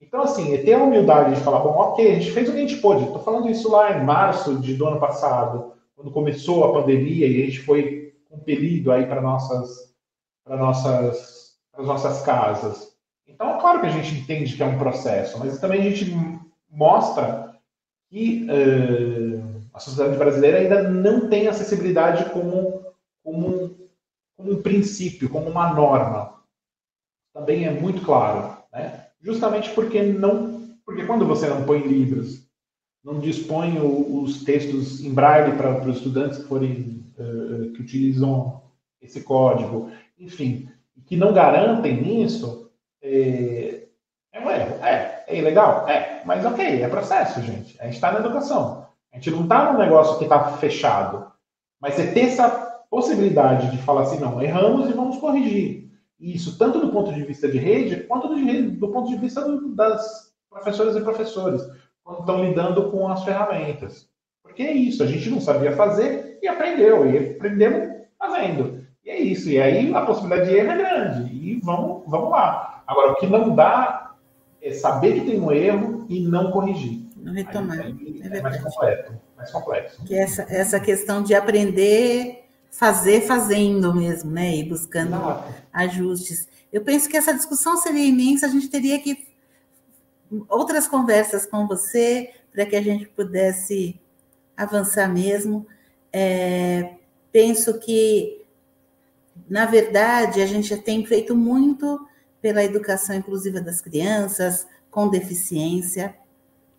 Então, 0.00 0.22
assim, 0.22 0.56
ter 0.58 0.72
a 0.72 0.82
humildade 0.82 1.34
de 1.34 1.40
falar, 1.42 1.60
bom, 1.60 1.70
ok, 1.70 2.10
a 2.10 2.14
gente 2.14 2.32
fez 2.32 2.48
o 2.48 2.52
que 2.52 2.58
a 2.58 2.60
gente 2.62 2.80
pôde. 2.80 3.04
Estou 3.04 3.22
falando 3.22 3.50
isso 3.50 3.70
lá 3.70 3.96
em 3.96 4.04
março 4.04 4.58
de, 4.58 4.74
do 4.74 4.86
ano 4.86 4.98
passado, 4.98 5.74
quando 5.94 6.10
começou 6.10 6.64
a 6.64 6.72
pandemia 6.72 7.26
e 7.26 7.42
a 7.42 7.46
gente 7.46 7.60
foi 7.60 8.14
compelido 8.28 8.90
aí 8.90 9.06
para 9.06 9.20
nossas, 9.20 9.94
para 10.44 10.56
nossas, 10.56 11.58
para 11.70 11.84
nossas 11.84 12.22
casas. 12.22 12.96
Então, 13.26 13.56
é 13.56 13.60
claro 13.60 13.80
que 13.80 13.86
a 13.86 13.90
gente 13.90 14.14
entende 14.14 14.56
que 14.56 14.62
é 14.62 14.66
um 14.66 14.78
processo, 14.78 15.38
mas 15.38 15.60
também 15.60 15.80
a 15.80 15.90
gente 15.90 16.16
mostra 16.70 17.54
que 18.08 18.46
uh, 18.50 19.60
a 19.72 19.78
sociedade 19.78 20.16
brasileira 20.16 20.58
ainda 20.58 20.82
não 20.82 21.28
tem 21.28 21.46
acessibilidade 21.46 22.30
como, 22.30 22.84
como, 23.22 23.76
como 24.40 24.52
um 24.52 24.62
princípio, 24.62 25.28
como 25.28 25.48
uma 25.48 25.72
norma. 25.72 26.40
Também 27.34 27.66
é 27.66 27.70
muito 27.70 28.02
claro, 28.02 28.56
né? 28.72 29.06
Justamente 29.20 29.70
porque 29.70 30.02
não, 30.02 30.76
porque 30.84 31.04
quando 31.04 31.26
você 31.26 31.46
não 31.46 31.64
põe 31.64 31.80
livros, 31.86 32.48
não 33.04 33.20
dispõe 33.20 33.78
os 33.78 34.42
textos 34.44 35.00
em 35.04 35.12
braille 35.12 35.56
para, 35.56 35.88
os 35.88 35.96
estudantes 35.98 36.38
que 36.38 36.48
forem 36.48 37.04
uh, 37.18 37.72
que 37.72 37.82
utilizam 37.82 38.62
esse 39.00 39.22
código, 39.22 39.90
enfim, 40.18 40.68
que 41.06 41.16
não 41.16 41.32
garantem 41.32 42.22
isso, 42.22 42.70
é, 43.02 43.84
é 44.32 44.40
um 44.40 44.50
erro. 44.50 44.84
É, 44.84 45.24
é 45.28 45.38
ilegal? 45.38 45.88
É. 45.88 46.22
Mas 46.24 46.44
ok, 46.44 46.82
é 46.82 46.88
processo, 46.88 47.40
gente. 47.42 47.80
A 47.80 47.84
gente 47.84 47.94
está 47.94 48.12
na 48.12 48.20
educação. 48.20 48.86
A 49.12 49.16
gente 49.16 49.30
não 49.30 49.42
está 49.42 49.72
num 49.72 49.78
negócio 49.78 50.18
que 50.18 50.24
está 50.24 50.52
fechado. 50.56 51.30
Mas 51.80 51.94
você 51.94 52.12
ter 52.12 52.20
essa 52.20 52.69
possibilidade 52.90 53.70
de 53.70 53.78
falar 53.78 54.02
assim, 54.02 54.18
não, 54.18 54.42
erramos 54.42 54.90
e 54.90 54.92
vamos 54.92 55.18
corrigir. 55.18 55.88
Isso 56.18 56.58
tanto 56.58 56.80
do 56.80 56.92
ponto 56.92 57.14
de 57.14 57.22
vista 57.22 57.48
de 57.48 57.56
rede, 57.56 58.02
quanto 58.02 58.28
do, 58.28 58.70
do 58.72 58.88
ponto 58.88 59.08
de 59.08 59.16
vista 59.16 59.42
do, 59.42 59.74
das 59.74 60.34
professoras 60.50 60.96
e 60.96 61.00
professores, 61.00 61.62
quando 62.04 62.20
estão 62.20 62.44
lidando 62.44 62.90
com 62.90 63.08
as 63.08 63.24
ferramentas. 63.24 64.08
Porque 64.42 64.62
é 64.62 64.72
isso, 64.72 65.02
a 65.02 65.06
gente 65.06 65.30
não 65.30 65.40
sabia 65.40 65.76
fazer 65.76 66.38
e 66.42 66.48
aprendeu, 66.48 67.08
e 67.08 67.36
aprendemos 67.36 67.88
fazendo. 68.18 68.84
E 69.04 69.10
é 69.10 69.18
isso, 69.18 69.48
e 69.48 69.60
aí 69.60 69.94
a 69.94 70.02
possibilidade 70.02 70.50
de 70.50 70.56
erro 70.56 70.72
é 70.72 70.76
grande. 70.76 71.32
E 71.32 71.60
vamos, 71.62 72.02
vamos 72.06 72.30
lá. 72.30 72.82
Agora, 72.86 73.12
o 73.12 73.16
que 73.16 73.26
não 73.26 73.54
dá 73.54 74.14
é 74.60 74.72
saber 74.72 75.14
que 75.14 75.30
tem 75.30 75.40
um 75.40 75.50
erro 75.52 76.04
e 76.08 76.20
não 76.20 76.50
corrigir. 76.50 77.08
Não 77.16 77.32
retomar. 77.32 77.80
Aí, 77.80 78.20
é, 78.22 78.38
é 78.38 78.42
mais 78.42 78.60
completo, 78.60 79.12
mais 79.36 79.50
complexo. 79.50 80.04
Que 80.04 80.14
essa, 80.14 80.42
essa 80.48 80.80
questão 80.80 81.22
de 81.22 81.34
aprender, 81.34 82.39
fazer 82.70 83.22
fazendo 83.22 83.94
mesmo, 83.94 84.30
né? 84.30 84.56
E 84.56 84.64
buscando 84.64 85.16
Exato. 85.16 85.54
ajustes. 85.72 86.48
Eu 86.72 86.82
penso 86.82 87.08
que 87.08 87.16
essa 87.16 87.34
discussão 87.34 87.76
seria 87.76 88.04
imensa, 88.04 88.46
a 88.46 88.48
gente 88.48 88.68
teria 88.68 88.98
que 89.00 89.28
outras 90.48 90.86
conversas 90.86 91.44
com 91.44 91.66
você 91.66 92.30
para 92.52 92.64
que 92.64 92.76
a 92.76 92.82
gente 92.82 93.06
pudesse 93.06 94.00
avançar 94.56 95.08
mesmo. 95.08 95.66
É, 96.12 96.94
penso 97.32 97.78
que, 97.78 98.44
na 99.48 99.66
verdade, 99.66 100.40
a 100.40 100.46
gente 100.46 100.68
já 100.68 100.78
tem 100.78 101.04
feito 101.04 101.34
muito 101.34 102.06
pela 102.40 102.64
educação 102.64 103.14
inclusiva 103.14 103.60
das 103.60 103.80
crianças 103.80 104.66
com 104.90 105.08
deficiência. 105.08 106.14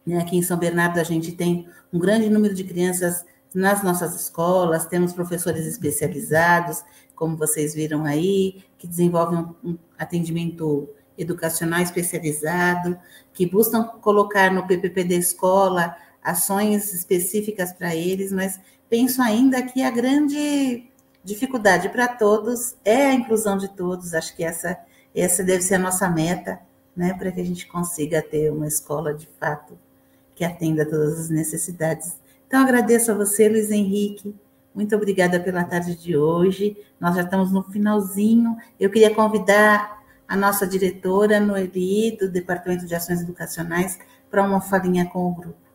Né, 0.06 0.20
aqui 0.20 0.38
em 0.38 0.42
São 0.42 0.58
Bernardo, 0.58 1.00
a 1.00 1.04
gente 1.04 1.32
tem 1.34 1.68
um 1.94 2.00
grande 2.00 2.30
número 2.30 2.54
de 2.54 2.64
crianças 2.64 3.26
nas 3.54 3.84
nossas 3.84 4.16
escolas, 4.16 4.86
temos 4.86 5.14
professores 5.14 5.66
especializados, 5.66 6.84
como 7.16 7.38
vocês 7.38 7.74
viram 7.74 8.06
aí, 8.06 8.64
que 8.78 8.88
desenvolvem 8.88 9.46
um 9.64 9.78
atendimento 9.98 10.90
educacional 11.18 11.82
especializado, 11.82 12.98
que 13.34 13.46
buscam 13.46 13.84
colocar 13.84 14.52
no 14.52 14.66
PPP 14.66 15.04
da 15.04 15.16
escola 15.16 15.96
ações 16.24 16.94
específicas 16.94 17.74
para 17.74 17.96
eles, 17.96 18.32
mas 18.32 18.60
penso 18.90 19.22
ainda 19.22 19.62
que 19.62 19.84
a 19.84 19.92
grande 19.92 20.90
dificuldade 21.24 21.90
para 21.90 22.08
todos 22.08 22.76
é 22.86 23.08
a 23.08 23.14
inclusão 23.14 23.58
de 23.58 23.70
todos, 23.70 24.14
acho 24.14 24.36
que 24.36 24.44
essa 24.44 24.78
essa 25.14 25.44
deve 25.44 25.62
ser 25.62 25.76
a 25.76 25.80
nossa 25.80 26.10
meta, 26.10 26.60
né, 26.96 27.14
para 27.14 27.32
que 27.32 27.42
a 27.42 27.46
gente 27.46 27.68
consiga 27.68 28.22
ter 28.22 28.52
uma 28.52 28.68
escola 28.68 29.14
de 29.14 29.28
fato 29.40 29.78
que 30.34 30.44
atenda 30.44 30.86
todas 30.86 31.20
as 31.20 31.30
necessidades. 31.30 32.16
Então, 32.52 32.64
agradeço 32.64 33.10
a 33.10 33.16
você, 33.16 33.48
Luiz 33.48 33.72
Henrique. 33.72 34.36
Muito 34.76 34.94
obrigada 34.94 35.40
pela 35.40 35.64
tarde 35.64 35.96
de 35.96 36.18
hoje. 36.18 36.76
Nós 37.00 37.16
já 37.16 37.22
estamos 37.22 37.50
no 37.50 37.64
finalzinho. 37.64 38.58
Eu 38.78 38.90
queria 38.90 39.16
convidar 39.16 40.04
a 40.28 40.36
nossa 40.36 40.68
diretora, 40.68 41.40
Noeli, 41.40 42.18
do 42.18 42.30
Departamento 42.30 42.86
de 42.86 42.94
Ações 42.94 43.22
Educacionais, 43.22 43.98
para 44.30 44.44
uma 44.44 44.60
falinha 44.60 45.06
com 45.06 45.30
o 45.30 45.34
grupo. 45.34 45.71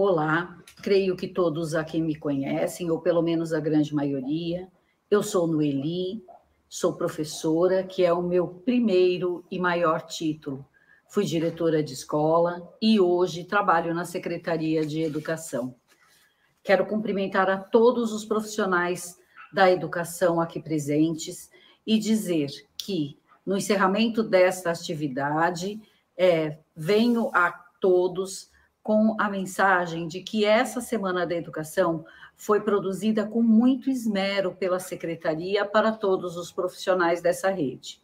Olá, 0.00 0.56
creio 0.80 1.16
que 1.16 1.26
todos 1.26 1.74
aqui 1.74 2.00
me 2.00 2.14
conhecem, 2.14 2.88
ou 2.88 3.00
pelo 3.00 3.20
menos 3.20 3.52
a 3.52 3.58
grande 3.58 3.92
maioria. 3.92 4.68
Eu 5.10 5.24
sou 5.24 5.44
Noeli, 5.48 6.24
sou 6.68 6.92
professora, 6.92 7.82
que 7.82 8.04
é 8.04 8.12
o 8.12 8.22
meu 8.22 8.46
primeiro 8.46 9.44
e 9.50 9.58
maior 9.58 10.02
título. 10.02 10.64
Fui 11.08 11.24
diretora 11.24 11.82
de 11.82 11.94
escola 11.94 12.72
e 12.80 13.00
hoje 13.00 13.42
trabalho 13.42 13.92
na 13.92 14.04
Secretaria 14.04 14.86
de 14.86 15.02
Educação. 15.02 15.74
Quero 16.62 16.86
cumprimentar 16.86 17.50
a 17.50 17.58
todos 17.58 18.12
os 18.12 18.24
profissionais 18.24 19.18
da 19.52 19.68
educação 19.68 20.40
aqui 20.40 20.62
presentes 20.62 21.50
e 21.84 21.98
dizer 21.98 22.50
que, 22.76 23.18
no 23.44 23.56
encerramento 23.56 24.22
desta 24.22 24.70
atividade, 24.70 25.82
é, 26.16 26.56
venho 26.76 27.32
a 27.34 27.50
todos 27.80 28.56
com 28.88 29.14
a 29.20 29.28
mensagem 29.28 30.08
de 30.08 30.22
que 30.22 30.46
essa 30.46 30.80
Semana 30.80 31.26
da 31.26 31.34
Educação 31.34 32.06
foi 32.34 32.62
produzida 32.62 33.26
com 33.26 33.42
muito 33.42 33.90
esmero 33.90 34.54
pela 34.54 34.80
Secretaria 34.80 35.62
para 35.66 35.92
todos 35.92 36.38
os 36.38 36.50
profissionais 36.50 37.20
dessa 37.20 37.50
rede. 37.50 38.00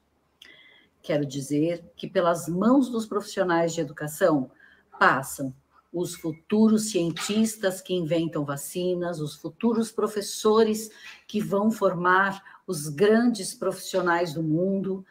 Quero 1.01 1.25
dizer 1.25 1.91
que, 1.97 2.07
pelas 2.07 2.47
mãos 2.51 2.91
dos 2.91 3.07
profissionais 3.07 3.73
de 3.73 3.81
educação, 3.81 4.51
passam 4.99 5.55
os 5.91 6.17
futuros 6.17 6.91
cientistas 6.91 7.81
que 7.81 7.95
inventam 7.95 8.45
vacinas, 8.45 9.21
os 9.21 9.37
futuros 9.37 9.91
professores 9.91 10.91
que 11.27 11.41
vão 11.41 11.71
formar 11.71 12.61
os 12.67 12.91
grandes 12.91 13.55
profissionais 13.55 14.35
do 14.35 14.43
mundo. 14.43 15.03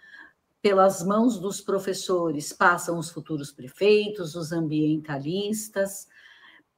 Pelas 0.64 1.04
mãos 1.04 1.38
dos 1.38 1.60
professores 1.60 2.54
passam 2.54 2.98
os 2.98 3.10
futuros 3.10 3.52
prefeitos, 3.52 4.34
os 4.34 4.54
ambientalistas. 4.54 6.08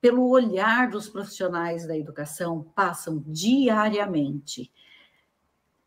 Pelo 0.01 0.27
olhar 0.27 0.89
dos 0.89 1.07
profissionais 1.07 1.85
da 1.87 1.95
educação, 1.95 2.63
passam 2.75 3.23
diariamente 3.27 4.71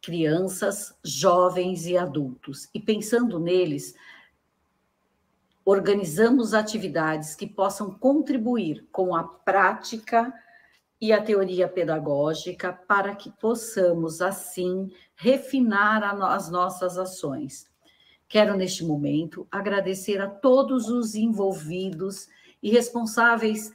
crianças, 0.01 0.97
jovens 1.03 1.87
e 1.87 1.99
adultos. 1.99 2.69
E 2.73 2.79
pensando 2.79 3.41
neles, 3.41 3.97
organizamos 5.65 6.55
atividades 6.55 7.35
que 7.35 7.49
possam 7.49 7.91
contribuir 7.91 8.87
com 8.93 9.12
a 9.12 9.25
prática 9.25 10.33
e 11.01 11.12
a 11.12 11.20
teoria 11.20 11.66
pedagógica 11.66 12.73
para 12.73 13.16
que 13.16 13.33
possamos, 13.41 14.23
assim, 14.23 14.89
refinar 15.16 16.05
as 16.05 16.49
nossas 16.49 16.97
ações. 16.97 17.66
Quero, 18.28 18.56
neste 18.56 18.84
momento, 18.84 19.48
agradecer 19.50 20.20
a 20.20 20.28
todos 20.28 20.88
os 20.90 21.14
envolvidos 21.14 22.28
e 22.62 22.70
responsáveis 22.70 23.72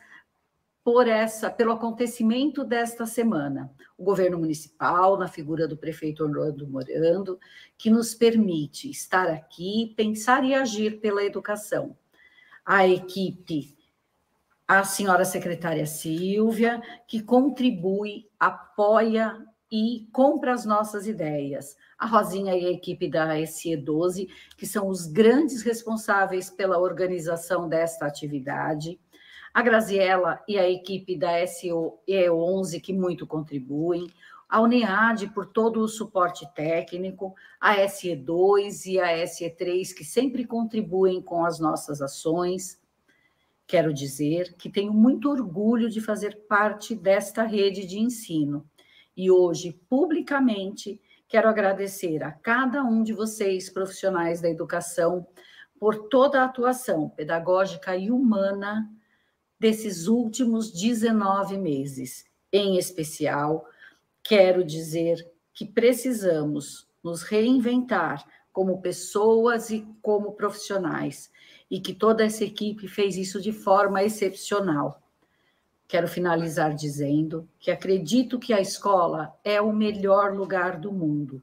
por 0.84 1.08
essa, 1.08 1.50
pelo 1.50 1.72
acontecimento 1.72 2.64
desta 2.64 3.06
semana. 3.06 3.74
O 3.98 4.04
governo 4.04 4.38
municipal, 4.38 5.18
na 5.18 5.28
figura 5.28 5.68
do 5.68 5.78
prefeito 5.78 6.24
Orlando 6.24 6.68
Morando, 6.68 7.40
que 7.78 7.90
nos 7.90 8.14
permite 8.14 8.92
estar 8.92 9.28
aqui, 9.30 9.94
pensar 9.96 10.44
e 10.44 10.54
agir 10.54 11.00
pela 11.00 11.24
educação. 11.24 11.98
A 12.66 12.88
equipe, 12.88 13.76
a 14.68 14.84
senhora 14.84 15.26
secretária 15.26 15.86
Silvia, 15.86 16.82
que 17.08 17.22
contribui, 17.22 18.30
apoia 18.40 19.42
e 19.72 20.08
compra 20.12 20.54
as 20.54 20.66
nossas 20.66 21.08
ideias. 21.08 21.76
A 22.04 22.06
Rosinha 22.06 22.54
e 22.54 22.66
a 22.66 22.72
equipe 22.72 23.10
da 23.10 23.34
SE12, 23.38 24.28
que 24.58 24.68
são 24.68 24.90
os 24.90 25.08
grandes 25.08 25.62
responsáveis 25.62 26.50
pela 26.50 26.78
organização 26.78 27.70
desta 27.70 28.06
atividade 28.06 29.00
a 29.54 29.62
Graziella 29.62 30.44
e 30.46 30.60
a 30.60 30.70
equipe 30.70 31.16
da 31.16 31.32
SE11, 31.44 32.82
que 32.82 32.92
muito 32.92 33.26
contribuem, 33.26 34.12
a 34.50 34.60
UNEAD 34.60 35.30
por 35.30 35.46
todo 35.46 35.80
o 35.80 35.88
suporte 35.88 36.46
técnico, 36.54 37.34
a 37.62 37.78
SE2 37.78 38.86
e 38.88 39.00
a 39.00 39.24
SE3, 39.24 39.94
que 39.96 40.04
sempre 40.04 40.44
contribuem 40.46 41.22
com 41.22 41.46
as 41.46 41.58
nossas 41.58 42.02
ações. 42.02 42.82
Quero 43.66 43.94
dizer 43.94 44.56
que 44.58 44.70
tenho 44.70 44.92
muito 44.92 45.30
orgulho 45.30 45.90
de 45.90 46.02
fazer 46.02 46.48
parte 46.50 46.94
desta 46.94 47.44
rede 47.44 47.86
de 47.86 47.98
ensino. 47.98 48.68
E 49.16 49.32
hoje, 49.32 49.80
publicamente, 49.88 51.00
quero 51.34 51.50
agradecer 51.50 52.22
a 52.22 52.32
cada 52.32 52.84
um 52.84 53.02
de 53.02 53.12
vocês, 53.12 53.68
profissionais 53.68 54.40
da 54.40 54.48
educação, 54.48 55.26
por 55.80 56.08
toda 56.08 56.40
a 56.40 56.46
atuação 56.46 57.10
pedagógica 57.10 57.98
e 57.98 58.12
humana 58.12 58.88
desses 59.60 60.06
últimos 60.06 60.72
19 60.72 61.58
meses. 61.58 62.24
Em 62.52 62.78
especial, 62.78 63.66
quero 64.22 64.64
dizer 64.64 65.28
que 65.56 65.66
precisamos 65.66 66.88
nos 67.04 67.24
reinventar 67.24 68.24
como 68.52 68.80
pessoas 68.80 69.72
e 69.72 69.88
como 70.04 70.34
profissionais, 70.34 71.32
e 71.68 71.82
que 71.82 71.96
toda 71.96 72.24
essa 72.24 72.44
equipe 72.44 72.88
fez 72.88 73.18
isso 73.18 73.42
de 73.42 73.52
forma 73.52 74.04
excepcional. 74.04 75.03
Quero 75.94 76.08
finalizar 76.08 76.74
dizendo 76.74 77.48
que 77.60 77.70
acredito 77.70 78.40
que 78.40 78.52
a 78.52 78.60
escola 78.60 79.32
é 79.44 79.62
o 79.62 79.72
melhor 79.72 80.36
lugar 80.36 80.80
do 80.80 80.92
mundo. 80.92 81.40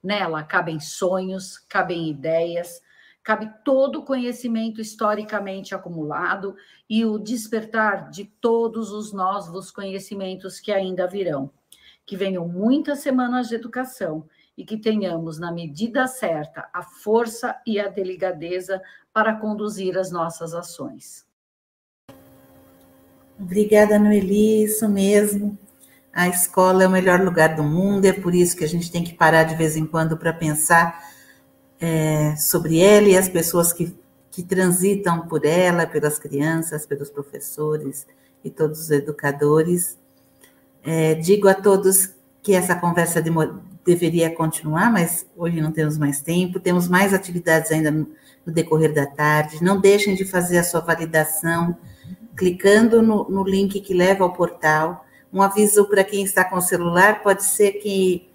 Nela 0.00 0.44
cabem 0.44 0.78
sonhos, 0.78 1.58
cabem 1.58 2.08
ideias, 2.08 2.80
cabe 3.24 3.52
todo 3.64 3.98
o 3.98 4.04
conhecimento 4.04 4.80
historicamente 4.80 5.74
acumulado 5.74 6.54
e 6.88 7.04
o 7.04 7.18
despertar 7.18 8.08
de 8.08 8.24
todos 8.24 8.92
os 8.92 9.12
novos 9.12 9.72
conhecimentos 9.72 10.60
que 10.60 10.70
ainda 10.70 11.04
virão. 11.08 11.50
Que 12.06 12.16
venham 12.16 12.46
muitas 12.46 13.00
semanas 13.00 13.48
de 13.48 13.56
educação 13.56 14.28
e 14.56 14.64
que 14.64 14.76
tenhamos, 14.76 15.40
na 15.40 15.50
medida 15.50 16.06
certa, 16.06 16.70
a 16.72 16.84
força 16.84 17.60
e 17.66 17.80
a 17.80 17.88
delicadeza 17.88 18.80
para 19.12 19.34
conduzir 19.34 19.98
as 19.98 20.12
nossas 20.12 20.54
ações. 20.54 21.27
Obrigada, 23.40 23.98
Noeli, 24.00 24.64
isso 24.64 24.88
mesmo. 24.88 25.56
A 26.12 26.28
escola 26.28 26.82
é 26.82 26.88
o 26.88 26.90
melhor 26.90 27.20
lugar 27.20 27.54
do 27.54 27.62
mundo, 27.62 28.04
é 28.04 28.12
por 28.12 28.34
isso 28.34 28.56
que 28.56 28.64
a 28.64 28.68
gente 28.68 28.90
tem 28.90 29.04
que 29.04 29.14
parar 29.14 29.44
de 29.44 29.54
vez 29.54 29.76
em 29.76 29.86
quando 29.86 30.16
para 30.16 30.32
pensar 30.32 31.00
é, 31.80 32.34
sobre 32.36 32.80
ela 32.80 33.06
e 33.06 33.16
as 33.16 33.28
pessoas 33.28 33.72
que, 33.72 33.96
que 34.28 34.42
transitam 34.42 35.28
por 35.28 35.44
ela, 35.44 35.86
pelas 35.86 36.18
crianças, 36.18 36.84
pelos 36.84 37.10
professores 37.10 38.04
e 38.42 38.50
todos 38.50 38.80
os 38.80 38.90
educadores. 38.90 39.96
É, 40.82 41.14
digo 41.14 41.46
a 41.46 41.54
todos 41.54 42.10
que 42.42 42.54
essa 42.54 42.74
conversa 42.74 43.22
de, 43.22 43.30
deveria 43.84 44.34
continuar, 44.34 44.90
mas 44.90 45.24
hoje 45.36 45.60
não 45.60 45.70
temos 45.70 45.96
mais 45.96 46.20
tempo, 46.20 46.58
temos 46.58 46.88
mais 46.88 47.14
atividades 47.14 47.70
ainda 47.70 47.92
no, 47.92 48.08
no 48.44 48.52
decorrer 48.52 48.92
da 48.92 49.06
tarde. 49.06 49.62
Não 49.62 49.80
deixem 49.80 50.16
de 50.16 50.24
fazer 50.24 50.58
a 50.58 50.64
sua 50.64 50.80
validação 50.80 51.76
clicando 52.38 53.02
no, 53.02 53.28
no 53.28 53.42
link 53.42 53.80
que 53.80 53.92
leva 53.92 54.22
ao 54.22 54.32
portal. 54.32 55.04
Um 55.32 55.42
aviso 55.42 55.84
para 55.86 56.04
quem 56.04 56.22
está 56.24 56.44
com 56.44 56.56
o 56.56 56.62
celular: 56.62 57.22
pode 57.22 57.44
ser 57.44 57.72
que 57.72 58.30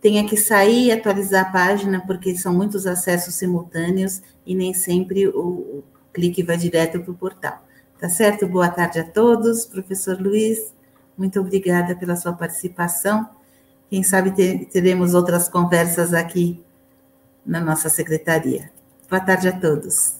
tenha 0.00 0.24
que 0.28 0.36
sair 0.36 0.86
e 0.86 0.92
atualizar 0.92 1.48
a 1.48 1.50
página, 1.50 2.00
porque 2.06 2.36
são 2.36 2.54
muitos 2.54 2.86
acessos 2.86 3.34
simultâneos 3.34 4.22
e 4.46 4.54
nem 4.54 4.72
sempre 4.74 5.26
o, 5.26 5.40
o 5.40 5.84
clique 6.12 6.42
vai 6.42 6.56
direto 6.56 7.00
para 7.00 7.10
o 7.10 7.14
portal. 7.14 7.64
Tá 7.98 8.08
certo? 8.08 8.46
Boa 8.46 8.68
tarde 8.68 9.00
a 9.00 9.04
todos. 9.04 9.64
Professor 9.66 10.20
Luiz, 10.20 10.72
muito 11.16 11.40
obrigada 11.40 11.96
pela 11.96 12.16
sua 12.16 12.32
participação. 12.32 13.28
Quem 13.88 14.02
sabe 14.02 14.30
ter, 14.30 14.66
teremos 14.66 15.14
outras 15.14 15.48
conversas 15.48 16.14
aqui 16.14 16.62
na 17.44 17.60
nossa 17.60 17.88
secretaria. 17.88 18.70
Boa 19.08 19.20
tarde 19.20 19.48
a 19.48 19.52
todos. 19.52 20.19